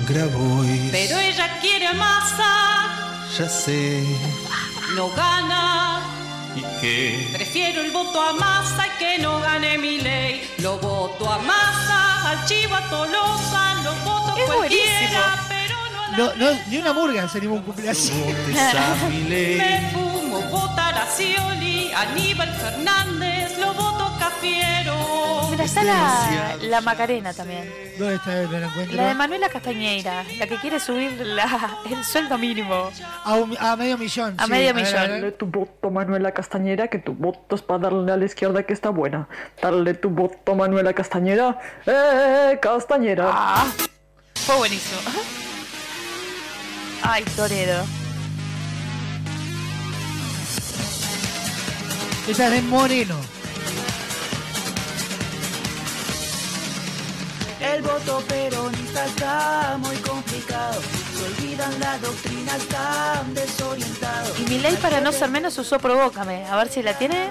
Grabois, 0.08 0.90
Pero 0.92 1.18
ella 1.18 1.58
quiere 1.60 1.92
masa, 1.94 2.88
ya 3.38 3.48
sé. 3.48 4.04
no 4.94 5.08
gana. 5.10 6.00
¿Y 6.56 6.62
qué? 6.80 7.28
Prefiero 7.32 7.80
el 7.82 7.90
voto 7.90 8.20
a 8.20 8.32
masa 8.34 8.86
y 8.86 8.90
que 8.98 9.18
no 9.18 9.40
gane 9.40 9.76
mi 9.78 10.00
ley. 10.00 10.48
Lo 10.58 10.78
voto 10.78 11.30
a 11.30 11.38
masa, 11.38 12.30
al 12.30 12.44
chivo, 12.46 12.74
a 12.76 12.82
Tolosa, 12.90 13.74
lo 13.82 13.92
voto 14.04 14.36
Es 14.36 14.44
cualquiera, 14.46 14.56
buenísimo. 14.56 15.20
pero 15.48 15.76
no 15.92 16.02
a 16.02 16.16
No, 16.16 16.34
no, 16.36 16.58
ni 16.68 16.76
una 16.78 16.92
murga 16.92 17.28
se 17.28 17.38
animó 17.38 17.54
a 17.54 17.58
un 17.58 17.62
cumpleaños. 17.64 18.10
Me 19.10 19.90
fumo, 19.92 20.40
vota 20.50 20.92
la 20.92 21.06
Scioli, 21.10 21.90
Aníbal 21.92 22.52
Fernández, 22.54 23.58
lo 23.58 23.74
voto. 23.74 24.03
Mira, 25.50 25.64
está 25.64 25.84
la, 25.84 26.56
la 26.62 26.80
Macarena 26.80 27.32
también. 27.32 27.72
¿Dónde 27.98 28.16
está 28.16 28.42
encuentro? 28.42 28.96
La 28.96 29.08
de 29.08 29.14
Manuela 29.14 29.48
Castañeira, 29.48 30.24
la 30.38 30.46
que 30.46 30.56
quiere 30.56 30.80
subir 30.80 31.12
la- 31.20 31.78
el 31.90 32.04
sueldo 32.04 32.36
mínimo. 32.38 32.90
A, 33.24 33.34
un- 33.34 33.56
a 33.58 33.76
medio 33.76 33.96
millón. 33.96 34.34
A 34.38 34.44
sí. 34.46 34.50
medio 34.50 34.74
ver, 34.74 34.84
millón. 34.84 35.00
ver. 35.02 35.10
Dale 35.10 35.32
tu 35.32 35.46
voto 35.46 35.90
Manuela 35.90 36.32
Castañera, 36.32 36.88
que 36.88 36.98
tu 36.98 37.12
voto 37.12 37.54
es 37.54 37.62
para 37.62 37.80
darle 37.84 38.12
a 38.12 38.16
la 38.16 38.24
izquierda 38.24 38.64
que 38.64 38.72
está 38.72 38.90
buena. 38.90 39.28
Dale 39.62 39.94
tu 39.94 40.10
voto 40.10 40.54
Manuela 40.56 40.92
Castañera. 40.92 41.58
¡Eh, 41.86 42.58
Castañera! 42.60 43.30
Ah, 43.32 43.66
fue 44.34 44.56
buenísimo. 44.56 45.00
Ay, 47.02 47.22
Toredo. 47.36 47.84
Esta 52.26 52.46
es 52.46 52.50
de 52.52 52.62
Moreno. 52.62 53.33
El 57.72 57.82
voto 57.82 58.20
peronista 58.28 59.06
está 59.06 59.76
muy 59.78 59.96
complicado. 59.96 60.80
Se 60.82 61.24
olvidan 61.24 61.80
las 61.80 62.00
doctrinas 62.00 62.62
tan 62.68 63.34
desorientados. 63.34 64.38
Y 64.40 64.42
mi 64.44 64.58
ley 64.58 64.76
para 64.82 65.00
no 65.00 65.12
ser 65.12 65.30
menos 65.30 65.56
usó 65.58 65.78
Provócame. 65.78 66.44
A 66.46 66.56
ver 66.56 66.68
si 66.68 66.82
la 66.82 66.96
tiene. 66.98 67.30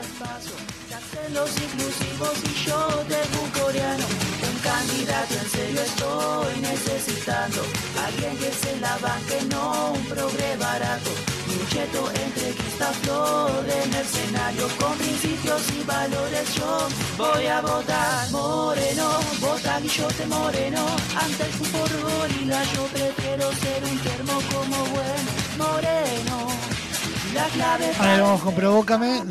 Los 1.32 1.50
inclusivos 1.58 2.38
y 2.44 2.66
yo 2.66 3.04
de 3.10 3.60
coreano. 3.60 4.06
Un 4.50 4.60
candidato 4.60 5.34
en 5.34 5.50
serio 5.50 5.82
estoy 5.82 6.62
necesitando. 6.62 7.62
Alguien 8.06 8.38
que 8.38 8.52
se 8.52 8.80
la 8.80 8.98
banque, 8.98 9.40
no 9.50 9.94
un 9.94 10.06
progre 10.06 10.58
barato. 10.58 11.10
Un 11.48 11.68
cheto 11.70 12.12
entreguista 12.12 12.92
flor 13.04 13.64
de 13.66 13.88
mercenario. 13.88 14.68
Valores 15.86 16.56
yo 16.56 16.88
voy 17.18 17.46
a 17.48 17.62
votar. 17.62 18.32
Moreno, 18.32 19.10
vota 19.40 19.80
Guillote 19.80 20.26
Moreno. 20.28 20.86
Ante 21.20 21.44
el 21.44 21.52
fútbol 21.52 21.90
gorila 22.02 22.64
yo 22.76 22.86
prefiero 22.86 23.52
ser 23.54 23.84
un 23.84 23.98
termo 24.00 24.34
como 24.54 24.78
buen 24.94 25.24
moreno. 25.58 26.48
La 27.34 27.46
clave 27.46 27.92
A 28.00 28.08
ver, 28.08 28.22
vamos 28.22 28.42
con 28.42 28.56
Provócame. 28.56 29.24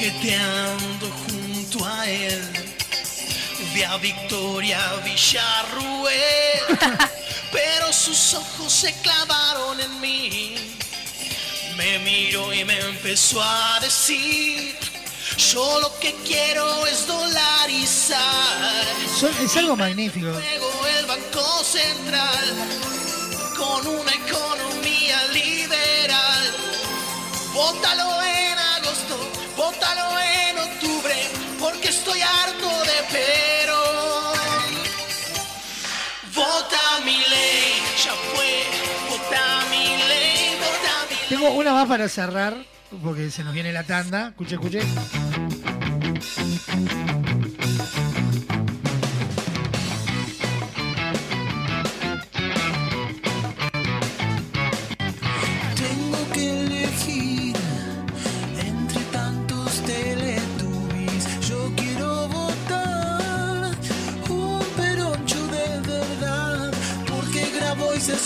Coqueteando 0.00 1.10
junto 1.28 1.84
a 1.86 2.08
él. 2.08 2.42
Vi 3.74 3.82
a 3.82 3.96
Victoria 3.98 4.78
Villarruel, 5.04 6.78
pero 7.52 7.92
sus 7.92 8.34
ojos 8.34 8.72
se 8.72 8.92
clavaron 9.00 9.78
en 9.80 10.00
mí. 10.00 10.54
Me 11.76 11.98
miró 12.00 12.52
y 12.52 12.64
me 12.64 12.78
empezó 12.80 13.42
a 13.42 13.78
decir, 13.80 14.76
yo 15.52 15.80
lo 15.80 15.98
que 16.00 16.14
quiero 16.26 16.86
es 16.86 17.06
dolarizar. 17.06 18.84
son- 19.18 19.36
es 19.44 19.56
algo 19.56 19.76
magnífico. 19.76 20.26
Luego 20.28 20.86
el 20.98 21.06
Banco 21.06 21.62
Central 21.62 22.54
con 23.56 23.86
una 23.86 24.12
economía 24.14 25.26
liberal. 25.32 26.54
Bótalo 27.52 28.22
en 28.22 28.58
agosto, 28.58 29.18
bótalo 29.70 30.18
en 30.20 30.58
octubre, 30.58 31.14
porque 31.58 31.88
estoy 31.88 32.20
harto 32.20 32.68
de 32.90 32.98
pero. 33.12 33.78
Vota 36.34 37.04
mi 37.04 37.18
ley, 37.18 37.82
ya 38.04 38.12
fue, 38.34 38.64
vota 39.08 39.64
mi 39.70 39.86
ley, 40.08 40.56
vota 40.58 40.92
mi 41.08 41.28
Tengo 41.28 41.50
una 41.50 41.72
más 41.72 41.86
para 41.86 42.08
cerrar, 42.08 42.56
porque 43.02 43.30
se 43.30 43.44
nos 43.44 43.54
viene 43.54 43.72
la 43.72 43.84
tanda. 43.84 44.28
Escuche, 44.28 44.54
escuche. 44.54 44.80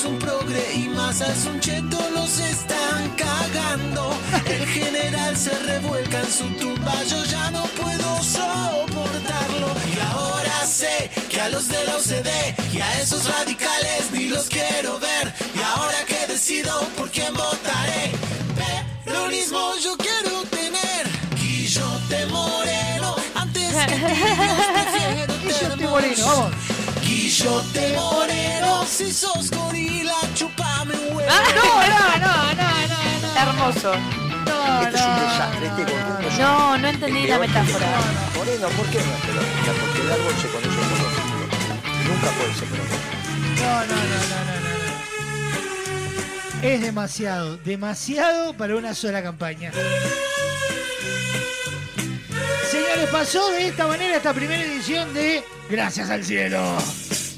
Es 0.05 0.10
un 0.10 0.18
progre 0.18 0.74
y 0.74 0.89
Massa 0.89 1.26
es 1.32 1.47
un 1.47 1.59
cheto. 1.60 1.98
Los 2.14 2.39
están 2.39 3.10
cagando. 3.16 4.10
El 4.47 4.66
general 4.66 5.36
se 5.36 5.56
revuelca 5.60 6.20
en 6.20 6.32
su 6.32 6.44
tumba. 6.60 6.94
Yo 7.05 7.24
ya 7.24 7.51
no 7.51 7.62
puedo 7.81 8.22
soportarlo. 8.22 9.68
Y 9.94 10.01
ahora 10.12 10.66
sé 10.66 11.10
que 11.31 11.40
a 11.40 11.48
los 11.48 11.68
de 11.68 11.85
la 11.85 11.97
OCDE 11.97 12.55
y 12.72 12.81
a 12.81 13.01
esos 13.01 13.28
radicales 13.28 14.10
ni 14.12 14.28
los 14.28 14.48
quiero 14.48 14.98
ver. 14.98 15.32
Y 15.55 15.60
ahora 15.62 16.05
que 16.06 16.26
decido 16.32 16.81
por 16.97 17.10
quién 17.10 17.32
votaré. 17.35 18.12
Peronismo 19.05 19.74
yo 19.82 19.97
quiero 19.97 20.43
tener. 20.51 21.06
Guillote 21.40 22.26
Moreno. 22.26 23.16
Antes 23.35 23.74
que 23.86 23.94
tibios 23.94 25.39
prefiero 25.44 25.90
Moreno, 25.90 26.26
vamos. 26.26 26.74
Guillote 27.15 27.95
Moreno. 27.95 28.85
Si 28.86 29.12
sos 29.12 29.49
gorila, 29.51 30.15
chupame 30.35 30.95
un 30.95 31.16
huevo. 31.16 31.31
Ah, 31.31 31.45
no, 31.55 31.62
no, 31.93 32.03
no, 32.24 32.35
no, 32.59 32.69
no, 32.91 33.28
Hermoso. 33.41 33.93
No, 34.45 34.59
es 34.82 35.01
un 35.01 35.15
desastre, 35.20 35.66
este 35.69 35.82
No, 36.43 36.77
no 36.77 36.89
entendí 36.89 37.27
la 37.28 37.39
metáfora. 37.39 37.86
Moreno, 38.36 38.69
¿por 38.70 38.86
qué 38.86 38.99
no 38.99 39.15
es 39.15 39.20
peronista? 39.20 39.73
Porque 39.81 40.01
el 40.01 40.12
árbol 40.12 40.35
se 40.43 40.49
conoce 40.49 40.69
títulos. 40.69 41.12
Nunca 42.05 42.28
puede 42.36 42.53
ser 42.55 42.69
peronista. 42.69 42.99
No, 43.62 43.73
no, 43.86 43.95
no, 43.95 43.95
no, 43.95 44.39
no, 44.45 44.55
no. 46.61 46.69
Es 46.69 46.81
demasiado, 46.81 47.57
demasiado 47.59 48.55
para 48.55 48.74
una 48.74 48.93
sola 48.93 49.23
campaña. 49.23 49.70
Señores, 52.70 53.09
pasó 53.12 53.51
de 53.53 53.69
esta 53.69 53.86
manera 53.86 54.16
esta 54.16 54.32
primera 54.32 54.62
edición 54.65 55.15
de 55.15 55.45
Gracias 55.70 56.11
al 56.11 56.24
cielo. 56.24 56.77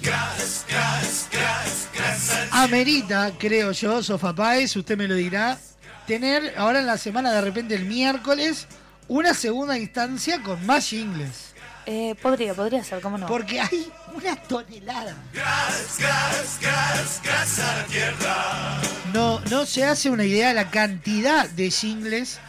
Gracias, 0.03 0.65
gracias, 0.69 1.28
gracias, 1.32 1.89
gracias. 1.94 2.48
Amerita, 2.53 3.32
creo 3.39 3.73
yo, 3.73 4.03
Sofá 4.03 4.35
Páez, 4.35 4.77
usted 4.77 4.97
me 4.97 5.09
lo 5.09 5.15
dirá, 5.15 5.59
tener 6.07 6.55
ahora 6.57 6.81
en 6.81 6.86
la 6.86 6.98
semana, 6.98 7.32
de 7.32 7.40
repente 7.40 7.74
el 7.74 7.85
miércoles, 7.85 8.66
una 9.09 9.35
segunda 9.35 9.78
instancia 9.78 10.43
con 10.43 10.65
más 10.66 10.89
jingles. 10.89 11.55
Eh, 11.86 12.16
podría, 12.20 12.53
podría 12.53 12.82
ser, 12.82 13.01
¿cómo 13.01 13.16
no? 13.16 13.28
Porque 13.28 13.61
hay 13.61 13.90
una 14.12 14.35
tonelada. 14.35 15.16
Gracias, 15.32 15.98
gracias, 15.98 16.59
gracias, 16.61 17.20
gracias 17.23 17.69
a 17.69 17.77
la 17.77 17.85
tierra. 17.85 18.81
No, 19.12 19.40
no 19.51 19.66
se 19.66 19.85
hace 19.85 20.11
una 20.11 20.24
idea 20.24 20.48
de 20.48 20.55
la 20.55 20.70
cantidad 20.70 21.48
de 21.48 21.70
jingles 21.70 22.40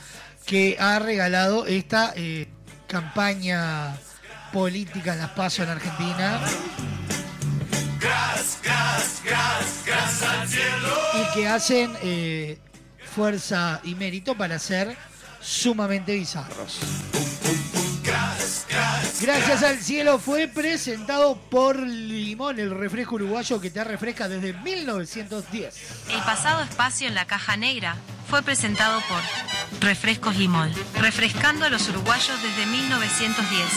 que 0.47 0.75
ha 0.79 0.97
regalado 0.97 1.67
esta 1.67 2.13
eh, 2.15 2.47
campaña 2.87 3.95
política 4.51 5.15
Las 5.15 5.29
Paso 5.31 5.63
en 5.63 5.69
Argentina 5.69 6.39
Gracias, 7.99 8.59
gracias, 8.63 9.21
gracias, 9.23 9.85
gracias 9.85 10.21
al 10.23 10.47
cielo. 10.47 10.97
y 11.13 11.33
que 11.33 11.47
hacen 11.47 11.97
eh, 12.03 12.59
fuerza 13.15 13.81
y 13.83 13.95
mérito 13.95 14.35
para 14.37 14.59
ser 14.59 14.95
sumamente 15.41 16.13
bizarros. 16.13 16.79
Gracias, 18.47 18.65
gracias. 18.69 19.21
Gracias 19.21 19.63
al 19.63 19.77
cielo 19.79 20.19
fue 20.19 20.47
presentado 20.47 21.35
por 21.35 21.77
Limón, 21.77 22.59
el 22.59 22.71
refresco 22.71 23.15
uruguayo 23.15 23.59
que 23.59 23.69
te 23.69 23.83
refresca 23.83 24.29
desde 24.29 24.53
1910. 24.53 26.07
El 26.09 26.21
pasado 26.21 26.63
espacio 26.63 27.07
en 27.07 27.15
la 27.15 27.25
caja 27.25 27.57
negra 27.57 27.97
fue 28.29 28.41
presentado 28.43 29.01
por 29.01 29.21
Refrescos 29.81 30.37
Limón, 30.37 30.71
refrescando 30.95 31.65
a 31.65 31.69
los 31.69 31.89
uruguayos 31.89 32.41
desde 32.41 32.65
1910. 32.65 33.67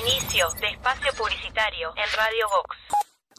Inicio 0.00 0.50
de 0.60 0.68
espacio 0.68 1.12
publicitario 1.16 1.92
en 1.96 2.16
Radio 2.16 2.46
Vox. 2.48 3.13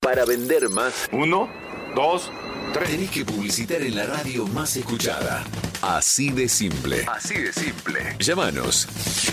Para 0.00 0.24
vender 0.24 0.68
más. 0.68 1.08
Uno, 1.12 1.48
dos, 1.94 2.30
tres. 2.72 2.90
Tenés 2.90 3.10
que 3.10 3.24
publicitar 3.24 3.82
en 3.82 3.96
la 3.96 4.06
radio 4.06 4.46
más 4.46 4.76
escuchada. 4.76 5.44
Así 5.82 6.30
de 6.30 6.48
simple. 6.48 7.04
Así 7.08 7.34
de 7.34 7.52
simple. 7.52 8.16
Llámanos. 8.18 8.86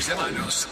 Llámanos. 0.07 0.67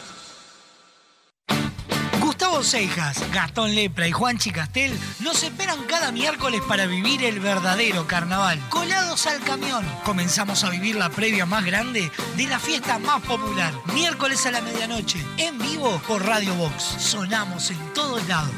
Gustavo 2.19 2.63
Seijas, 2.63 3.23
Gastón 3.31 3.75
Lepra 3.75 4.07
y 4.07 4.11
Juan 4.11 4.39
Chicastel 4.39 4.91
nos 5.19 5.43
esperan 5.43 5.83
cada 5.85 6.11
miércoles 6.11 6.61
para 6.67 6.87
vivir 6.87 7.23
el 7.23 7.39
verdadero 7.39 8.07
carnaval. 8.07 8.59
Colados 8.69 9.27
al 9.27 9.39
camión, 9.41 9.85
comenzamos 10.03 10.63
a 10.63 10.69
vivir 10.71 10.95
la 10.95 11.09
previa 11.09 11.45
más 11.45 11.63
grande 11.63 12.11
de 12.35 12.47
la 12.47 12.59
fiesta 12.59 12.97
más 12.97 13.21
popular. 13.21 13.73
Miércoles 13.93 14.45
a 14.47 14.51
la 14.51 14.61
medianoche, 14.61 15.19
en 15.37 15.59
vivo 15.59 16.01
por 16.07 16.25
Radio 16.25 16.55
Box. 16.55 16.83
Sonamos 16.97 17.69
en 17.69 17.93
todos 17.93 18.27
lados. 18.27 18.55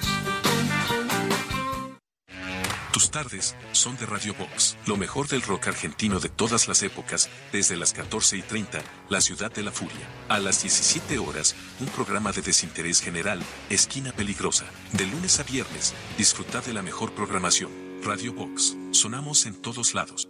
Tus 2.95 3.11
tardes 3.11 3.57
son 3.73 3.97
de 3.97 4.05
Radio 4.05 4.33
Box, 4.35 4.77
lo 4.85 4.95
mejor 4.95 5.27
del 5.27 5.41
rock 5.41 5.67
argentino 5.67 6.21
de 6.21 6.29
todas 6.29 6.69
las 6.69 6.81
épocas, 6.81 7.29
desde 7.51 7.75
las 7.75 7.91
14 7.91 8.37
y 8.37 8.41
30, 8.41 8.81
La 9.09 9.19
Ciudad 9.19 9.51
de 9.51 9.63
la 9.63 9.73
Furia. 9.73 10.07
A 10.29 10.39
las 10.39 10.61
17 10.61 11.17
horas, 11.17 11.57
un 11.81 11.87
programa 11.87 12.31
de 12.31 12.41
desinterés 12.41 13.01
general, 13.01 13.41
Esquina 13.69 14.13
Peligrosa. 14.13 14.63
De 14.93 15.05
lunes 15.07 15.41
a 15.41 15.43
viernes, 15.43 15.93
disfruta 16.17 16.61
de 16.61 16.71
la 16.71 16.81
mejor 16.81 17.11
programación. 17.13 17.69
Radio 18.01 18.31
Box, 18.31 18.77
sonamos 18.91 19.45
en 19.45 19.61
todos 19.61 19.93
lados. 19.93 20.29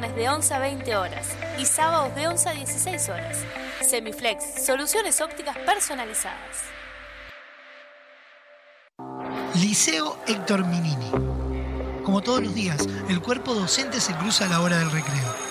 de 0.09 0.27
11 0.27 0.53
a 0.55 0.59
20 0.59 0.95
horas 0.95 1.27
y 1.59 1.65
sábados 1.65 2.15
de 2.15 2.27
11 2.27 2.49
a 2.49 2.53
16 2.53 3.09
horas. 3.09 3.37
Semiflex, 3.81 4.65
soluciones 4.65 5.21
ópticas 5.21 5.55
personalizadas. 5.59 6.57
Liceo 9.55 10.17
Héctor 10.27 10.65
Minini. 10.65 11.11
Como 12.03 12.21
todos 12.21 12.41
los 12.41 12.55
días, 12.55 12.87
el 13.09 13.21
cuerpo 13.21 13.53
docente 13.53 14.01
se 14.01 14.13
cruza 14.15 14.45
a 14.45 14.49
la 14.49 14.61
hora 14.61 14.79
del 14.79 14.91
recreo. 14.91 15.50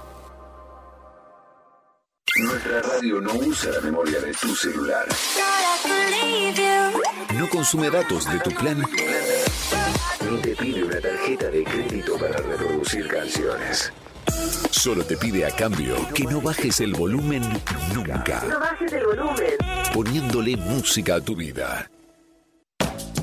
Nuestra 2.37 2.81
radio 2.81 3.19
no 3.19 3.33
usa 3.33 3.71
la 3.71 3.81
memoria 3.81 4.21
de 4.21 4.31
tu 4.31 4.55
celular. 4.55 5.05
No 7.35 7.49
consume 7.49 7.89
datos 7.89 8.31
de 8.31 8.39
tu 8.39 8.51
plan. 8.51 8.81
Ni 10.29 10.37
te 10.37 10.55
pide 10.55 10.83
una 10.85 11.01
tarjeta 11.01 11.49
de 11.49 11.63
crédito 11.65 12.17
para 12.17 12.37
reproducir 12.37 13.07
canciones. 13.09 13.91
Solo 14.69 15.03
te 15.03 15.17
pide 15.17 15.45
a 15.45 15.51
cambio 15.51 15.95
que 16.13 16.23
no 16.23 16.39
bajes 16.39 16.79
el 16.79 16.93
volumen 16.93 17.41
nunca. 17.93 18.41
No 18.47 18.59
bajes 18.61 18.93
el 18.93 19.05
volumen. 19.05 19.57
Poniéndole 19.93 20.55
música 20.55 21.15
a 21.15 21.21
tu 21.21 21.35
vida. 21.35 21.91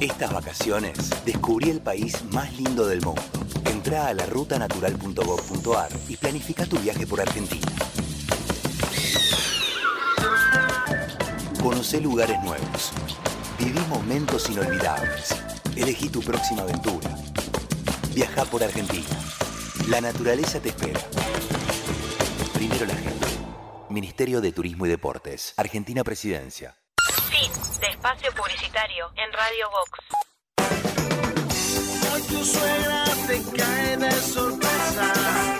Estas 0.01 0.32
vacaciones 0.35 0.98
descubrí 1.24 1.70
el 1.70 1.80
país 1.80 2.22
más 2.30 2.52
lindo 2.52 2.86
del 2.86 3.01
mundo. 3.01 3.22
Entra 3.70 4.09
a 4.09 4.14
la 4.14 4.26
rutanatural.gov.ar 4.26 5.89
y 6.09 6.16
planifica 6.16 6.66
tu 6.66 6.78
viaje 6.78 7.06
por 7.06 7.22
Argentina. 7.22 7.66
Conoce 11.62 12.01
lugares 12.01 12.40
nuevos. 12.43 12.93
Viví 13.59 13.80
momentos 13.89 14.48
inolvidables. 14.48 15.35
Elegí 15.76 16.09
tu 16.09 16.20
próxima 16.20 16.62
aventura. 16.62 17.10
Viaja 18.14 18.44
por 18.44 18.62
Argentina. 18.62 19.09
La 19.89 20.01
naturaleza 20.01 20.60
te 20.60 20.68
espera. 20.68 21.01
Primero 22.55 22.86
la 22.86 22.94
gente. 22.94 23.26
Ministerio 23.90 24.40
de 24.40 24.52
Turismo 24.52 24.86
y 24.86 24.89
Deportes. 24.89 25.55
Argentina 25.56 26.05
Presidencia. 26.05 26.76
Fin 27.28 27.51
de 27.80 27.89
espacio 27.89 28.30
publicitario 28.35 29.06
en 29.16 29.32
Radio 29.32 29.68
Vox. 29.70 29.98
Hoy 32.14 32.22
tu 32.22 32.44
suegra 32.44 33.05
te 33.26 33.43
cae 33.56 33.97
de 33.97 34.12
sorpresa 34.12 35.57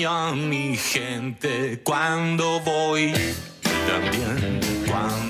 extraño 0.00 0.10
a 0.10 0.34
mi 0.34 0.76
gente 0.76 1.80
cuando 1.82 2.60
voy. 2.60 3.12
Y 3.12 3.88
también 3.88 4.60
cuando 4.88 5.29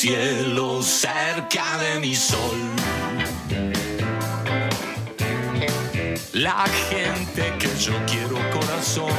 cielo, 0.00 0.82
cerca 0.82 1.76
de 1.76 2.00
mi 2.00 2.14
sol. 2.14 2.58
La 6.32 6.64
gente 6.88 7.52
que 7.58 7.68
yo 7.78 7.92
quiero 8.06 8.38
corazón, 8.50 9.12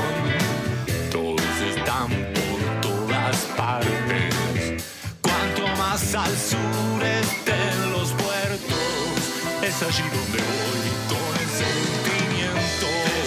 todos 1.12 1.56
están 1.70 2.10
por 2.34 2.82
todas 2.82 3.38
partes. 3.56 4.84
Cuanto 5.22 5.68
más 5.78 6.16
al 6.16 6.36
sur 6.36 7.04
estén 7.04 7.92
los 7.92 8.10
puertos, 8.14 9.20
es 9.62 9.84
allí 9.84 10.08
donde 10.18 10.40
voy 10.50 10.88
con 11.12 11.32
el 11.44 11.50
sentimiento. 11.62 13.21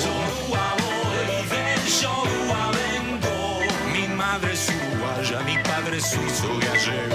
Mi 5.95 5.95
padre 5.95 5.97
es 5.97 6.07
suizo 6.07 6.59
gallego. 6.59 7.15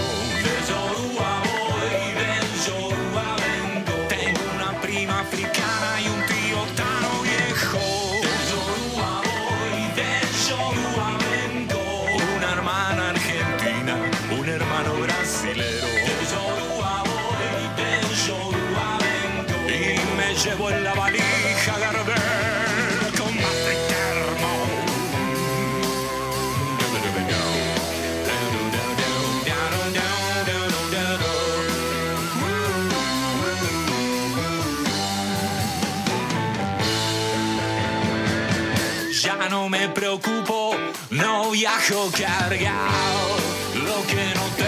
Viajo 41.60 42.10
cargado. 42.18 43.36
Lo 43.84 44.08
que 44.08 44.34
no 44.34 44.59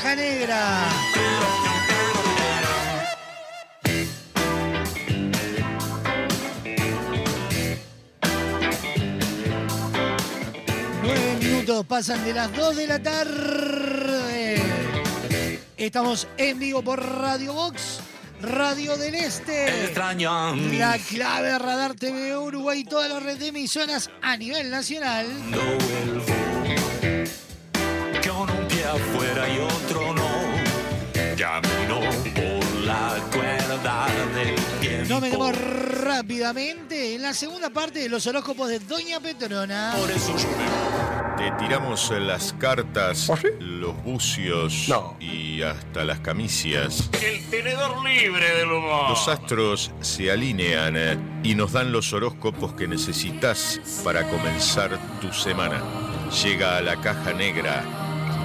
caja 0.00 0.16
negra. 0.16 0.88
Nueve 11.02 11.36
minutos 11.40 11.86
pasan 11.86 12.24
de 12.24 12.32
las 12.32 12.52
2 12.54 12.76
de 12.76 12.86
la 12.86 13.02
tarde. 13.02 14.62
Estamos 15.76 16.28
en 16.36 16.58
vivo 16.58 16.82
por 16.82 17.02
Radio 17.02 17.52
Box, 17.52 18.00
Radio 18.40 18.96
del 18.96 19.14
Este. 19.14 19.84
Extraño 19.84 20.54
La 20.56 20.98
clave 20.98 21.58
Radar 21.58 21.94
TV 21.94 22.36
Uruguay 22.36 22.80
y 22.80 22.84
toda 22.84 23.08
la 23.08 23.20
red 23.20 23.38
de 23.38 23.48
emisoras 23.48 24.10
a 24.22 24.36
nivel 24.36 24.70
nacional. 24.70 25.26
No 25.50 26.39
afuera 28.90 29.48
y 29.48 29.58
otro 29.58 30.14
no. 30.14 30.30
Camino 31.38 32.00
por 32.34 32.80
la 32.84 33.16
cuerda 33.32 34.06
del 34.34 34.54
tiempo. 34.80 35.08
Nos 35.08 35.20
metemos 35.22 35.56
rápidamente 36.02 37.14
en 37.14 37.22
la 37.22 37.32
segunda 37.32 37.70
parte 37.70 38.00
de 38.00 38.08
los 38.08 38.26
horóscopos 38.26 38.68
de 38.68 38.78
Doña 38.80 39.20
Petrona. 39.20 39.94
Por 39.98 40.10
eso 40.10 40.36
yo 40.36 40.48
Te 41.38 41.50
tiramos 41.52 42.10
las 42.20 42.52
cartas, 42.54 43.30
¿Ah, 43.30 43.38
los 43.58 44.02
bucios 44.02 44.92
y 45.18 45.62
hasta 45.62 46.04
las 46.04 46.20
camicias. 46.20 47.08
El 47.22 47.42
tenedor 47.48 48.04
libre 48.04 48.54
del 48.56 48.72
humor. 48.72 49.10
Los 49.10 49.28
astros 49.28 49.92
se 50.00 50.30
alinean 50.30 50.96
eh, 50.96 51.18
y 51.42 51.54
nos 51.54 51.72
dan 51.72 51.90
los 51.92 52.12
horóscopos 52.12 52.74
que 52.74 52.86
necesitas 52.86 53.80
para 54.04 54.28
comenzar 54.28 54.98
tu 55.20 55.32
semana. 55.32 55.80
Llega 56.44 56.76
a 56.76 56.82
la 56.82 57.00
caja 57.00 57.32
negra 57.32 57.82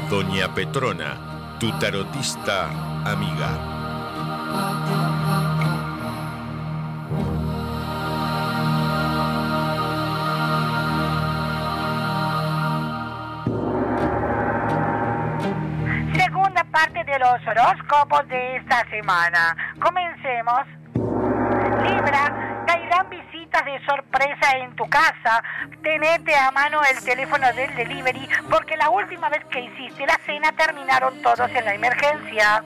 Doña 0.09 0.53
Petrona, 0.53 1.57
tu 1.59 1.71
tarotista 1.79 2.69
amiga. 3.05 3.49
Segunda 16.13 16.63
parte 16.71 17.03
de 17.03 17.17
los 17.17 17.47
horóscopos 17.47 18.27
de 18.27 18.57
esta 18.57 18.87
semana. 18.91 19.57
Comencemos. 19.81 20.61
Libra, 21.83 22.34
de 23.61 23.83
sorpresa 23.85 24.57
en 24.57 24.75
tu 24.75 24.87
casa. 24.89 25.43
Tenete 25.81 26.35
a 26.35 26.51
mano 26.51 26.81
el 26.83 27.03
teléfono 27.03 27.47
del 27.53 27.73
delivery 27.75 28.27
porque 28.49 28.75
la 28.75 28.89
última 28.89 29.29
vez 29.29 29.43
que 29.45 29.61
hiciste 29.61 30.05
la 30.05 30.17
cena 30.25 30.51
terminaron 30.51 31.21
todos 31.21 31.49
en 31.51 31.65
la 31.65 31.73
emergencia. 31.73 32.63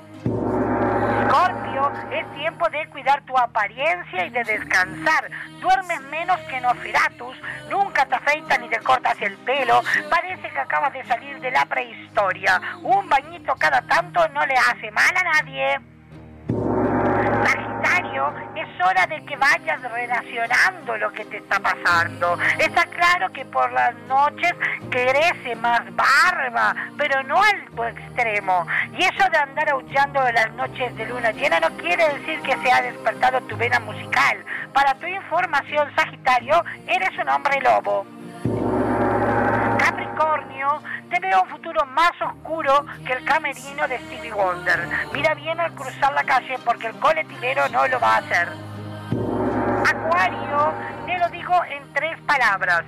Scorpio, 1.28 1.92
es 2.12 2.34
tiempo 2.34 2.68
de 2.70 2.88
cuidar 2.90 3.22
tu 3.26 3.38
apariencia 3.38 4.26
y 4.26 4.30
de 4.32 4.44
descansar. 4.44 5.30
Duermes 5.62 6.02
menos 6.10 6.40
que 6.50 6.60
Nosferatus, 6.60 7.38
nunca 7.70 8.06
te 8.06 8.16
afeitas 8.16 8.60
ni 8.60 8.68
te 8.70 8.80
cortas 8.80 9.22
el 9.22 9.38
pelo. 9.38 9.82
Parece 10.10 10.50
que 10.50 10.60
acabas 10.60 10.92
de 10.94 11.06
salir 11.06 11.40
de 11.40 11.52
la 11.52 11.66
prehistoria. 11.66 12.60
Un 12.82 13.08
bañito 13.08 13.54
cada 13.56 13.82
tanto 13.84 14.28
no 14.30 14.44
le 14.46 14.56
hace 14.56 14.90
mal 14.90 15.16
a 15.16 15.24
nadie. 15.24 15.80
Sagitario, 17.90 18.34
es 18.56 18.86
hora 18.86 19.06
de 19.08 19.24
que 19.26 19.36
vayas 19.36 19.82
relacionando 19.82 20.98
lo 20.98 21.12
que 21.12 21.26
te 21.26 21.38
está 21.38 21.60
pasando. 21.60 22.38
Está 22.58 22.86
claro 22.86 23.32
que 23.32 23.46
por 23.46 23.72
las 23.72 23.96
noches 24.08 24.54
crece 24.90 25.56
más 25.56 25.82
barba, 25.96 26.76
pero 26.98 27.24
no 27.24 27.42
al 27.42 27.60
extremo. 27.90 28.66
Y 28.94 29.04
eso 29.04 29.30
de 29.32 29.38
andar 29.38 29.70
aullando 29.70 30.28
en 30.28 30.36
las 30.36 30.52
noches 30.54 30.96
de 30.96 31.06
luna 31.06 31.32
llena 31.32 31.60
no 31.60 31.70
quiere 31.78 32.14
decir 32.16 32.42
que 32.42 32.58
se 32.58 32.72
ha 32.72 32.82
despertado 32.82 33.42
tu 33.42 33.56
vena 33.58 33.80
musical. 33.80 34.44
Para 34.74 34.94
tu 34.96 35.08
información, 35.08 35.90
Sagitario, 35.96 36.64
eres 36.88 37.18
un 37.20 37.30
hombre 37.30 37.60
lobo. 37.62 38.06
Capricornio, 39.78 40.82
te 41.10 41.20
veo 41.20 41.42
un 41.42 41.50
futuro 41.50 41.86
más 41.88 42.12
oscuro 42.22 42.86
que 43.06 43.14
el 43.14 43.26
camerino 43.26 43.88
de 43.88 43.98
Stevie 44.00 44.32
Wonder. 44.32 44.88
Mira 45.12 45.34
bien 45.34 45.60
al 45.60 45.74
cruzar 45.74 46.14
la 46.14 46.24
calle 46.24 46.58
porque 46.64 46.88
el 46.88 47.00
coletivero 47.00 47.68
no 47.70 47.88
lo 47.88 48.00
va 48.00 48.16
a 48.16 48.18
hacer. 48.18 48.48
Acuario, 49.88 50.74
te 51.06 51.18
lo 51.18 51.30
digo 51.30 51.54
en 51.66 51.94
tres 51.94 52.20
palabras. 52.22 52.84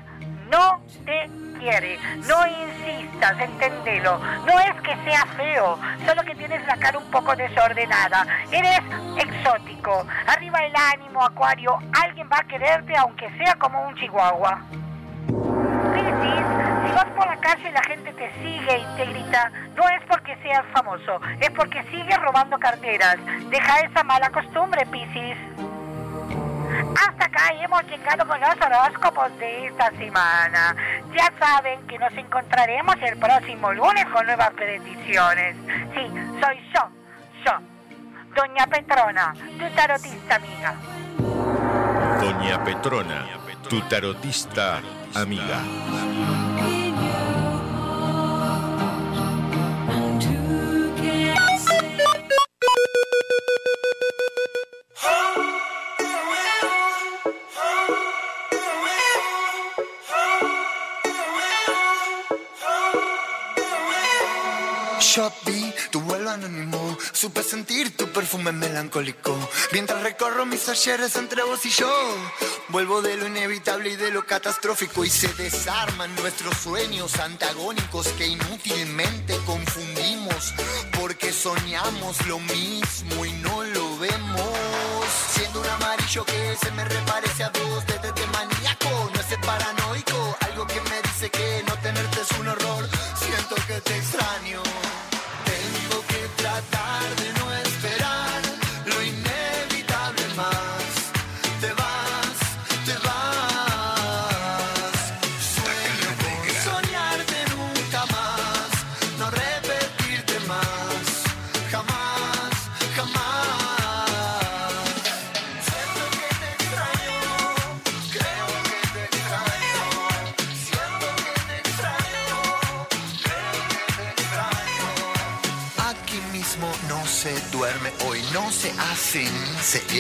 No 0.50 0.82
te 1.06 1.30
quiere. 1.60 1.98
No 2.28 2.46
insistas, 2.46 3.40
entendelo. 3.40 4.20
No 4.46 4.60
es 4.60 4.82
que 4.82 4.96
sea 5.04 5.26
feo, 5.38 5.80
solo 6.06 6.24
que 6.24 6.36
tienes 6.36 6.66
la 6.68 6.78
cara 6.78 6.98
un 6.98 7.10
poco 7.10 7.36
desordenada. 7.36 8.26
Eres 8.52 8.82
exótico. 9.18 10.06
Arriba 10.28 10.60
el 10.60 10.74
ánimo, 10.76 11.24
Acuario. 11.24 11.80
Alguien 12.04 12.30
va 12.32 12.40
a 12.40 12.48
quererte 12.48 12.96
aunque 12.98 13.30
sea 13.38 13.56
como 13.56 13.88
un 13.88 13.96
chihuahua. 13.96 14.62
Piscis, 16.02 16.46
si 16.86 16.92
vas 16.94 17.06
por 17.16 17.28
la 17.28 17.38
calle 17.38 17.70
y 17.70 17.72
la 17.72 17.84
gente 17.84 18.14
te 18.14 18.32
sigue 18.42 18.80
y 18.80 18.98
te 18.98 19.06
grita, 19.06 19.52
no 19.76 19.88
es 19.90 20.02
porque 20.08 20.36
seas 20.42 20.66
famoso, 20.74 21.20
es 21.40 21.50
porque 21.52 21.84
sigues 21.92 22.18
robando 22.20 22.58
carteras. 22.58 23.18
Deja 23.50 23.80
esa 23.82 24.04
mala 24.04 24.30
costumbre, 24.32 24.86
Piscis. 24.88 25.38
Hasta 26.96 27.26
acá 27.26 27.54
hemos 27.54 27.84
llegado 27.84 28.28
con 28.28 28.40
los 28.40 28.56
horóscopos 28.56 29.38
de 29.38 29.68
esta 29.68 29.92
semana. 29.92 30.76
Ya 31.14 31.32
saben 31.40 31.86
que 31.88 32.00
nos 32.00 32.14
encontraremos 32.14 32.96
el 33.02 33.18
próximo 33.18 33.72
lunes 33.74 34.06
con 34.08 34.26
nuevas 34.26 34.52
predicciones. 34.52 35.56
Sí, 35.94 36.08
soy 36.42 36.70
yo, 36.74 36.90
yo, 37.46 37.60
Doña 38.36 38.66
Petrona, 38.68 39.34
tu 39.34 39.76
tarotista 39.76 40.36
amiga. 40.36 40.76
Doña 42.20 42.64
Petrona, 42.64 43.26
tu 43.70 43.82
tarotista 43.82 44.80
amiga. 45.16 45.60
Anónimo, 66.34 66.98
supe 67.12 67.44
sentir 67.44 67.96
tu 67.96 68.08
perfume 68.08 68.52
melancólico. 68.52 69.38
Mientras 69.72 70.02
recorro 70.02 70.46
mis 70.46 70.68
ayeres 70.70 71.16
entre 71.16 71.44
vos 71.44 71.66
y 71.66 71.70
yo, 71.70 71.92
vuelvo 72.70 73.02
de 73.02 73.18
lo 73.18 73.28
inevitable 73.28 73.92
y 73.92 73.96
de 73.96 74.12
lo 74.12 74.26
catastrófico. 74.26 75.04
Y 75.06 75.10
se 75.10 75.28
desarman 75.34 76.16
nuestros 76.16 76.58
sueños 76.58 77.20
antagónicos 77.20 78.08
que 78.10 78.28
inútilmente 78.28 79.38
confundimos. 79.46 80.54
Porque 81.00 81.34
soñamos 81.34 82.26
lo 82.28 82.40
mismo 82.40 83.26
y 83.26 83.32
no 83.34 83.64
lo 83.64 83.98
vemos. 83.98 84.58
Siendo 85.34 85.62
un 85.62 85.68
amarillo 85.68 86.26
que 86.26 86.58
se 86.62 86.72
me 86.72 86.86
reparece 86.86 87.44
a 87.44 87.50
vos, 87.50 87.86
desde 87.86 88.12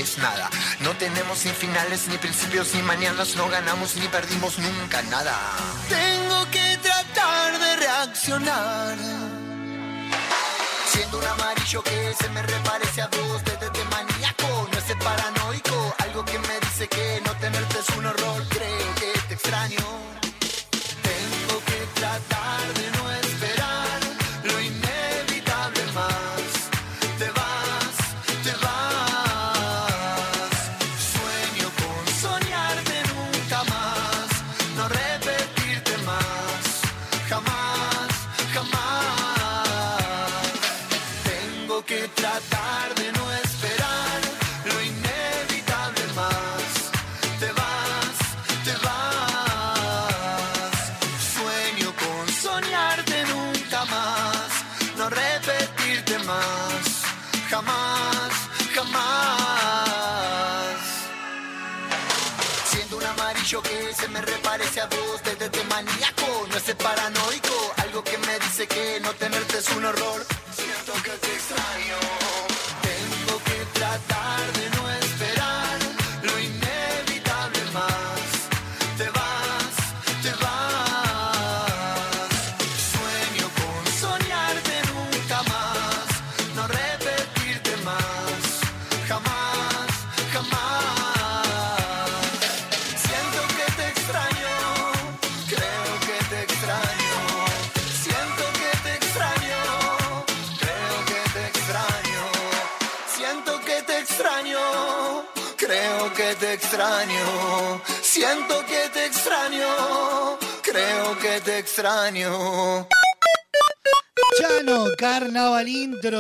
es 0.02 0.18
nada. 0.18 0.50
No 0.80 0.92
tenemos 0.98 1.46
ni 1.46 1.52
finales, 1.52 2.08
ni 2.08 2.18
principios, 2.18 2.74
ni 2.74 2.82
mañanas, 2.82 3.36
no 3.36 3.48
ganamos 3.50 3.96
ni 3.96 4.08
perdimos 4.08 4.58
nunca 4.58 5.02
nada. 5.04 5.36
Tengo 5.90 6.50
que 6.50 6.78
tratar 6.82 7.60
de 7.60 7.76
reaccionar. 7.78 8.98
Siendo 10.92 11.20
un 11.20 11.26
amarillo 11.26 11.84
que 11.84 12.14
se 12.20 12.30
me 12.30 12.42
reparece 12.42 13.02
a 13.02 13.08
vos, 13.08 13.44
desde 13.46 13.70
de 13.70 13.86
maníaco, 13.86 14.68
no 14.72 14.78
es 14.78 14.96
paranoico. 15.04 15.96
Algo 16.00 16.26
que 16.26 16.40
me 16.40 16.60
dice 16.60 16.88
que 16.88 17.22
no 17.26 17.32
tenerte 17.38 17.80
es 17.80 17.90
un 17.96 18.06
horror, 18.06 18.44
creo 18.50 18.96
que 18.96 19.20
te 19.28 19.34
extraño. 19.36 20.21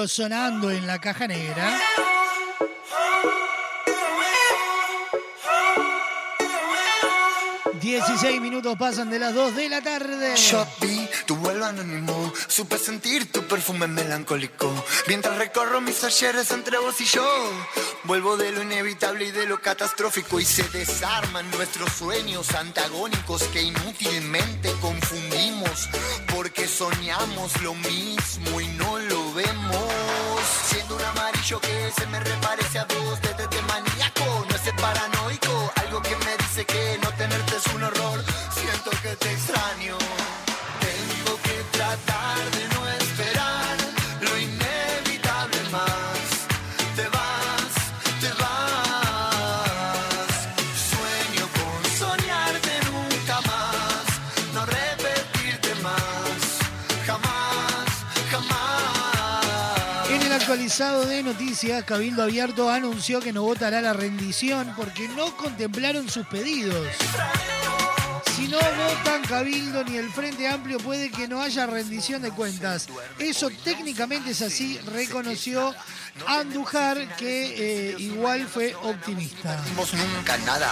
Sonando 0.07 0.71
en 0.71 0.87
la 0.87 0.99
caja 0.99 1.27
negra. 1.27 1.79
16 7.81 8.39
minutos 8.39 8.77
pasan 8.77 9.09
de 9.09 9.19
las 9.19 9.33
2 9.33 9.55
de 9.55 9.67
la 9.67 9.81
tarde. 9.81 10.35
Yo 10.35 10.67
vi 10.81 11.09
tu 11.25 11.35
vuelo 11.35 11.65
anónimo, 11.65 12.31
supe 12.47 12.77
sentir 12.77 13.31
tu 13.31 13.47
perfume 13.47 13.87
melancólico. 13.87 14.71
Mientras 15.07 15.37
recorro 15.37 15.81
mis 15.81 16.03
ayeres 16.03 16.51
entre 16.51 16.77
vos 16.77 17.01
y 17.01 17.05
yo, 17.05 17.25
vuelvo 18.03 18.37
de 18.37 18.51
lo 18.51 18.61
inevitable 18.61 19.25
y 19.25 19.31
de 19.31 19.47
lo 19.47 19.61
catastrófico 19.61 20.39
y 20.39 20.45
se 20.45 20.63
desarman 20.69 21.49
nuestros 21.51 21.91
sueños 21.93 22.53
antagónicos 22.53 23.43
que 23.45 23.63
inútilmente 23.63 24.71
confundimos 24.79 25.89
porque 26.33 26.67
soñamos 26.67 27.61
lo 27.61 27.73
mismo 27.73 28.61
y 28.61 28.67
no 28.67 28.99
lo 28.99 29.33
vemos. 29.33 29.80
Amarillo 31.41 31.59
que 31.59 31.91
se 31.99 32.05
me 32.05 32.19
reparece 32.19 32.77
a 32.77 32.85
vos, 32.85 33.19
desde 33.19 33.47
de 33.47 33.61
maníaco, 33.63 34.45
no 34.47 34.55
es 34.55 34.73
paranoico, 34.79 35.71
algo 35.77 35.99
que 36.03 36.15
me 36.17 36.37
dice 36.37 36.63
que 36.65 36.99
no 37.01 37.09
tenerte 37.09 37.20
actualizado 60.81 61.05
de 61.05 61.21
noticias, 61.21 61.83
Cabildo 61.83 62.23
Abierto 62.23 62.67
anunció 62.71 63.19
que 63.19 63.31
no 63.31 63.43
votará 63.43 63.81
la 63.81 63.93
rendición 63.93 64.73
porque 64.75 65.07
no 65.09 65.37
contemplaron 65.37 66.09
sus 66.09 66.25
pedidos. 66.25 66.87
No 68.51 68.57
votan 68.57 69.21
Cabildo 69.21 69.81
ni 69.85 69.95
el 69.95 70.11
Frente 70.11 70.45
Amplio 70.45 70.77
puede 70.79 71.09
que 71.09 71.25
no 71.25 71.41
haya 71.41 71.65
rendición 71.67 72.21
de 72.21 72.31
cuentas. 72.31 72.89
Eso 73.17 73.49
técnicamente 73.63 74.31
es 74.31 74.41
así, 74.41 74.77
reconoció 74.79 75.73
Andújar, 76.27 77.15
que 77.15 77.91
eh, 77.91 77.95
igual 77.97 78.45
fue 78.45 78.75
optimista. 78.75 79.57
Nunca 80.17 80.37
nada. 80.39 80.69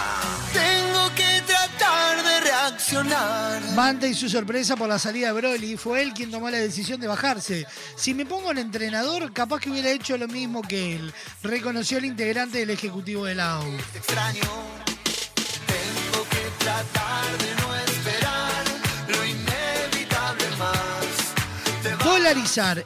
Tengo 0.52 1.14
que 1.14 1.42
tratar 1.46 2.22
de 2.22 2.40
reaccionar. 2.40 3.62
Manta 3.74 4.06
y 4.06 4.12
su 4.12 4.28
sorpresa 4.28 4.76
por 4.76 4.90
la 4.90 4.98
salida 4.98 5.28
de 5.28 5.40
Broly, 5.40 5.78
fue 5.78 6.02
él 6.02 6.12
quien 6.12 6.30
tomó 6.30 6.50
la 6.50 6.58
decisión 6.58 7.00
de 7.00 7.08
bajarse. 7.08 7.66
Si 7.96 8.12
me 8.12 8.26
pongo 8.26 8.50
en 8.50 8.58
entrenador, 8.58 9.32
capaz 9.32 9.58
que 9.58 9.70
hubiera 9.70 9.88
hecho 9.88 10.18
lo 10.18 10.28
mismo 10.28 10.60
que 10.60 10.96
él, 10.96 11.14
reconoció 11.42 11.96
el 11.96 12.04
integrante 12.04 12.58
del 12.58 12.68
Ejecutivo 12.68 13.24
de 13.24 13.36
la 13.36 13.58
extraño. 13.94 14.89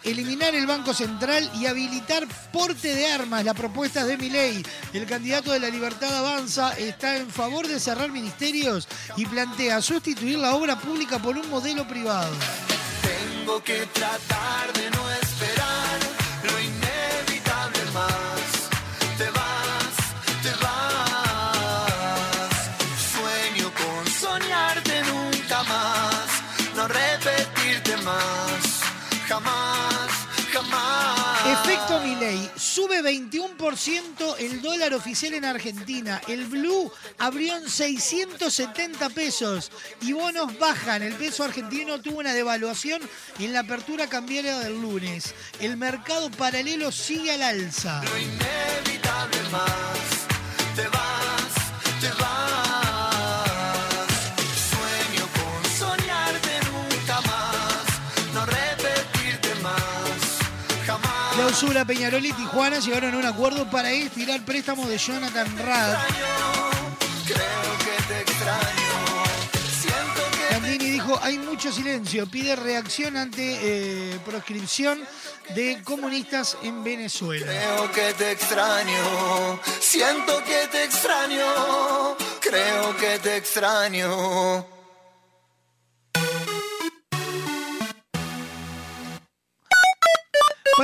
Eliminar 0.04 0.54
el 0.54 0.66
Banco 0.66 0.94
Central 0.94 1.50
y 1.60 1.66
habilitar 1.66 2.26
porte 2.50 2.94
de 2.94 3.08
armas. 3.08 3.44
La 3.44 3.52
propuesta 3.52 4.00
es 4.00 4.06
de 4.06 4.16
Milei. 4.16 4.64
El 4.94 5.04
candidato 5.04 5.52
de 5.52 5.60
la 5.60 5.68
Libertad 5.68 6.16
Avanza 6.16 6.72
está 6.78 7.18
en 7.18 7.28
favor 7.28 7.68
de 7.68 7.78
cerrar 7.78 8.10
ministerios 8.10 8.88
y 9.18 9.26
plantea 9.26 9.82
sustituir 9.82 10.38
la 10.38 10.54
obra 10.54 10.78
pública 10.78 11.18
por 11.18 11.36
un 11.36 11.50
modelo 11.50 11.86
privado. 11.86 12.34
Tengo 13.02 13.62
que 13.62 13.86
tratar 13.92 14.72
de 14.72 14.90
no 14.92 15.10
Sube 32.56 33.02
21% 33.02 34.36
el 34.38 34.62
dólar 34.62 34.94
oficial 34.94 35.34
en 35.34 35.44
Argentina. 35.44 36.20
El 36.28 36.46
blue 36.46 36.90
abrió 37.18 37.56
en 37.56 37.68
670 37.68 39.10
pesos 39.10 39.70
y 40.00 40.12
bonos 40.12 40.58
bajan. 40.58 41.02
El 41.02 41.14
peso 41.14 41.44
argentino 41.44 42.00
tuvo 42.00 42.20
una 42.20 42.32
devaluación 42.32 43.00
en 43.38 43.52
la 43.52 43.60
apertura 43.60 44.06
cambiaria 44.06 44.58
del 44.58 44.80
lunes. 44.80 45.34
El 45.60 45.76
mercado 45.76 46.30
paralelo 46.30 46.90
sigue 46.92 47.32
al 47.32 47.42
alza. 47.42 48.02
Lo 48.04 48.18
inevitable 48.18 49.38
más. 49.50 50.24
Clausura 61.56 61.84
Peñarol 61.84 62.26
y 62.26 62.32
Tijuana 62.32 62.80
llegaron 62.80 63.14
a 63.14 63.18
un 63.18 63.26
acuerdo 63.26 63.70
para 63.70 63.88
estirar 63.92 64.44
préstamos 64.44 64.88
de 64.88 64.98
Jonathan 64.98 65.56
Rad. 65.58 65.98
Candini 70.50 70.90
dijo, 70.90 71.16
hay 71.22 71.38
mucho 71.38 71.70
silencio, 71.70 72.26
pide 72.26 72.56
reacción 72.56 73.16
ante 73.16 73.58
eh, 73.62 74.18
proscripción 74.26 75.00
de 75.54 75.80
comunistas 75.84 76.58
en 76.64 76.82
Venezuela. 76.82 77.46
Creo 77.46 77.92
que 77.92 78.14
te 78.14 78.32
extraño, 78.32 79.60
siento 79.78 80.42
que 80.42 80.66
te 80.72 80.82
extraño, 80.82 82.16
creo 82.40 82.96
que 82.96 83.20
te 83.20 83.36
extraño. 83.36 84.73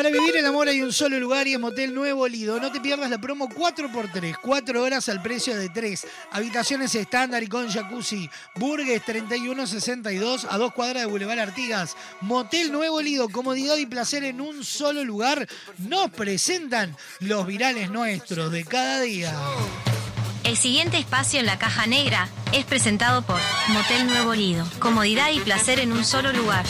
Para 0.00 0.08
vivir 0.08 0.34
el 0.34 0.46
amor 0.46 0.66
hay 0.66 0.80
un 0.80 0.94
solo 0.94 1.20
lugar 1.20 1.46
y 1.46 1.52
es 1.52 1.60
Motel 1.60 1.94
Nuevo 1.94 2.26
Lido. 2.26 2.58
No 2.58 2.72
te 2.72 2.80
pierdas 2.80 3.10
la 3.10 3.20
promo 3.20 3.50
4x3, 3.50 4.38
4 4.40 4.82
horas 4.82 5.10
al 5.10 5.20
precio 5.20 5.54
de 5.54 5.68
3. 5.68 6.06
Habitaciones 6.32 6.94
estándar 6.94 7.42
y 7.42 7.48
con 7.48 7.68
jacuzzi. 7.68 8.30
Burgues 8.54 9.04
3162 9.04 10.46
a 10.48 10.56
2 10.56 10.72
cuadras 10.72 11.02
de 11.02 11.06
Boulevard 11.06 11.40
Artigas. 11.40 11.98
Motel 12.22 12.72
Nuevo 12.72 13.02
Lido, 13.02 13.28
comodidad 13.28 13.76
y 13.76 13.84
placer 13.84 14.24
en 14.24 14.40
un 14.40 14.64
solo 14.64 15.04
lugar. 15.04 15.46
Nos 15.76 16.08
presentan 16.08 16.96
los 17.18 17.46
virales 17.46 17.90
nuestros 17.90 18.50
de 18.50 18.64
cada 18.64 19.02
día. 19.02 19.38
El 20.44 20.56
siguiente 20.56 20.96
espacio 20.96 21.40
en 21.40 21.44
la 21.44 21.58
caja 21.58 21.86
negra 21.86 22.30
es 22.54 22.64
presentado 22.64 23.20
por 23.20 23.38
Motel 23.68 24.06
Nuevo 24.06 24.34
Lido. 24.34 24.66
Comodidad 24.78 25.30
y 25.30 25.40
placer 25.40 25.78
en 25.78 25.92
un 25.92 26.06
solo 26.06 26.32
lugar. 26.32 26.64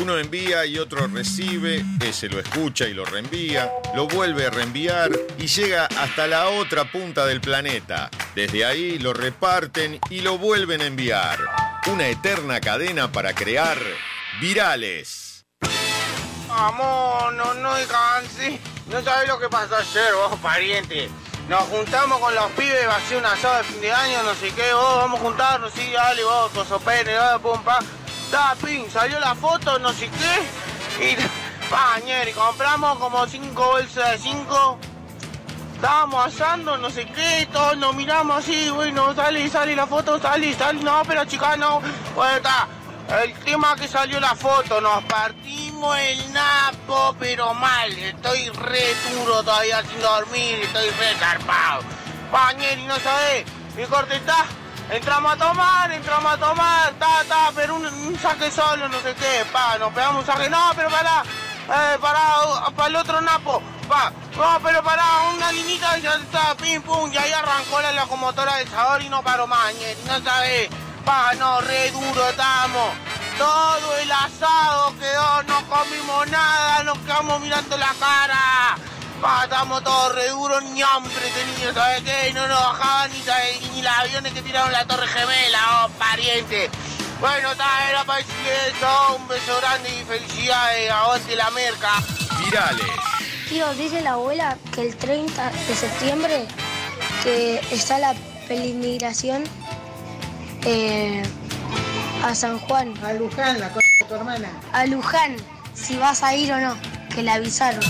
Uno 0.00 0.16
envía 0.16 0.64
y 0.64 0.78
otro 0.78 1.08
recibe, 1.08 1.84
ese 2.00 2.28
lo 2.28 2.38
escucha 2.38 2.86
y 2.86 2.94
lo 2.94 3.04
reenvía, 3.04 3.70
lo 3.96 4.06
vuelve 4.06 4.46
a 4.46 4.50
reenviar 4.50 5.10
y 5.38 5.48
llega 5.48 5.86
hasta 5.86 6.28
la 6.28 6.50
otra 6.50 6.90
punta 6.90 7.26
del 7.26 7.40
planeta. 7.40 8.08
Desde 8.34 8.64
ahí 8.64 8.98
lo 9.00 9.12
reparten 9.12 9.98
y 10.08 10.20
lo 10.20 10.38
vuelven 10.38 10.82
a 10.82 10.86
enviar. 10.86 11.38
Una 11.86 12.06
eterna 12.06 12.60
cadena 12.60 13.10
para 13.10 13.34
crear 13.34 13.78
virales. 14.40 15.44
Amor, 16.48 17.32
no, 17.32 17.54
no 17.54 17.70
canse. 17.88 18.60
No 18.90 19.02
sabes 19.02 19.28
lo 19.28 19.38
que 19.38 19.48
pasó 19.48 19.76
ayer, 19.76 20.14
vos, 20.14 20.38
pariente. 20.40 21.08
Nos 21.48 21.62
juntamos 21.64 22.20
con 22.20 22.34
los 22.34 22.50
pibes, 22.52 22.86
va 22.86 22.94
a 22.94 22.98
hacer 22.98 23.16
un 23.18 23.26
asado 23.26 23.58
de 23.58 23.64
fin 23.64 23.80
de 23.80 23.90
año, 23.90 24.22
no 24.22 24.34
sé 24.34 24.50
qué, 24.52 24.72
vos, 24.72 24.96
vamos 24.96 25.18
a 25.18 25.22
juntarnos, 25.24 25.72
sí, 25.72 25.90
dale, 25.92 26.22
vos, 26.22 26.52
cosopene, 26.52 27.12
dale, 27.12 27.40
pum, 27.40 27.62
pa. 27.64 27.80
Da, 28.30 28.54
pin, 28.62 28.90
salió 28.90 29.18
la 29.20 29.34
foto, 29.34 29.78
no 29.78 29.92
sé 29.92 30.10
qué. 30.10 31.12
Y, 31.12 31.16
pañer, 31.70 32.28
y 32.28 32.32
compramos 32.32 32.98
como 32.98 33.26
cinco 33.26 33.68
bolsas 33.68 34.12
de 34.12 34.18
cinco. 34.18 34.78
Estábamos 35.74 36.26
asando, 36.26 36.76
no 36.76 36.90
sé 36.90 37.06
qué, 37.06 37.48
todos 37.52 37.76
nos 37.78 37.94
miramos 37.94 38.38
así, 38.38 38.68
bueno, 38.70 39.14
sale, 39.14 39.48
sale 39.48 39.76
la 39.76 39.86
foto, 39.86 40.20
sale, 40.20 40.52
sale, 40.54 40.82
no, 40.82 41.02
pero 41.06 41.24
chica, 41.24 41.56
no. 41.56 41.80
Bueno, 42.14 42.36
está. 42.36 42.66
El 43.22 43.32
tema 43.44 43.74
que 43.76 43.88
salió 43.88 44.20
la 44.20 44.34
foto, 44.34 44.80
nos 44.82 45.02
partimos 45.04 45.96
el 45.98 46.32
napo, 46.32 47.16
pero 47.18 47.54
mal. 47.54 47.90
Estoy 47.90 48.50
re 48.50 48.94
duro 49.14 49.42
todavía 49.42 49.82
sin 49.82 50.00
dormir, 50.02 50.58
estoy 50.62 50.90
re 50.90 51.14
zarpado. 51.18 51.82
Pañeri, 52.30 52.84
no 52.84 52.98
sabés, 52.98 53.46
mi 53.74 53.84
corte 53.84 54.16
está. 54.16 54.44
Entramos 54.90 55.32
a 55.32 55.36
tomar, 55.36 55.92
entramos 55.92 56.32
a 56.32 56.38
tomar, 56.38 56.92
ta, 56.98 57.22
ta, 57.28 57.52
pero 57.54 57.74
un, 57.74 57.84
un 57.84 58.18
saque 58.18 58.50
solo, 58.50 58.88
no 58.88 58.98
sé 59.00 59.14
qué, 59.14 59.44
pa, 59.52 59.76
nos 59.78 59.92
pegamos 59.92 60.20
un 60.20 60.26
saque, 60.26 60.48
no, 60.48 60.70
pero 60.74 60.88
pará. 60.88 61.22
Eh, 61.68 61.98
pará, 62.00 62.70
para 62.74 62.88
el 62.88 62.96
otro 62.96 63.20
napo. 63.20 63.62
Va, 63.92 64.10
no, 64.36 64.60
pero 64.62 64.82
pará, 64.82 65.04
una 65.34 65.52
linita 65.52 65.98
ya 65.98 66.14
está, 66.14 66.54
pim 66.54 66.80
pum, 66.80 67.12
y 67.12 67.18
ahí 67.18 67.30
arrancó 67.32 67.82
la 67.82 67.92
locomotora 67.92 68.56
del 68.56 68.68
sabor 68.68 69.02
y 69.02 69.10
no 69.10 69.22
paró 69.22 69.46
más, 69.46 69.74
no 70.06 70.20
sabés. 70.22 70.70
Pa, 71.04 71.34
no, 71.34 71.60
re 71.60 71.90
duro 71.90 72.28
estamos. 72.30 72.94
Todo 73.36 73.96
el 73.98 74.10
asado 74.10 74.94
quedó, 74.98 75.42
no 75.42 75.68
comimos 75.68 76.30
nada, 76.30 76.82
nos 76.84 76.98
quedamos 77.00 77.40
mirando 77.40 77.76
la 77.76 77.94
cara. 78.00 78.76
Pa, 79.20 79.44
estamos 79.44 79.82
todos 79.82 80.14
re 80.14 80.28
duros, 80.28 80.62
ni 80.62 80.80
hambre 80.80 81.12
teníamos, 81.34 81.74
¿sabes 81.74 82.02
qué? 82.02 82.32
No 82.34 82.46
nos 82.46 82.58
bajaban 82.58 83.10
ni, 83.10 83.20
¿sabes? 83.20 83.70
ni 83.72 83.82
los 83.82 83.92
aviones 83.92 84.32
que 84.32 84.42
tiraron 84.42 84.70
la 84.70 84.84
torre 84.84 85.08
gemela, 85.08 85.86
oh, 85.86 85.88
pariente. 85.98 86.70
Bueno, 87.20 87.50
está, 87.50 87.90
era 87.90 88.04
para 88.04 88.18
decirle 88.18 88.68
eso, 88.68 89.16
un 89.16 89.26
beso 89.26 89.56
grande 89.60 89.90
y 89.90 90.04
felicidades, 90.04 90.90
aguante 90.90 91.34
la 91.34 91.50
merca. 91.50 91.90
Virales. 92.44 92.86
Tío, 93.48 93.74
dice 93.74 94.02
la 94.02 94.12
abuela 94.12 94.56
que 94.72 94.82
el 94.82 94.96
30 94.96 95.50
de 95.50 95.74
septiembre 95.74 96.46
que 97.24 97.60
está 97.72 97.98
la 97.98 98.14
peregrinación 98.46 99.42
eh, 100.64 101.24
a 102.24 102.34
San 102.36 102.60
Juan. 102.60 102.94
A 103.04 103.14
Luján, 103.14 103.58
la 103.58 103.68
cosa 103.68 103.86
de 104.00 104.08
tu 104.08 104.14
hermana. 104.14 104.48
A 104.72 104.86
Luján, 104.86 105.36
si 105.74 105.96
vas 105.96 106.22
a 106.22 106.36
ir 106.36 106.52
o 106.52 106.60
no, 106.60 106.76
que 107.12 107.24
la 107.24 107.34
avisaron. 107.34 107.80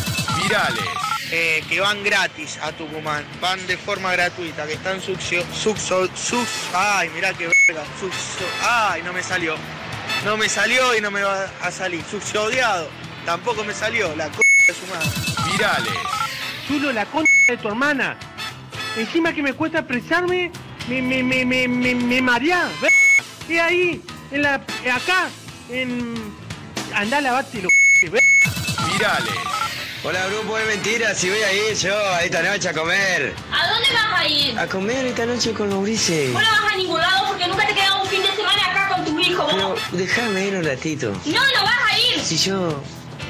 Virales. 0.42 1.07
Eh, 1.30 1.62
que 1.68 1.78
van 1.80 2.02
gratis 2.02 2.58
a 2.62 2.72
Tucumán, 2.72 3.22
van 3.40 3.64
de 3.66 3.76
forma 3.76 4.12
gratuita, 4.12 4.66
que 4.66 4.72
están 4.74 4.98
succio, 5.02 5.44
sus, 5.54 6.48
ay, 6.72 7.10
mirá 7.10 7.34
qué 7.34 7.48
verga, 7.48 7.84
sucso, 8.00 8.46
ay, 8.62 9.02
no 9.02 9.12
me 9.12 9.22
salió, 9.22 9.54
no 10.24 10.38
me 10.38 10.48
salió 10.48 10.96
y 10.96 11.02
no 11.02 11.10
me 11.10 11.22
va 11.22 11.50
a 11.60 11.70
salir, 11.70 12.02
succiodiado, 12.10 12.88
tampoco 13.26 13.62
me 13.62 13.74
salió, 13.74 14.16
la 14.16 14.28
c 14.28 14.38
de 14.68 14.74
su 14.74 14.86
madre. 14.86 15.52
Virales. 15.52 15.92
Chulo, 16.66 16.92
la 16.92 17.04
concha 17.04 17.30
de 17.48 17.56
tu 17.58 17.68
hermana. 17.68 18.16
Encima 18.96 19.30
que 19.34 19.42
me 19.42 19.52
cuesta 19.52 19.80
expresarme, 19.80 20.50
me, 20.88 21.02
me, 21.02 21.22
me, 21.22 21.44
me, 21.44 21.68
me, 21.68 21.94
me 21.94 22.22
marea. 22.22 22.70
ver- 22.80 22.92
Y 23.54 23.58
ahí, 23.58 24.02
en 24.30 24.42
la, 24.42 24.54
acá, 24.54 25.28
en... 25.70 26.14
Andá 26.94 27.18
a 27.18 27.20
lavarte 27.20 27.60
los 27.62 27.72
c- 28.00 28.08
ver- 28.08 28.22
Virales. 28.92 29.34
Hola 30.04 30.26
grupo 30.28 30.56
de 30.56 30.64
mentiras, 30.64 31.18
si 31.18 31.28
voy 31.28 31.40
a 31.42 31.52
ir 31.52 31.74
yo 31.76 31.96
a 32.14 32.22
esta 32.22 32.42
noche 32.42 32.68
a 32.68 32.72
comer. 32.72 33.34
¿A 33.52 33.68
dónde 33.68 33.88
vas 33.92 34.20
a 34.20 34.26
ir? 34.28 34.58
A 34.58 34.66
comer 34.68 35.06
esta 35.06 35.26
noche 35.26 35.52
con 35.52 35.68
los 35.70 35.82
grises. 35.82 36.32
Vos 36.32 36.42
no 36.42 36.48
vas 36.62 36.72
a 36.72 36.76
ningún 36.76 37.00
lado 37.00 37.26
porque 37.28 37.46
nunca 37.48 37.66
te 37.66 37.74
queda 37.74 37.94
un 38.00 38.08
fin 38.08 38.22
de 38.22 38.30
semana 38.34 38.66
acá 38.70 38.94
con 38.94 39.04
tu 39.04 39.18
hijo. 39.20 39.46
Pero 39.50 39.68
vos. 39.70 39.80
déjame 39.92 40.46
ir 40.46 40.54
un 40.54 40.64
ratito. 40.64 41.10
No, 41.24 41.40
no 41.40 41.62
vas 41.64 41.92
a 41.92 41.98
ir. 41.98 42.20
Si 42.24 42.38
yo... 42.38 42.80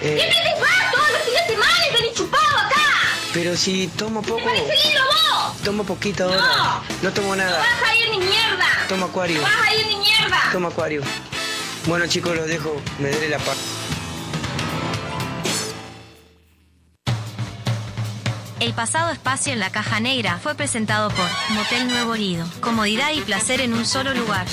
eh, 0.03 0.17
Siempre 0.19 0.37
te 0.55 0.61
vas 0.61 0.93
todos 0.93 1.11
los 1.11 1.23
fines 1.23 1.47
de 1.47 1.53
semana 1.55 1.87
y 1.91 1.95
venís 2.03 2.15
chupado 2.15 2.59
acá. 2.59 2.83
pero 3.33 3.57
si 3.57 3.89
tomo 3.89 4.21
poco... 4.23 4.45
¡Venís 4.45 4.69
seguilo 4.69 5.01
vos! 5.05 5.63
Tomo 5.65 5.85
poquito 5.85 6.27
No. 6.29 6.35
ahora. 6.35 6.83
No 7.03 7.13
tomo 7.13 7.29
No 7.35 7.37
nada. 7.45 7.59
vas 7.59 7.91
a 7.91 7.95
ir 7.97 8.11
ni 8.11 8.19
mierda. 8.19 8.67
Tomo 8.89 9.07
acuario. 9.07 9.41
No 9.41 9.47
vas 9.47 9.67
a 9.69 9.75
ir 9.75 9.87
ni 9.87 9.97
mierda. 9.97 10.39
Tomo 10.53 10.69
acuario. 10.69 11.03
Bueno 11.87 12.07
chicos, 12.07 12.37
los 12.37 12.47
dejo. 12.47 12.79
Me 12.99 13.09
daré 13.11 13.31
la 13.31 13.39
paz. 13.39 13.57
El 18.61 18.73
pasado 18.73 19.11
espacio 19.13 19.53
en 19.53 19.61
la 19.61 19.71
caja 19.71 20.01
negra 20.01 20.39
fue 20.39 20.57
presentado 20.57 21.11
por 21.11 21.27
Motel 21.51 21.87
Nuevo 21.87 22.17
Lido. 22.17 22.45
Comodidad 22.61 23.13
y 23.15 23.21
placer 23.21 23.61
en 23.61 23.73
un 23.73 23.87
solo 23.87 24.13
lugar. 24.15 24.47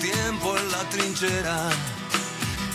Tiempo 0.00 0.56
en 0.56 0.70
la 0.72 0.88
trinchera 0.88 1.70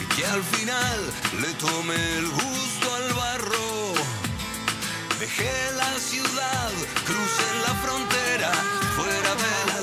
y 0.02 0.16
que 0.16 0.26
al 0.28 0.44
final 0.44 1.00
le 1.42 1.54
tomé 1.56 2.18
el 2.20 2.28
gusto 2.30 2.96
al 2.96 3.14
barro. 3.14 3.94
Dejé 5.20 5.52
la 5.76 6.00
ciudad, 6.00 6.72
crucé 7.04 7.48
la 7.68 7.74
frontera, 7.84 8.52
fuera 8.96 9.32
del 9.44 9.70
alcance 9.70 9.75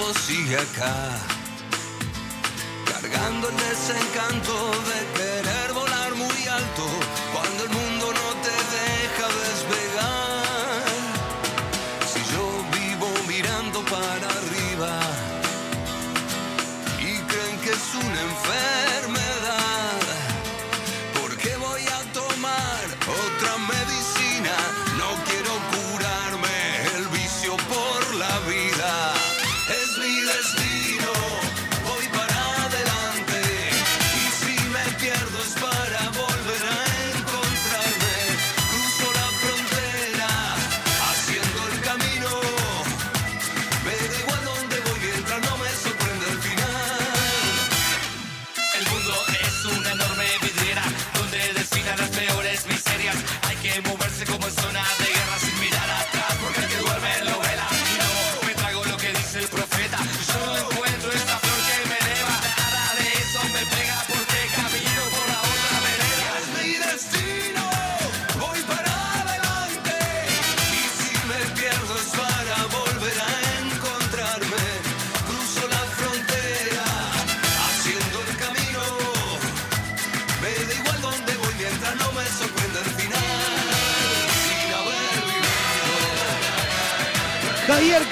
mi 0.00 0.06
cuerpo 0.06 0.18
sigue 0.18 0.56
acá, 0.56 1.18
cargando 2.86 3.48
el 3.48 3.56
desencanto 3.56 4.70
de 4.70 5.09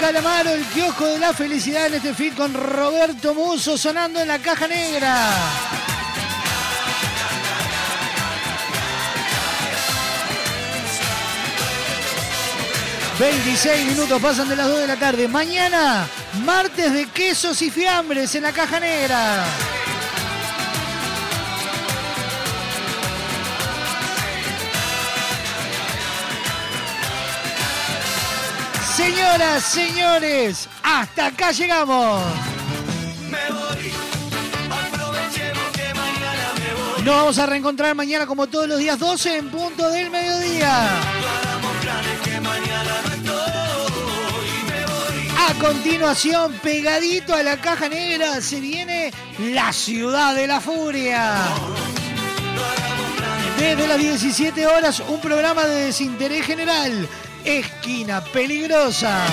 Calamaro, 0.09 0.55
el 0.55 0.65
kiosco 0.69 1.05
de 1.05 1.19
la 1.19 1.35
felicidad 1.35 1.89
en 1.89 1.95
este 1.97 2.15
fin 2.15 2.33
con 2.33 2.55
Roberto 2.55 3.35
Muso 3.35 3.77
sonando 3.77 4.19
en 4.19 4.29
la 4.29 4.39
caja 4.39 4.67
negra. 4.67 5.15
...26 13.19 13.85
minutos 13.85 14.23
pasan 14.23 14.49
de 14.49 14.57
las 14.57 14.69
2 14.69 14.79
de 14.79 14.87
la 14.87 14.97
tarde. 14.97 15.29
Mañana, 15.29 16.09
martes 16.43 16.91
de 16.95 17.05
quesos 17.11 17.61
y 17.61 17.71
fiambres 17.71 18.35
en 18.35 18.45
la 18.45 18.53
caja 18.53 18.81
negra. 18.81 19.45
Señoras, 29.09 29.65
señores, 29.65 30.69
hasta 30.83 31.29
acá 31.29 31.51
llegamos. 31.51 32.23
Nos 37.03 37.15
vamos 37.17 37.39
a 37.39 37.47
reencontrar 37.47 37.95
mañana 37.95 38.27
como 38.27 38.49
todos 38.49 38.69
los 38.69 38.79
días 38.79 38.99
12 38.99 39.39
en 39.39 39.51
punto 39.51 39.89
del 39.89 40.11
mediodía. 40.11 40.91
A 45.39 45.55
continuación, 45.59 46.53
pegadito 46.63 47.35
a 47.35 47.43
la 47.43 47.59
caja 47.59 47.89
negra, 47.89 48.43
se 48.43 48.61
viene 48.61 49.11
la 49.39 49.73
ciudad 49.73 50.35
de 50.35 50.47
la 50.47 50.61
furia. 50.61 51.35
Desde 53.59 53.89
las 53.89 53.99
17 53.99 54.67
horas, 54.67 55.01
un 55.01 55.19
programa 55.19 55.65
de 55.65 55.87
desinterés 55.87 56.45
general. 56.45 57.09
Esquina 57.49 58.23
peligrosa. 58.23 59.25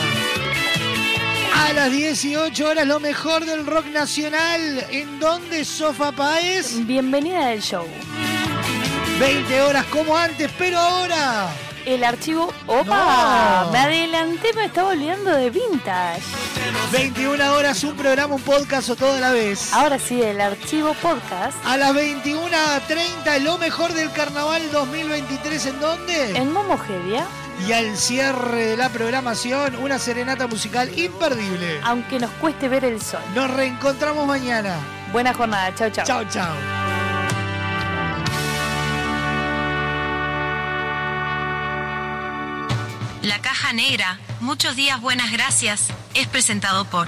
A 1.54 1.74
las 1.74 1.92
18 1.92 2.66
horas, 2.66 2.88
lo 2.88 3.02
mejor 3.02 3.46
del 3.46 3.66
rock 3.66 3.88
nacional. 3.88 4.86
¿En 4.90 5.20
dónde, 5.20 5.66
Sofa 5.66 6.14
Paez? 6.14 6.86
Bienvenida 6.88 7.48
del 7.48 7.62
show. 7.62 7.86
20 9.20 9.62
horas 9.64 9.86
como 9.88 10.16
antes, 10.16 10.50
pero 10.58 10.80
ahora. 10.80 11.50
El 11.86 12.06
archivo. 12.06 12.54
¡Opa! 12.68 13.64
No. 13.66 13.72
Me 13.74 13.80
adelanté, 13.80 14.54
me 14.54 14.64
estaba 14.64 14.92
olvidando 14.92 15.32
de 15.32 15.50
Vintage. 15.50 16.22
21 16.94 17.54
horas, 17.54 17.84
un 17.84 17.98
programa, 17.98 18.36
un 18.36 18.42
podcast 18.42 18.92
o 18.92 18.96
todo 18.96 19.12
a 19.18 19.20
la 19.20 19.32
vez. 19.34 19.74
Ahora 19.74 20.00
sí, 20.00 20.22
el 20.22 20.40
archivo 20.40 20.94
podcast. 21.02 21.58
A 21.66 21.76
las 21.76 21.94
21.30, 21.94 23.40
lo 23.42 23.58
mejor 23.58 23.92
del 23.94 24.10
carnaval 24.14 24.72
2023. 24.72 25.66
¿En 25.66 25.80
dónde? 25.82 26.30
En 26.38 26.54
Momogedia. 26.54 27.28
Y 27.68 27.72
al 27.72 27.98
cierre 27.98 28.66
de 28.68 28.78
la 28.78 28.90
programación, 28.90 29.76
una 29.78 29.98
serenata 29.98 30.48
musical 30.48 30.98
imperdible. 30.98 31.80
Aunque 31.84 32.20
nos 32.20 32.32
cueste 32.32 32.68
ver 32.68 32.86
el 32.86 33.02
sol. 33.02 33.22
Nos 33.34 33.50
reencontramos 33.50 34.28
mañana. 34.28 34.76
Buena 35.12 35.34
jornada. 35.34 35.74
Chau, 35.76 35.90
chau. 35.90 36.06
Chau, 36.06 36.26
chau. 36.30 36.56
La 43.22 43.40
caja 43.42 43.74
negra, 43.74 44.20
muchos 44.40 44.76
días 44.76 45.02
buenas 45.02 45.32
gracias, 45.32 45.88
es 46.14 46.28
presentado 46.28 46.86
por 46.86 47.08